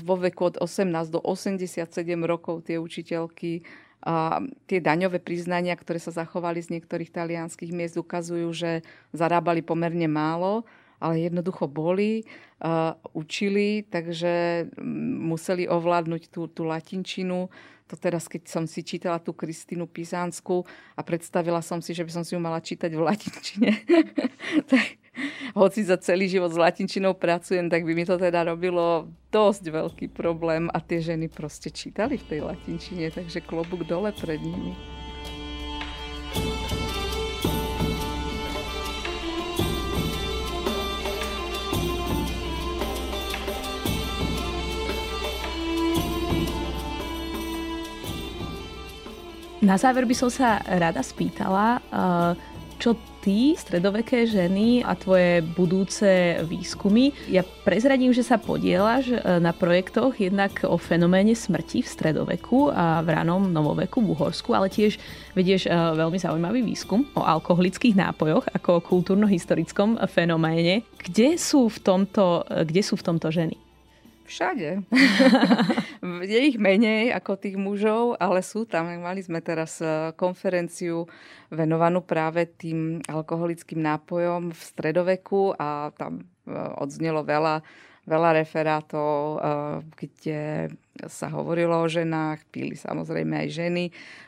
vo 0.00 0.16
veku 0.16 0.48
od 0.48 0.56
18 0.60 1.12
do 1.12 1.20
87 1.20 1.84
rokov 2.24 2.64
tie 2.68 2.80
učiteľky. 2.80 3.64
A 3.98 4.38
tie 4.70 4.78
daňové 4.78 5.18
priznania, 5.18 5.74
ktoré 5.74 5.98
sa 5.98 6.14
zachovali 6.14 6.62
z 6.62 6.78
niektorých 6.78 7.10
talianských 7.10 7.74
miest, 7.74 7.98
ukazujú, 7.98 8.46
že 8.54 8.86
zarábali 9.10 9.60
pomerne 9.60 10.06
málo, 10.06 10.62
ale 10.98 11.24
jednoducho 11.26 11.70
boli, 11.70 12.26
uh, 12.62 12.94
učili, 13.14 13.86
takže 13.86 14.66
museli 15.22 15.70
ovládnuť 15.70 16.22
tú, 16.30 16.50
tú 16.50 16.66
latinčinu. 16.66 17.50
To 17.88 17.94
teraz, 17.96 18.28
keď 18.28 18.52
som 18.52 18.64
si 18.68 18.84
čítala 18.84 19.16
tú 19.16 19.32
Kristínu 19.32 19.88
Písánsku 19.88 20.68
a 20.92 21.00
predstavila 21.00 21.64
som 21.64 21.80
si, 21.80 21.96
že 21.96 22.04
by 22.04 22.10
som 22.12 22.22
si 22.26 22.36
ju 22.36 22.40
mala 22.42 22.60
čítať 22.60 22.92
v 22.92 23.00
latinčine, 23.00 23.70
tak 24.70 25.00
hoci 25.56 25.82
za 25.82 25.96
celý 25.96 26.28
život 26.28 26.52
s 26.52 26.60
latinčinou 26.60 27.16
pracujem, 27.16 27.72
tak 27.72 27.88
by 27.88 27.92
mi 27.96 28.04
to 28.04 28.20
teda 28.20 28.44
robilo 28.44 29.08
dosť 29.32 29.64
veľký 29.72 30.06
problém 30.12 30.68
a 30.70 30.78
tie 30.84 31.00
ženy 31.00 31.32
proste 31.32 31.72
čítali 31.72 32.20
v 32.20 32.28
tej 32.28 32.40
latinčine, 32.44 33.08
takže 33.08 33.40
klobúk 33.40 33.88
dole 33.88 34.12
pred 34.12 34.38
nimi. 34.38 34.97
Na 49.68 49.76
záver 49.76 50.08
by 50.08 50.16
som 50.16 50.32
sa 50.32 50.64
rada 50.64 51.04
spýtala, 51.04 51.84
uh, 51.92 52.32
čo 52.80 52.96
ty, 53.20 53.52
stredoveké 53.52 54.24
ženy 54.24 54.80
a 54.80 54.96
tvoje 54.96 55.44
budúce 55.44 56.40
výskumy. 56.48 57.12
Ja 57.28 57.44
prezradím, 57.44 58.14
že 58.14 58.22
sa 58.22 58.38
podielaš 58.38 59.10
e, 59.10 59.18
na 59.42 59.50
projektoch 59.50 60.14
jednak 60.14 60.62
o 60.62 60.78
fenoméne 60.78 61.34
smrti 61.34 61.82
v 61.82 61.90
stredoveku 61.90 62.70
a 62.70 63.02
v 63.02 63.08
ranom 63.10 63.50
novoveku 63.50 63.98
v 63.98 64.14
Uhorsku, 64.14 64.54
ale 64.54 64.70
tiež 64.70 64.96
vedieš 65.34 65.66
e, 65.66 65.74
veľmi 65.74 66.22
zaujímavý 66.22 66.62
výskum 66.62 67.10
o 67.18 67.26
alkoholických 67.26 67.98
nápojoch 67.98 68.46
ako 68.54 68.78
o 68.78 68.84
kultúrno-historickom 68.86 69.98
fenoméne. 70.06 70.86
Kde 71.02 71.34
sú 71.34 71.66
v 71.66 71.78
tomto, 71.82 72.46
kde 72.46 72.80
sú 72.86 72.94
v 72.94 73.06
tomto 73.10 73.34
ženy? 73.34 73.67
Všade. 74.28 74.84
je 76.28 76.38
ich 76.52 76.60
menej 76.60 77.16
ako 77.16 77.40
tých 77.40 77.56
mužov, 77.56 78.20
ale 78.20 78.44
sú 78.44 78.68
tam. 78.68 78.92
Mali 79.00 79.24
sme 79.24 79.40
teraz 79.40 79.80
e, 79.80 80.12
konferenciu 80.20 81.08
venovanú 81.48 82.04
práve 82.04 82.44
tým 82.44 83.00
alkoholickým 83.08 83.80
nápojom 83.80 84.52
v 84.52 84.60
stredoveku 84.60 85.56
a 85.56 85.96
tam 85.96 86.28
e, 86.44 86.52
odznelo 86.76 87.24
veľa 87.24 87.64
veľa 88.08 88.40
referátov, 88.40 89.38
eh, 89.38 89.40
kde 89.94 90.40
sa 91.06 91.30
hovorilo 91.30 91.78
o 91.78 91.86
ženách, 91.86 92.42
píli 92.50 92.74
samozrejme 92.74 93.46
aj 93.46 93.48
ženy. 93.54 93.84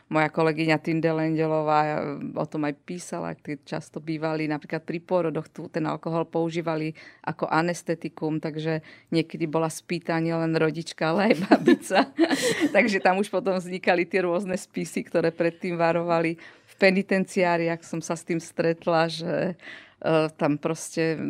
Moja 0.07 0.31
kolegyňa 0.31 0.77
Tinde 0.79 1.11
Lendelová 1.11 1.79
eh, 1.83 1.95
o 2.37 2.45
tom 2.47 2.69
aj 2.69 2.77
písala, 2.85 3.33
tí 3.35 3.57
často 3.65 3.97
bývali 3.99 4.45
napríklad 4.47 4.85
pri 4.85 5.01
pôrodoch, 5.01 5.49
tu 5.49 5.67
ten 5.67 5.83
alkohol 5.89 6.29
používali 6.29 6.93
ako 7.25 7.49
anestetikum, 7.49 8.37
takže 8.37 8.85
niekedy 9.09 9.49
bola 9.49 9.67
spýta 9.67 10.21
len 10.21 10.53
rodička, 10.53 11.11
ale 11.11 11.33
aj 11.33 11.35
babica. 11.49 11.99
takže 12.75 13.01
tam 13.01 13.19
už 13.19 13.27
potom 13.33 13.57
vznikali 13.57 14.05
tie 14.05 14.23
rôzne 14.23 14.55
spisy, 14.55 15.03
ktoré 15.03 15.33
predtým 15.33 15.75
varovali. 15.75 16.37
V 16.71 16.73
penitenciáriách 16.79 17.83
som 17.83 17.99
sa 17.99 18.13
s 18.13 18.23
tým 18.23 18.39
stretla, 18.39 19.09
že 19.09 19.59
tam 20.37 20.57
proste 20.57 21.21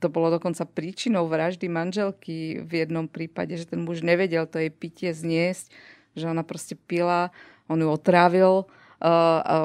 to 0.00 0.08
bolo 0.08 0.32
dokonca 0.32 0.64
príčinou 0.64 1.28
vraždy 1.28 1.68
manželky 1.68 2.64
v 2.64 2.72
jednom 2.84 3.04
prípade, 3.04 3.52
že 3.60 3.68
ten 3.68 3.84
muž 3.84 4.00
nevedel 4.00 4.48
to 4.48 4.56
jej 4.56 4.72
pitie 4.72 5.12
zniesť, 5.12 5.68
že 6.16 6.24
ona 6.32 6.40
proste 6.40 6.72
pila, 6.72 7.28
on 7.68 7.84
ju 7.84 7.88
otrávil, 7.92 8.64
e, 8.64 9.12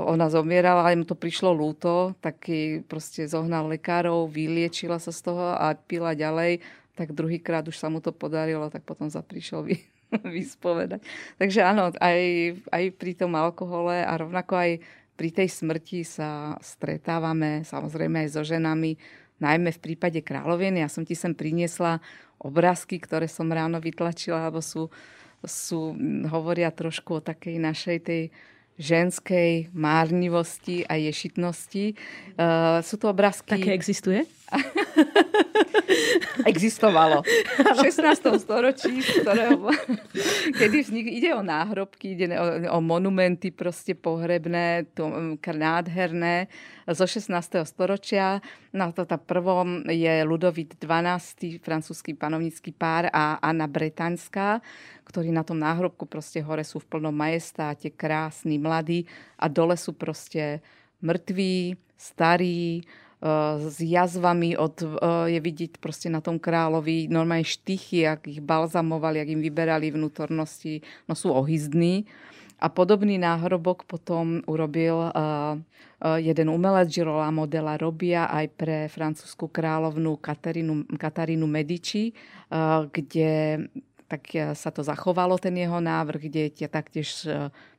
ona 0.04 0.28
zomierala, 0.28 0.84
ale 0.84 1.00
mu 1.00 1.08
to 1.08 1.16
prišlo 1.16 1.56
lúto, 1.56 2.20
tak 2.20 2.52
proste 2.92 3.32
zohnal 3.32 3.72
lekárov, 3.72 4.28
vyliečila 4.28 5.00
sa 5.00 5.16
z 5.16 5.32
toho 5.32 5.56
a 5.56 5.72
pila 5.80 6.12
ďalej, 6.12 6.60
tak 7.00 7.16
druhýkrát 7.16 7.64
už 7.64 7.80
sa 7.80 7.88
mu 7.88 8.04
to 8.04 8.12
podarilo, 8.12 8.68
tak 8.68 8.84
potom 8.84 9.08
sa 9.08 9.24
prišiel 9.24 9.64
vy, 9.64 9.80
vyspovedať. 10.36 11.00
Takže 11.40 11.64
áno, 11.64 11.96
aj, 11.96 12.20
aj 12.76 12.84
pri 13.00 13.16
tom 13.16 13.40
alkohole 13.40 14.04
a 14.04 14.12
rovnako 14.20 14.54
aj 14.60 14.72
pri 15.20 15.36
tej 15.36 15.52
smrti 15.52 16.08
sa 16.08 16.56
stretávame 16.64 17.68
samozrejme 17.68 18.24
aj 18.24 18.40
so 18.40 18.42
ženami, 18.48 18.96
najmä 19.44 19.76
v 19.76 19.84
prípade 19.84 20.24
kráľovien. 20.24 20.80
Ja 20.80 20.88
som 20.88 21.04
ti 21.04 21.12
sem 21.12 21.36
priniesla 21.36 22.00
obrázky, 22.40 23.04
ktoré 23.04 23.28
som 23.28 23.52
ráno 23.52 23.84
vytlačila, 23.84 24.48
alebo 24.48 24.64
sú, 24.64 24.88
sú, 25.44 25.92
hovoria 26.32 26.72
trošku 26.72 27.20
o 27.20 27.26
takej 27.26 27.60
našej 27.60 27.98
tej 28.00 28.24
ženskej 28.80 29.76
márnivosti 29.76 30.88
a 30.88 30.96
ješitnosti. 30.96 32.00
Uh, 32.40 32.80
sú 32.80 32.96
to 32.96 33.12
obrázky... 33.12 33.60
Také 33.60 33.76
existuje? 33.76 34.24
Existovalo. 36.46 37.24
V 37.60 37.78
16. 37.84 38.40
storočí, 38.40 39.04
ktorého, 39.04 39.72
kedy 40.60 40.78
vznik, 40.84 41.08
ide 41.08 41.36
o 41.36 41.44
náhrobky, 41.44 42.16
ide 42.16 42.32
o, 42.36 42.46
o 42.76 42.80
monumenty 42.80 43.52
proste 43.52 43.96
pohrebné, 43.96 44.88
to, 44.96 45.10
nádherné 45.40 46.48
zo 46.88 47.06
16. 47.06 47.34
storočia. 47.66 48.40
Na 48.72 48.94
to 48.94 49.04
tá 49.04 49.18
prvom 49.18 49.84
je 49.90 50.24
Ludovit 50.24 50.78
XII, 50.80 51.60
francúzsky 51.60 52.16
panovnícky 52.16 52.72
pár 52.72 53.10
a 53.12 53.42
Anna 53.42 53.68
Bretaňská, 53.68 54.62
ktorí 55.04 55.34
na 55.34 55.42
tom 55.42 55.58
náhrobku 55.58 56.06
proste 56.06 56.40
hore 56.46 56.62
sú 56.62 56.80
v 56.80 56.98
plnom 56.98 57.14
majestáte, 57.14 57.90
krásni, 57.90 58.62
mladí 58.62 59.10
a 59.42 59.50
dole 59.50 59.76
sú 59.76 59.98
proste 59.98 60.62
mŕtví, 61.02 61.76
starí, 62.00 62.84
s 63.60 63.78
jazvami 63.84 64.56
od, 64.56 64.80
eh, 64.80 64.88
je 65.36 65.40
vidieť 65.44 65.84
proste 65.84 66.08
na 66.08 66.24
tom 66.24 66.40
kráľovi 66.40 67.12
normálne 67.12 67.44
štychy, 67.44 68.08
ak 68.08 68.32
ich 68.32 68.40
balzamovali, 68.40 69.20
ak 69.20 69.30
im 69.36 69.44
vyberali 69.44 69.92
vnútornosti, 69.92 70.80
no 71.04 71.20
sú 71.20 71.36
ohyzdní. 71.36 72.08
A 72.60 72.68
podobný 72.68 73.16
náhrobok 73.16 73.88
potom 73.88 74.44
urobil 74.44 75.16
uh, 75.16 75.56
jeden 76.20 76.52
umelec 76.52 76.92
Girolamo 76.92 77.48
della 77.48 77.80
Robia 77.80 78.28
aj 78.28 78.46
pre 78.52 78.78
francúzsku 78.92 79.48
kráľovnú 79.48 80.20
Katarínu, 80.20 80.92
Katarínu 81.00 81.48
Medici, 81.48 82.12
kde 82.92 83.64
tak 84.12 84.28
sa 84.60 84.76
to 84.76 84.84
zachovalo, 84.84 85.40
ten 85.40 85.56
jeho 85.56 85.80
návrh, 85.80 86.20
kde 86.20 86.52
je 86.52 86.68
taktiež 86.68 87.24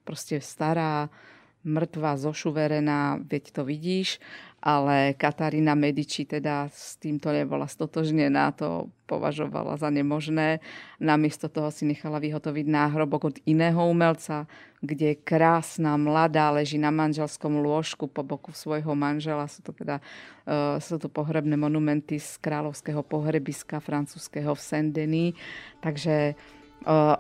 proste 0.09 0.41
stará, 0.41 1.13
mŕtva, 1.61 2.17
zošuverená, 2.17 3.21
veď 3.21 3.45
to 3.53 3.63
vidíš, 3.69 4.17
ale 4.61 5.17
Katarína 5.17 5.73
Medici 5.73 6.29
teda 6.29 6.69
s 6.69 7.01
týmto 7.01 7.33
nebola 7.33 7.65
stotožnená, 7.65 8.53
to 8.53 8.93
považovala 9.09 9.81
za 9.81 9.89
nemožné. 9.89 10.61
Namiesto 11.01 11.49
toho 11.49 11.73
si 11.73 11.89
nechala 11.89 12.21
vyhotoviť 12.21 12.67
náhrobok 12.69 13.23
od 13.33 13.37
iného 13.49 13.81
umelca, 13.89 14.45
kde 14.85 15.17
krásna, 15.17 15.97
mladá 15.97 16.53
leží 16.53 16.77
na 16.77 16.93
manželskom 16.93 17.61
lôžku 17.61 18.05
po 18.09 18.21
boku 18.21 18.53
svojho 18.53 18.93
manžela. 18.93 19.49
Sú 19.49 19.65
to 19.65 19.73
teda 19.73 20.05
uh, 20.45 20.77
sú 20.77 21.01
to 21.01 21.09
pohrebné 21.09 21.57
monumenty 21.57 22.21
z 22.21 22.37
kráľovského 22.45 23.01
pohrebiska 23.01 23.81
francúzského 23.81 24.53
v 24.53 24.61
Saint-Denis. 24.61 25.37
Takže 25.81 26.37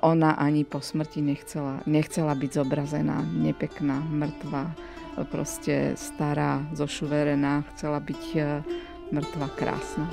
ona 0.02 0.30
ani 0.40 0.64
po 0.64 0.80
smrti 0.80 1.20
nechcela, 1.20 1.84
nechcela 1.84 2.32
byť 2.32 2.50
zobrazená, 2.64 3.20
nepekná, 3.22 4.00
mŕtva, 4.00 4.72
proste 5.28 5.94
stará, 6.00 6.64
zošuverená, 6.72 7.64
chcela 7.74 8.00
byť 8.00 8.22
mŕtva, 9.12 9.46
krásna. 9.58 10.06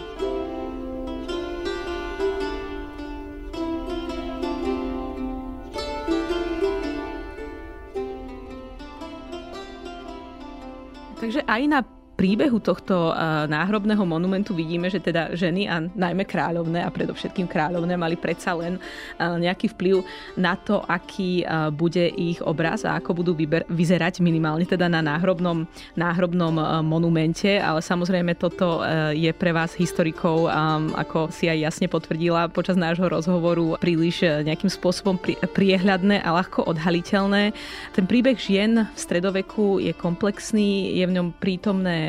Takže 11.17 11.41
aj 11.49 11.61
na 11.67 11.81
príbehu 12.17 12.57
tohto 12.57 13.13
náhrobného 13.45 14.01
monumentu 14.01 14.57
vidíme, 14.57 14.89
že 14.89 14.97
teda 14.97 15.37
ženy 15.37 15.69
a 15.69 15.85
najmä 15.85 16.25
kráľovné 16.25 16.81
a 16.81 16.89
predovšetkým 16.89 17.45
kráľovné 17.45 17.93
mali 17.93 18.17
predsa 18.17 18.57
len 18.57 18.81
nejaký 19.21 19.77
vplyv 19.77 20.01
na 20.33 20.57
to, 20.57 20.81
aký 20.81 21.45
bude 21.77 22.09
ich 22.17 22.41
obraz 22.41 22.81
a 22.89 22.97
ako 22.97 23.21
budú 23.21 23.37
vyzerať 23.69 24.25
minimálne 24.25 24.65
teda 24.65 24.89
na 24.89 25.05
náhrobnom, 25.05 25.69
náhrobnom 25.93 26.81
monumente, 26.81 27.61
ale 27.61 27.85
samozrejme 27.85 28.33
toto 28.33 28.81
je 29.13 29.29
pre 29.37 29.53
vás 29.53 29.77
historikov, 29.77 30.49
ako 30.97 31.29
si 31.29 31.45
aj 31.45 31.69
jasne 31.69 31.85
potvrdila 31.85 32.49
počas 32.49 32.81
nášho 32.81 33.05
rozhovoru, 33.05 33.77
príliš 33.77 34.25
nejakým 34.25 34.73
spôsobom 34.73 35.21
priehľadné 35.53 36.25
a 36.25 36.33
ľahko 36.33 36.65
odhaliteľné. 36.65 37.53
Ten 37.93 38.09
príbeh 38.09 38.41
žien 38.41 38.89
v 38.89 38.97
stredoveku 38.97 39.77
je 39.77 39.93
komplexný, 39.93 40.97
je 40.97 41.05
v 41.05 41.13
ňom 41.13 41.37
prítomné 41.37 42.06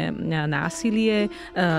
násilie, 0.48 1.26
e, 1.26 1.28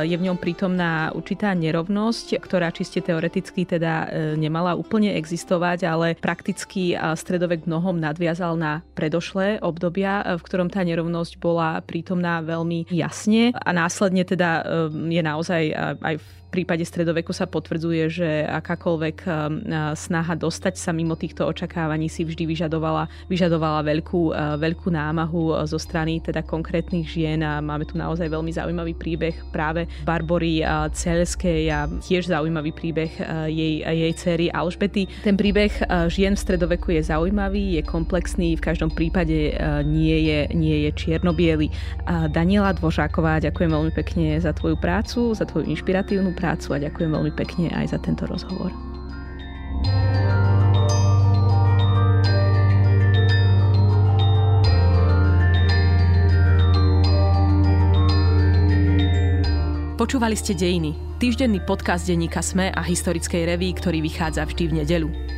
je 0.06 0.16
v 0.16 0.26
ňom 0.26 0.38
prítomná 0.38 1.12
určitá 1.14 1.54
nerovnosť, 1.54 2.40
ktorá 2.40 2.72
čiste 2.74 3.04
teoreticky 3.04 3.66
teda 3.66 3.94
e, 4.06 4.08
nemala 4.40 4.74
úplne 4.74 5.14
existovať, 5.16 5.80
ale 5.86 6.08
prakticky 6.18 6.96
stredovek 6.96 7.66
mnohom 7.66 7.98
nadviazal 7.98 8.56
na 8.56 8.82
predošlé 8.96 9.62
obdobia, 9.62 10.22
e, 10.24 10.38
v 10.40 10.46
ktorom 10.46 10.70
tá 10.72 10.82
nerovnosť 10.84 11.40
bola 11.40 11.80
prítomná 11.84 12.42
veľmi 12.42 12.90
jasne. 12.92 13.52
A 13.56 13.70
následne 13.76 14.24
teda 14.24 14.64
je 14.90 15.22
naozaj 15.22 15.64
aj 16.00 16.16
v 16.20 16.39
prípade 16.50 16.82
stredoveku 16.84 17.30
sa 17.32 17.46
potvrdzuje, 17.46 18.04
že 18.10 18.30
akákoľvek 18.50 19.18
um, 19.24 19.30
uh, 19.30 19.94
snaha 19.94 20.34
dostať 20.34 20.76
sa 20.76 20.90
mimo 20.90 21.14
týchto 21.14 21.46
očakávaní 21.46 22.10
si 22.10 22.26
vždy 22.26 22.50
vyžadovala, 22.50 23.06
vyžadovala 23.30 23.86
veľkú, 23.86 24.34
uh, 24.34 24.58
veľkú 24.58 24.90
námahu 24.90 25.54
uh, 25.54 25.64
zo 25.70 25.78
strany 25.78 26.18
teda 26.20 26.42
konkrétnych 26.42 27.06
žien 27.06 27.46
a 27.46 27.62
máme 27.62 27.86
tu 27.86 27.96
naozaj 27.96 28.26
veľmi 28.26 28.50
zaujímavý 28.50 28.98
príbeh 28.98 29.38
práve 29.54 29.86
Barbory 30.02 30.66
Celskej 30.92 31.70
a 31.70 31.86
tiež 31.86 32.34
zaujímavý 32.34 32.74
príbeh 32.74 33.12
jej, 33.48 33.86
jej 33.86 34.14
cery 34.18 34.50
Alžbety. 34.50 35.06
Ten 35.22 35.38
príbeh 35.38 35.72
žien 36.10 36.34
v 36.34 36.42
stredoveku 36.42 36.96
je 36.96 37.06
zaujímavý, 37.06 37.78
je 37.78 37.84
komplexný, 37.86 38.58
v 38.58 38.66
každom 38.66 38.90
prípade 38.90 39.54
nie 39.86 40.18
je, 40.26 40.40
nie 40.58 40.88
je 40.88 40.92
čiernobiely. 40.98 41.70
Daniela 42.34 42.74
Dvožáková, 42.74 43.38
ďakujem 43.44 43.70
veľmi 43.70 43.94
pekne 43.94 44.42
za 44.42 44.56
tvoju 44.56 44.80
prácu, 44.80 45.38
za 45.38 45.46
tvoju 45.46 45.70
inšpiratívnu 45.70 46.34
prácu 46.40 46.72
a 46.72 46.80
ďakujem 46.80 47.12
veľmi 47.12 47.34
pekne 47.36 47.68
aj 47.76 47.92
za 47.92 48.00
tento 48.00 48.24
rozhovor. 48.24 48.72
Počúvali 60.00 60.32
ste 60.40 60.56
Dejiny, 60.56 61.20
týždenný 61.20 61.60
podcast 61.68 62.08
denníka 62.08 62.40
Sme 62.40 62.72
a 62.72 62.80
historickej 62.80 63.44
reví, 63.44 63.76
ktorý 63.76 64.00
vychádza 64.00 64.48
vždy 64.48 64.64
v 64.72 64.76
nedeľu. 64.80 65.29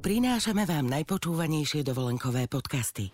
Prinášame 0.00 0.64
vám 0.64 0.88
najpočúvanejšie 0.88 1.84
dovolenkové 1.84 2.48
podcasty. 2.48 3.12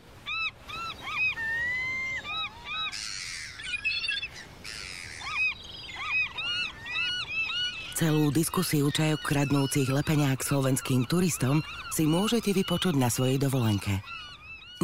Celú 7.97 8.29
diskusiu 8.31 8.93
čajok 8.93 9.25
kradnúcich 9.25 9.89
lepeňák 9.89 10.45
slovenským 10.45 11.09
turistom 11.11 11.65
si 11.91 12.07
môžete 12.07 12.55
vypočuť 12.55 12.95
na 12.95 13.11
svojej 13.11 13.41
dovolenke. 13.41 14.05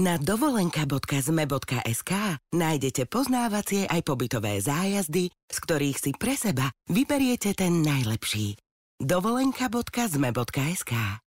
Na 0.00 0.16
dovolenka.zme.sk 0.16 2.12
nájdete 2.56 3.04
poznávacie 3.12 3.84
aj 3.84 4.00
pobytové 4.00 4.64
zájazdy, 4.64 5.28
z 5.28 5.58
ktorých 5.60 6.00
si 6.00 6.16
pre 6.16 6.40
seba 6.40 6.72
vyberiete 6.88 7.52
ten 7.52 7.84
najlepší. 7.84 8.56
dovolenka.zme.sk 8.96 11.22